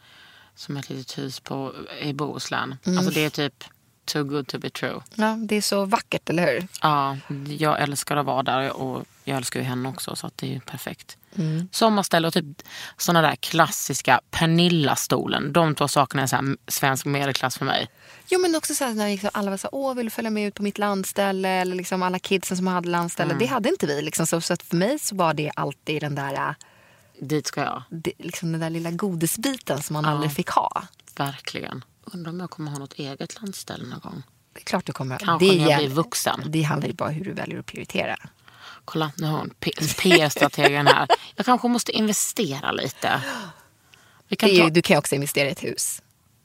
Som 0.55 0.77
är 0.77 0.81
ett 0.81 0.91
litet 0.91 1.18
hus 1.18 1.41
på, 1.41 1.72
i 2.01 2.12
Bohuslän. 2.12 2.77
Mm. 2.87 2.99
Alltså 2.99 3.12
det 3.14 3.24
är 3.24 3.31
typ 3.31 3.64
too 4.05 4.24
good 4.24 4.47
to 4.47 4.59
be 4.59 4.70
true. 4.70 5.01
Ja, 5.14 5.37
det 5.41 5.57
är 5.57 5.62
så 5.62 5.85
vackert, 5.85 6.31
eller 6.31 6.47
hur? 6.47 6.68
Ja, 6.83 7.16
jag 7.59 7.81
älskar 7.83 8.16
att 8.16 8.27
vara 8.27 8.43
där 8.43 8.72
och 8.72 9.05
jag 9.29 9.37
älskar 9.37 9.61
ju 9.61 9.66
henne 9.66 9.89
också 9.89 10.16
så 10.16 10.27
att 10.27 10.39
det 10.39 10.47
är 10.47 10.51
ju 10.51 10.61
perfekt. 10.61 11.16
Sommarställe 11.70 12.29
och 12.29 12.35
typ 12.35 12.62
såna 12.97 13.22
där 13.22 13.37
klassiska 13.37 14.20
Pernilla-stolen. 14.31 15.53
De 15.53 15.74
två 15.74 15.89
sakerna 15.89 16.22
är 16.22 16.27
så 16.27 16.37
här 16.37 16.57
svensk 16.68 17.07
medelklass 17.07 17.59
för 17.59 17.64
mig. 17.64 17.89
Jo 18.29 18.41
men 18.41 18.57
också 18.57 18.74
så 18.74 18.85
här, 18.85 18.95
när 18.95 19.09
liksom 19.09 19.31
alla 19.33 19.51
var 19.51 19.57
så 19.57 19.66
här, 19.66 19.74
åh 19.74 19.95
vill 19.95 20.07
du 20.07 20.11
följa 20.11 20.31
med 20.31 20.49
ut 20.49 20.55
på 20.55 20.62
mitt 20.62 20.79
landställe? 20.79 21.49
Eller 21.49 21.77
liksom 21.77 22.03
alla 22.03 22.18
kidsen 22.18 22.57
som 22.57 22.66
hade 22.66 22.89
landställe. 22.89 23.37
Det 23.39 23.47
hade 23.47 23.68
inte 23.68 23.87
vi. 23.87 24.03
Liksom. 24.03 24.27
Så, 24.27 24.41
så 24.41 24.57
för 24.57 24.77
mig 24.77 24.99
så 24.99 25.16
var 25.16 25.35
det 25.35 25.51
alltid 25.57 26.03
den 26.03 26.14
där, 26.14 26.35
äh, 26.35 26.55
Dit 27.20 27.47
ska 27.47 27.61
jag. 27.61 27.83
det, 27.91 28.12
liksom 28.18 28.53
den 28.53 28.61
där 28.61 28.70
lilla 28.70 28.91
godisbiten 28.91 29.83
som 29.83 29.95
man 29.95 30.05
aldrig 30.05 30.33
fick 30.33 30.49
ha. 30.49 30.83
Verkligen. 31.16 31.85
Undrar 32.05 32.33
om 32.33 32.41
jag 32.41 32.51
kommer 32.51 32.70
ha 32.70 32.79
något 32.79 32.93
eget 32.93 33.41
landställe 33.41 33.85
någon 33.85 34.01
gång. 34.01 34.22
Det 34.53 34.61
är 34.61 34.64
klart 34.64 34.87
du 34.87 34.93
kommer 34.93 35.18
Kanske 35.18 35.47
det 35.47 35.59
när 35.59 35.70
jag 35.70 35.79
blir 35.79 35.89
vuxen. 35.89 36.43
Det 36.47 36.62
handlar 36.62 36.89
ju 36.89 36.95
bara 36.95 37.09
om 37.09 37.14
hur 37.14 37.24
du 37.24 37.33
väljer 37.33 37.59
att 37.59 37.66
prioritera. 37.66 38.16
Kolla, 38.87 39.12
nu 39.16 39.26
har 39.26 39.39
hon 39.39 39.51
PR-strategen 40.03 40.87
här. 40.87 41.09
Jag 41.37 41.47
kanske 41.47 41.68
måste 41.68 41.93
investera 41.93 42.72
lite. 42.72 43.20
Kan 44.39 44.57
ta, 44.57 44.68
du 44.68 44.82
kan 44.82 44.99
också 44.99 45.14
investera 45.14 45.49
i 45.49 45.53
ett 45.53 45.64
hus. 45.64 46.03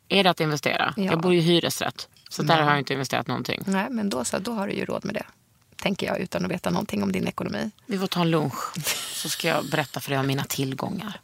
är 0.08 0.24
det 0.24 0.30
att 0.30 0.40
investera? 0.40 0.94
Ja. 0.98 1.04
Jag 1.04 1.22
bor 1.22 1.34
ju 1.34 1.40
i 1.40 1.42
hyresrätt. 1.42 2.08
Så 2.30 2.44
där 2.44 2.62
har 2.62 2.70
jag 2.70 2.80
inte 2.80 2.94
investerat 2.94 3.28
någonting. 3.28 3.64
Nej, 3.66 3.90
men 3.90 4.10
då, 4.10 4.26
så, 4.26 4.40
då 4.40 4.52
har 4.54 4.68
du 4.68 4.74
ju 4.74 4.86
råd 4.86 5.06
med 5.06 5.16
det. 5.16 5.26
Tänker 5.76 6.08
jag 6.08 6.20
utan 6.20 6.46
att 6.46 6.52
veta 6.52 6.70
någonting 6.70 7.04
om 7.04 7.12
din 7.12 7.28
ekonomi. 7.28 7.72
Vi 7.86 7.98
får 8.00 8.08
ta 8.08 8.22
en 8.22 8.32
lunch. 8.32 8.78
Så 9.14 9.30
ska 9.30 9.48
jag 9.48 9.66
berätta 9.66 10.00
för 10.00 10.10
dig 10.10 10.20
om 10.20 10.28
mina 10.28 10.44
tillgångar. 10.44 11.20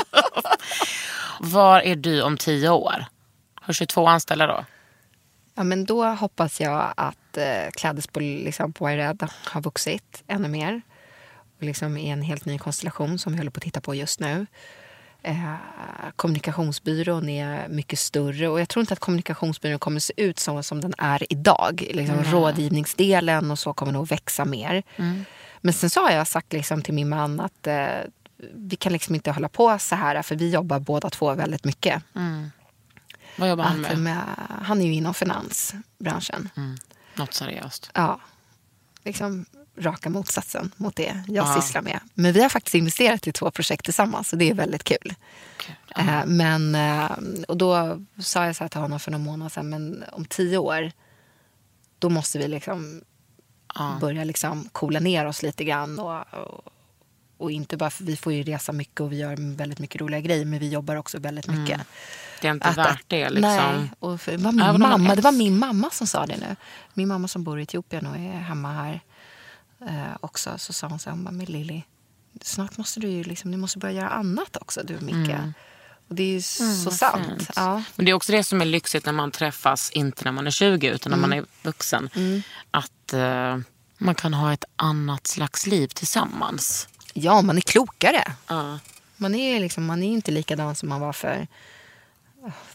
Var 1.40 1.80
är 1.80 1.96
du 1.96 2.22
om 2.22 2.36
tio 2.36 2.68
år? 2.68 3.04
Har 3.54 3.72
22 3.72 4.06
anställda 4.06 4.46
då? 4.46 4.64
Ja, 5.54 5.64
men 5.64 5.84
då 5.84 6.04
hoppas 6.04 6.60
jag 6.60 6.94
att 6.96 7.36
eh, 7.36 7.70
klädesbol 7.72 8.22
liksom, 8.22 8.72
på 8.72 8.90
Ired 8.90 9.28
har 9.44 9.60
vuxit 9.60 10.22
ännu 10.26 10.48
mer. 10.48 10.82
Och 11.58 11.62
liksom 11.64 11.96
i 11.96 12.08
en 12.10 12.22
helt 12.22 12.44
ny 12.44 12.58
konstellation 12.58 13.18
som 13.18 13.32
vi 13.32 13.38
håller 13.38 13.50
på 13.50 13.58
att 13.58 13.62
titta 13.62 13.80
på 13.80 13.94
just 13.94 14.20
nu. 14.20 14.46
Eh, 15.22 15.54
kommunikationsbyrån 16.16 17.28
är 17.28 17.68
mycket 17.68 17.98
större 17.98 18.48
och 18.48 18.60
jag 18.60 18.68
tror 18.68 18.80
inte 18.80 18.92
att 18.92 19.00
kommunikationsbyrån 19.00 19.78
kommer 19.78 20.00
se 20.00 20.12
ut 20.16 20.38
så 20.38 20.62
som 20.62 20.80
den 20.80 20.94
är 20.98 21.32
idag. 21.32 21.88
Liksom, 21.90 22.16
Rådgivningsdelen 22.32 23.50
och 23.50 23.58
så 23.58 23.72
kommer 23.72 23.92
nog 23.92 24.08
växa 24.08 24.44
mer. 24.44 24.82
Men 25.60 25.72
sen 25.74 25.90
så 25.90 26.00
har 26.00 26.10
jag 26.10 26.26
sagt 26.26 26.52
liksom 26.52 26.82
till 26.82 26.94
min 26.94 27.08
man 27.08 27.40
att 27.40 27.66
eh, 27.66 27.86
vi 28.54 28.76
kan 28.76 28.92
liksom 28.92 29.14
inte 29.14 29.30
hålla 29.30 29.48
på 29.48 29.78
så 29.78 29.94
här 29.94 30.22
för 30.22 30.36
vi 30.36 30.50
jobbar 30.50 30.78
båda 30.78 31.10
två 31.10 31.34
väldigt 31.34 31.64
mycket. 31.64 32.02
Vad 33.36 33.48
jobbar 33.48 33.64
han 33.64 33.84
Att, 33.84 33.90
med? 33.90 33.98
med, 33.98 34.24
han 34.62 34.80
är 34.80 34.86
ju 34.86 34.94
inom 34.94 35.14
finansbranschen. 35.14 36.48
Något 37.14 37.34
seriöst? 37.34 37.90
Ja, 37.94 38.20
liksom 39.04 39.46
raka 39.78 40.10
motsatsen 40.10 40.72
mot 40.76 40.96
det 40.96 41.22
jag 41.28 41.46
Ja. 41.46 41.60
sysslar 41.62 41.82
med. 41.82 42.00
Men 42.14 42.32
vi 42.32 42.42
har 42.42 42.48
faktiskt 42.48 42.74
investerat 42.74 43.26
i 43.26 43.32
två 43.32 43.50
projekt 43.50 43.84
tillsammans 43.84 44.32
och 44.32 44.38
det 44.38 44.50
är 44.50 44.54
väldigt 44.54 44.84
kul. 44.84 45.14
Eh, 45.96 46.26
Men, 46.26 46.74
eh, 46.74 47.10
och 47.48 47.56
då 47.56 48.00
sa 48.18 48.46
jag 48.46 48.56
så 48.56 48.64
här 48.64 48.68
till 48.68 48.80
honom 48.80 49.00
för 49.00 49.10
några 49.10 49.24
månader 49.24 49.50
sedan, 49.50 49.68
men 49.68 50.04
om 50.12 50.24
tio 50.24 50.58
år 50.58 50.92
då 51.98 52.08
måste 52.10 52.38
vi 52.38 52.48
liksom 52.48 53.00
börja 54.00 54.24
liksom 54.24 54.68
coola 54.72 55.00
ner 55.00 55.26
oss 55.26 55.42
lite 55.42 55.64
grann. 55.64 55.98
Och, 55.98 56.34
och, 56.34 56.64
och 57.38 57.50
inte 57.50 57.76
bara 57.76 57.90
för 57.90 58.04
vi 58.04 58.16
får 58.16 58.32
ju 58.32 58.42
resa 58.42 58.72
mycket 58.72 59.00
och 59.00 59.12
vi 59.12 59.16
gör 59.16 59.56
väldigt 59.56 59.78
mycket 59.78 60.00
roliga 60.00 60.20
grejer 60.20 60.44
men 60.44 60.58
vi 60.58 60.68
jobbar 60.68 60.96
också 60.96 61.18
väldigt 61.18 61.46
mycket. 61.48 61.80
Det 62.40 62.48
är 62.48 62.52
inte 62.52 62.70
värt 62.70 63.04
det 63.06 63.30
liksom. 63.30 63.42
Nej, 63.42 63.90
och 63.98 64.20
för, 64.20 64.36
var 64.36 64.52
min 64.52 64.80
mamma, 64.80 65.14
det 65.14 65.22
var 65.22 65.32
min 65.32 65.58
mamma 65.58 65.90
som 65.90 66.06
sa 66.06 66.26
det 66.26 66.36
nu. 66.36 66.56
Min 66.94 67.08
mamma 67.08 67.28
som 67.28 67.44
bor 67.44 67.60
i 67.60 67.62
Etiopien 67.62 68.06
och 68.06 68.16
är 68.16 68.32
hemma 68.32 68.72
här 68.72 69.00
eh, 69.80 70.16
också. 70.20 70.58
Så 70.58 70.72
sa 70.72 70.86
hon 70.86 70.98
så 70.98 71.10
här, 71.10 71.16
hon 71.16 71.24
bara, 71.24 71.30
men 71.30 71.46
Lili, 71.46 71.82
snart 72.42 72.76
måste 72.76 73.00
du 73.00 73.08
ju 73.08 73.24
liksom, 73.24 73.50
du 73.50 73.56
måste 73.56 73.78
börja 73.78 73.94
göra 73.94 74.08
annat 74.08 74.56
också 74.60 74.80
du 74.84 74.96
och 74.96 75.02
Micke. 75.02 75.34
Och 76.08 76.14
det 76.14 76.22
är 76.22 76.32
ju 76.32 76.42
så 76.42 76.90
sant. 76.90 77.50
Ja. 77.56 77.82
Men 77.96 78.06
det 78.06 78.10
är 78.12 78.14
också 78.14 78.32
det 78.32 78.44
som 78.44 78.60
är 78.60 78.64
lyxigt 78.64 79.06
när 79.06 79.12
man 79.12 79.30
träffas, 79.30 79.90
inte 79.90 80.24
när 80.24 80.32
man 80.32 80.46
är 80.46 80.50
20 80.50 80.88
utan 80.88 81.10
när 81.10 81.18
man 81.18 81.32
Mm. 81.32 81.44
är 81.44 81.66
vuxen. 81.66 82.10
Att 82.70 83.12
eh, 83.12 83.58
man 83.98 84.14
kan 84.14 84.34
ha 84.34 84.52
ett 84.52 84.64
annat 84.76 85.26
slags 85.26 85.66
liv 85.66 85.88
tillsammans. 85.88 86.88
Ja, 87.14 87.42
man 87.42 87.56
är 87.56 87.60
klokare. 87.60 88.32
Ja. 88.46 88.78
Man 89.16 89.34
är, 89.34 89.60
liksom, 89.60 89.86
man 89.86 90.02
är 90.02 90.12
inte 90.12 90.30
likadan 90.30 90.74
som 90.74 90.88
man 90.88 91.00
var 91.00 91.12
för 91.12 91.46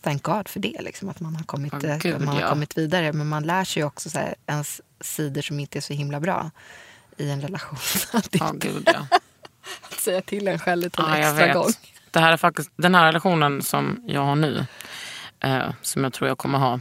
Thank 0.02 0.24
God 0.24 0.48
för 0.48 0.60
det, 0.60 0.82
liksom, 0.82 1.10
att 1.10 1.20
man 1.20 1.36
har 1.36 1.44
kommit, 1.44 1.84
eh, 1.84 1.98
gud, 1.98 2.22
man 2.22 2.28
har 2.36 2.42
ja. 2.42 2.50
kommit 2.50 2.78
vidare. 2.78 3.14
Men 3.14 3.28
man 3.28 3.44
lär 3.44 3.64
sig 3.64 3.84
också 3.84 4.10
så 4.10 4.20
här, 4.20 4.36
ens 4.48 4.82
sidor 5.02 5.42
som 5.42 5.60
inte 5.60 5.80
är 5.80 5.82
så 5.82 5.94
himla 5.94 6.20
bra 6.20 6.52
i 7.18 7.30
en 7.30 7.42
relation. 7.42 7.78
Att 8.14 8.36
inte 8.36 8.68
gud 8.68 8.90
ja. 8.94 9.08
säga 10.00 10.22
till 10.22 10.48
en 10.48 10.60
själv 10.60 10.82
lite 10.82 11.02
ja 11.02 11.18
extra 11.18 11.54
gång. 11.54 11.70
Det 12.12 12.20
här 12.20 12.34
är 12.34 12.38
faktiskt, 12.38 12.72
den 12.76 12.96
här 12.96 13.06
relationen 13.06 13.62
som 13.62 14.04
jag 14.08 14.22
har 14.22 14.36
nu, 14.36 14.66
eh, 15.40 15.70
som 15.82 16.04
jag 16.04 16.14
tror 16.14 16.28
jag 16.28 16.38
kommer 16.38 16.60
ha 16.60 16.80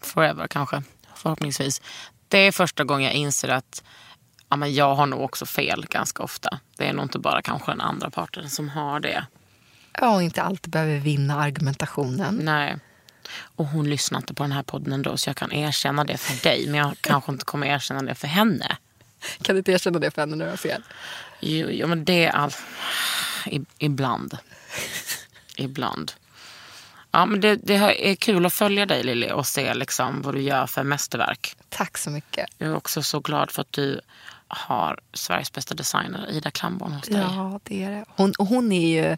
forever 0.00 0.46
kanske, 0.46 0.82
förhoppningsvis. 1.14 1.82
Det 2.28 2.38
är 2.38 2.52
första 2.52 2.84
gången 2.84 3.04
jag 3.04 3.14
inser 3.14 3.48
att 3.48 3.82
ja, 4.54 4.58
men 4.58 4.74
jag 4.74 4.94
har 4.94 5.06
nog 5.06 5.20
också 5.20 5.46
fel 5.46 5.86
ganska 5.90 6.22
ofta. 6.22 6.58
Det 6.76 6.86
är 6.86 6.92
nog 6.92 7.04
inte 7.04 7.18
bara 7.18 7.42
kanske 7.42 7.72
den 7.72 7.80
andra 7.80 8.10
parten 8.10 8.50
som 8.50 8.68
har 8.68 9.00
det. 9.00 9.26
Ja, 10.00 10.14
och 10.14 10.22
inte 10.22 10.42
alltid 10.42 10.72
behöver 10.72 10.98
vinna 10.98 11.40
argumentationen. 11.40 12.34
Nej. 12.42 12.76
Och 13.56 13.66
hon 13.66 13.90
lyssnar 13.90 14.18
inte 14.18 14.34
på 14.34 14.42
den 14.42 14.52
här 14.52 14.62
podden 14.62 14.92
ändå 14.92 15.16
så 15.16 15.28
jag 15.28 15.36
kan 15.36 15.52
erkänna 15.52 16.04
det 16.04 16.16
för 16.16 16.42
dig. 16.42 16.66
Men 16.66 16.74
jag 16.74 16.96
kanske 17.00 17.32
inte 17.32 17.44
kommer 17.44 17.66
erkänna 17.66 18.02
det 18.02 18.14
för 18.14 18.28
henne. 18.28 18.76
Kan 19.42 19.54
du 19.54 19.58
inte 19.58 19.72
erkänna 19.72 19.98
det 19.98 20.10
för 20.10 20.22
henne 20.22 20.36
när 20.36 20.44
du 20.44 20.50
har 20.50 20.56
fel? 20.56 20.82
Jo, 21.40 21.68
jo 21.70 21.86
men 21.86 22.04
det 22.04 22.24
är 22.24 22.30
all... 22.30 22.52
I, 23.46 23.60
ibland. 23.78 24.38
Ibland. 25.56 26.12
Ja, 27.10 27.26
men 27.26 27.40
det, 27.40 27.56
det 27.56 27.74
är 28.10 28.14
kul 28.14 28.46
att 28.46 28.52
följa 28.52 28.86
dig 28.86 29.02
Lili 29.02 29.32
och 29.32 29.46
se 29.46 29.74
liksom 29.74 30.22
vad 30.22 30.34
du 30.34 30.40
gör 30.40 30.66
för 30.66 30.82
mästerverk. 30.82 31.56
Tack 31.68 31.98
så 31.98 32.10
mycket. 32.10 32.46
Jag 32.58 32.70
är 32.70 32.76
också 32.76 33.02
så 33.02 33.20
glad 33.20 33.50
för 33.50 33.62
att 33.62 33.72
du 33.72 34.00
har 34.48 34.98
Sveriges 35.12 35.52
bästa 35.52 35.74
designer 35.74 36.30
Ida 36.30 36.50
Klamborn 36.50 36.92
hos 36.92 37.08
dig. 37.08 37.20
Ja, 37.20 37.60
det 37.62 37.84
är 37.84 37.90
det. 37.90 38.04
Hon, 38.08 38.32
hon 38.38 38.72
är 38.72 38.88
ju 39.10 39.16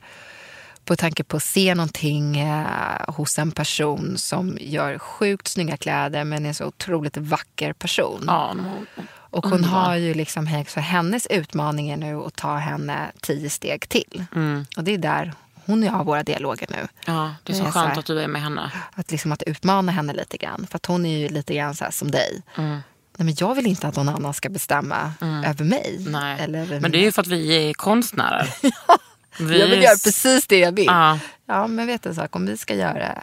på 0.85 0.97
tanke 0.97 1.25
på 1.25 1.37
att 1.37 1.43
se 1.43 1.75
någonting 1.75 2.39
eh, 2.39 2.67
hos 3.09 3.39
en 3.39 3.51
person 3.53 4.19
som 4.19 4.59
gör 4.61 4.99
sjukt 4.99 5.49
snygga 5.49 5.77
kläder 5.77 6.25
men 6.25 6.45
är 6.45 6.49
en 6.49 6.55
så 6.55 6.65
otroligt 6.67 7.17
vacker 7.17 7.73
person. 7.73 8.25
Ja, 8.27 8.49
hon- 8.49 8.87
och 9.31 9.45
hon 9.45 9.53
underbar. 9.53 9.79
har 9.79 9.97
ju 9.97 10.15
liksom, 10.15 10.65
så 10.69 10.81
hennes 10.81 11.27
utmaning 11.27 11.91
är 11.91 11.97
nu 11.97 12.17
att 12.17 12.37
ta 12.37 12.57
henne 12.57 13.13
tio 13.21 13.51
steg 13.51 13.89
till. 13.89 14.25
Och 14.77 14.85
det 14.85 14.95
är 14.95 14.99
där 14.99 15.33
hon 15.67 15.79
och 15.83 15.87
jag 15.87 15.93
har 15.93 16.05
våra 16.05 16.23
dialoger 16.23 16.67
nu. 16.71 16.89
ja, 17.07 17.35
det 17.43 17.53
är 17.53 17.57
så 17.57 17.63
Det 17.63 17.69
är 17.69 17.73
så 17.73 17.79
skönt 17.79 17.89
här- 17.93 17.99
att 17.99 18.07
du 18.07 18.21
är 18.21 18.29
med 18.29 18.43
henne. 18.43 18.71
Att, 18.95 19.11
liksom 19.11 19.33
att 19.33 19.43
utmana 19.43 19.93
henne 19.93 20.13
lite 20.13 20.37
grann. 20.37 20.67
För 20.71 20.77
att 20.77 20.87
hon 20.87 21.07
är 21.07 21.19
ju 21.19 21.29
lite 21.29 21.55
grann 21.55 21.75
så 21.75 21.85
som 21.91 22.11
dig. 22.11 22.43
Nej, 23.19 23.25
men 23.27 23.35
jag 23.39 23.55
vill 23.55 23.67
inte 23.67 23.87
att 23.89 23.97
någon 23.97 24.09
annan 24.09 24.35
ska 24.35 24.49
bestämma 24.49 25.13
över 25.47 25.65
mig. 25.65 25.97
Nej. 26.07 26.41
Eller 26.41 26.59
över 26.59 26.81
Men 26.81 26.93
det 26.93 26.99
är 26.99 27.03
ju 27.03 27.13
för 27.13 27.23
att 27.23 27.29
vi 27.29 27.69
är 27.71 27.75
konstnärer. 27.75 28.55
Vi 29.39 29.61
Jag 29.61 29.67
vill 29.69 29.79
är 29.79 29.83
göra 29.83 29.97
precis 30.05 30.47
det 30.47 30.59
jag 30.59 30.73
vill. 30.73 30.87
Ja. 30.87 31.19
Ja, 31.47 31.67
men 31.67 31.87
vet 31.87 32.03
du 32.03 32.09
en 32.09 32.15
sak? 32.15 32.37
Om 32.37 32.47
vi 32.47 32.57
ska 32.57 32.75
göra 32.75 33.19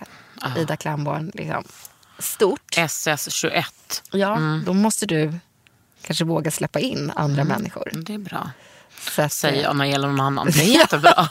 Ida 0.58 0.78
Klamborn 0.78 1.32
liksom, 1.34 1.64
stort, 2.20 2.62
SS21. 2.78 3.64
ja, 4.12 4.38
då 4.66 4.74
måste 4.74 5.06
du 5.06 5.34
kanske 6.02 6.26
våga 6.26 6.52
släppa 6.52 6.80
in 6.80 7.12
andra 7.16 7.44
människor. 7.44 7.90
Det 7.94 8.14
är 8.14 8.18
bra. 8.18 8.50
Så 9.12 9.22
att, 9.22 9.34
Säger 9.34 9.70
eh, 9.70 9.74
det 9.78 9.88
gäller 9.88 10.08
någon 10.08 10.20
annan. 10.20 10.48
Det 10.54 10.62
är 10.64 10.80
jättebra. 10.80 11.28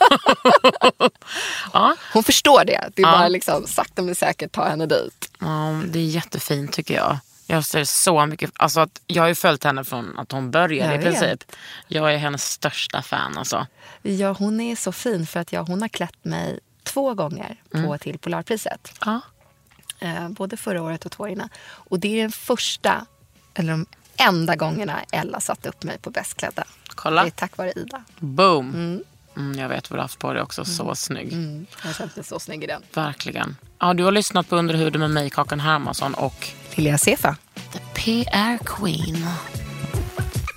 ja, 1.73 1.95
Hon 2.13 2.23
förstår 2.23 2.65
det. 2.65 2.89
Det 2.95 3.01
är 3.01 3.07
Ja. 3.07 3.11
bara 3.11 3.27
liksom, 3.27 3.67
sakta 3.67 4.01
men 4.01 4.15
säkert 4.15 4.51
ta 4.51 4.69
henne 4.69 4.85
dit. 4.85 5.31
ja, 5.39 5.81
det 5.87 5.99
är 5.99 6.03
jättefint 6.05 6.71
tycker 6.73 6.93
jag. 6.95 7.17
Jag 7.47 7.65
ser 7.65 7.83
så 7.83 8.25
mycket, 8.25 8.51
alltså 8.55 8.79
att 8.79 9.01
jag 9.07 9.23
har 9.23 9.27
ju 9.27 9.35
följt 9.35 9.63
henne 9.63 9.83
från 9.83 10.19
att 10.19 10.31
hon 10.31 10.51
började 10.51 10.95
i 10.95 10.99
princip. 10.99 11.43
Jag 11.87 12.13
är 12.13 12.17
hennes 12.17 12.43
största 12.51 13.01
fan 13.01 13.37
alltså. 13.37 13.67
Ja, 14.01 14.31
hon 14.31 14.61
är 14.61 14.75
så 14.75 14.91
fin 14.91 15.27
för 15.27 15.39
att 15.39 15.53
jag, 15.53 15.63
hon 15.63 15.81
har 15.81 15.89
klätt 15.89 16.25
mig 16.25 16.59
två 16.83 17.13
gånger 17.13 17.61
på 17.71 17.97
till 17.97 18.19
Polarpriset. 18.19 18.93
Ja. 19.05 19.21
Eh, 19.99 20.29
både 20.29 20.57
förra 20.57 20.81
året 20.81 21.05
och 21.05 21.11
två 21.11 21.23
år 21.23 21.29
innan. 21.29 21.49
Och 21.65 21.99
det 21.99 22.19
är 22.19 22.21
den 22.21 22.31
första, 22.31 23.05
eller 23.53 23.71
de 23.71 23.85
enda 24.17 24.55
gångerna 24.55 24.99
Ella 25.11 25.39
satte 25.39 25.69
upp 25.69 25.83
mig 25.83 25.97
på 25.97 26.09
bästklädda. 26.09 26.63
Kolla. 26.87 27.21
Det 27.21 27.27
är 27.27 27.31
tack 27.31 27.57
vare 27.57 27.71
Ida. 27.75 28.03
Boom. 28.19 29.03
Mm, 29.37 29.59
jag 29.59 29.69
vet 29.69 29.89
vad 29.89 29.97
du 29.97 29.99
har 29.99 30.03
haft 30.03 30.19
på 30.19 30.33
dig 30.33 30.41
också. 30.41 30.65
Så 30.65 30.95
snygg. 30.95 31.33
Mm, 31.33 31.65
jag 31.83 31.95
känt 31.95 32.15
mig 32.15 32.25
så 32.25 32.39
snygg 32.39 32.63
i 32.63 32.67
den. 32.67 32.81
Verkligen. 32.93 33.57
Ja, 33.79 33.93
du 33.93 34.03
har 34.03 34.11
lyssnat 34.11 34.49
på 34.49 34.55
Under 34.55 34.73
huden 34.75 35.01
med 35.01 35.11
mig, 35.11 35.29
Kakan 35.29 35.59
Hermansson 35.59 36.13
och 36.13 36.49
Lilja 36.77 36.97
Sefa. 36.97 37.35
The 37.71 37.79
PR 37.79 38.57
Queen. 38.65 39.27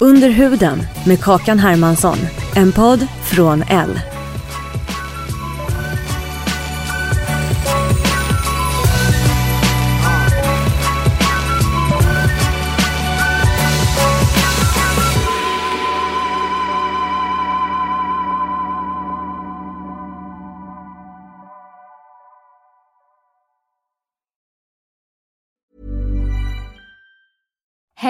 Under 0.00 0.28
huden 0.28 0.82
med 1.06 1.20
Kakan 1.20 1.58
Hermansson. 1.58 2.18
En 2.56 2.72
podd 2.72 3.06
från 3.24 3.62
L. 3.62 4.00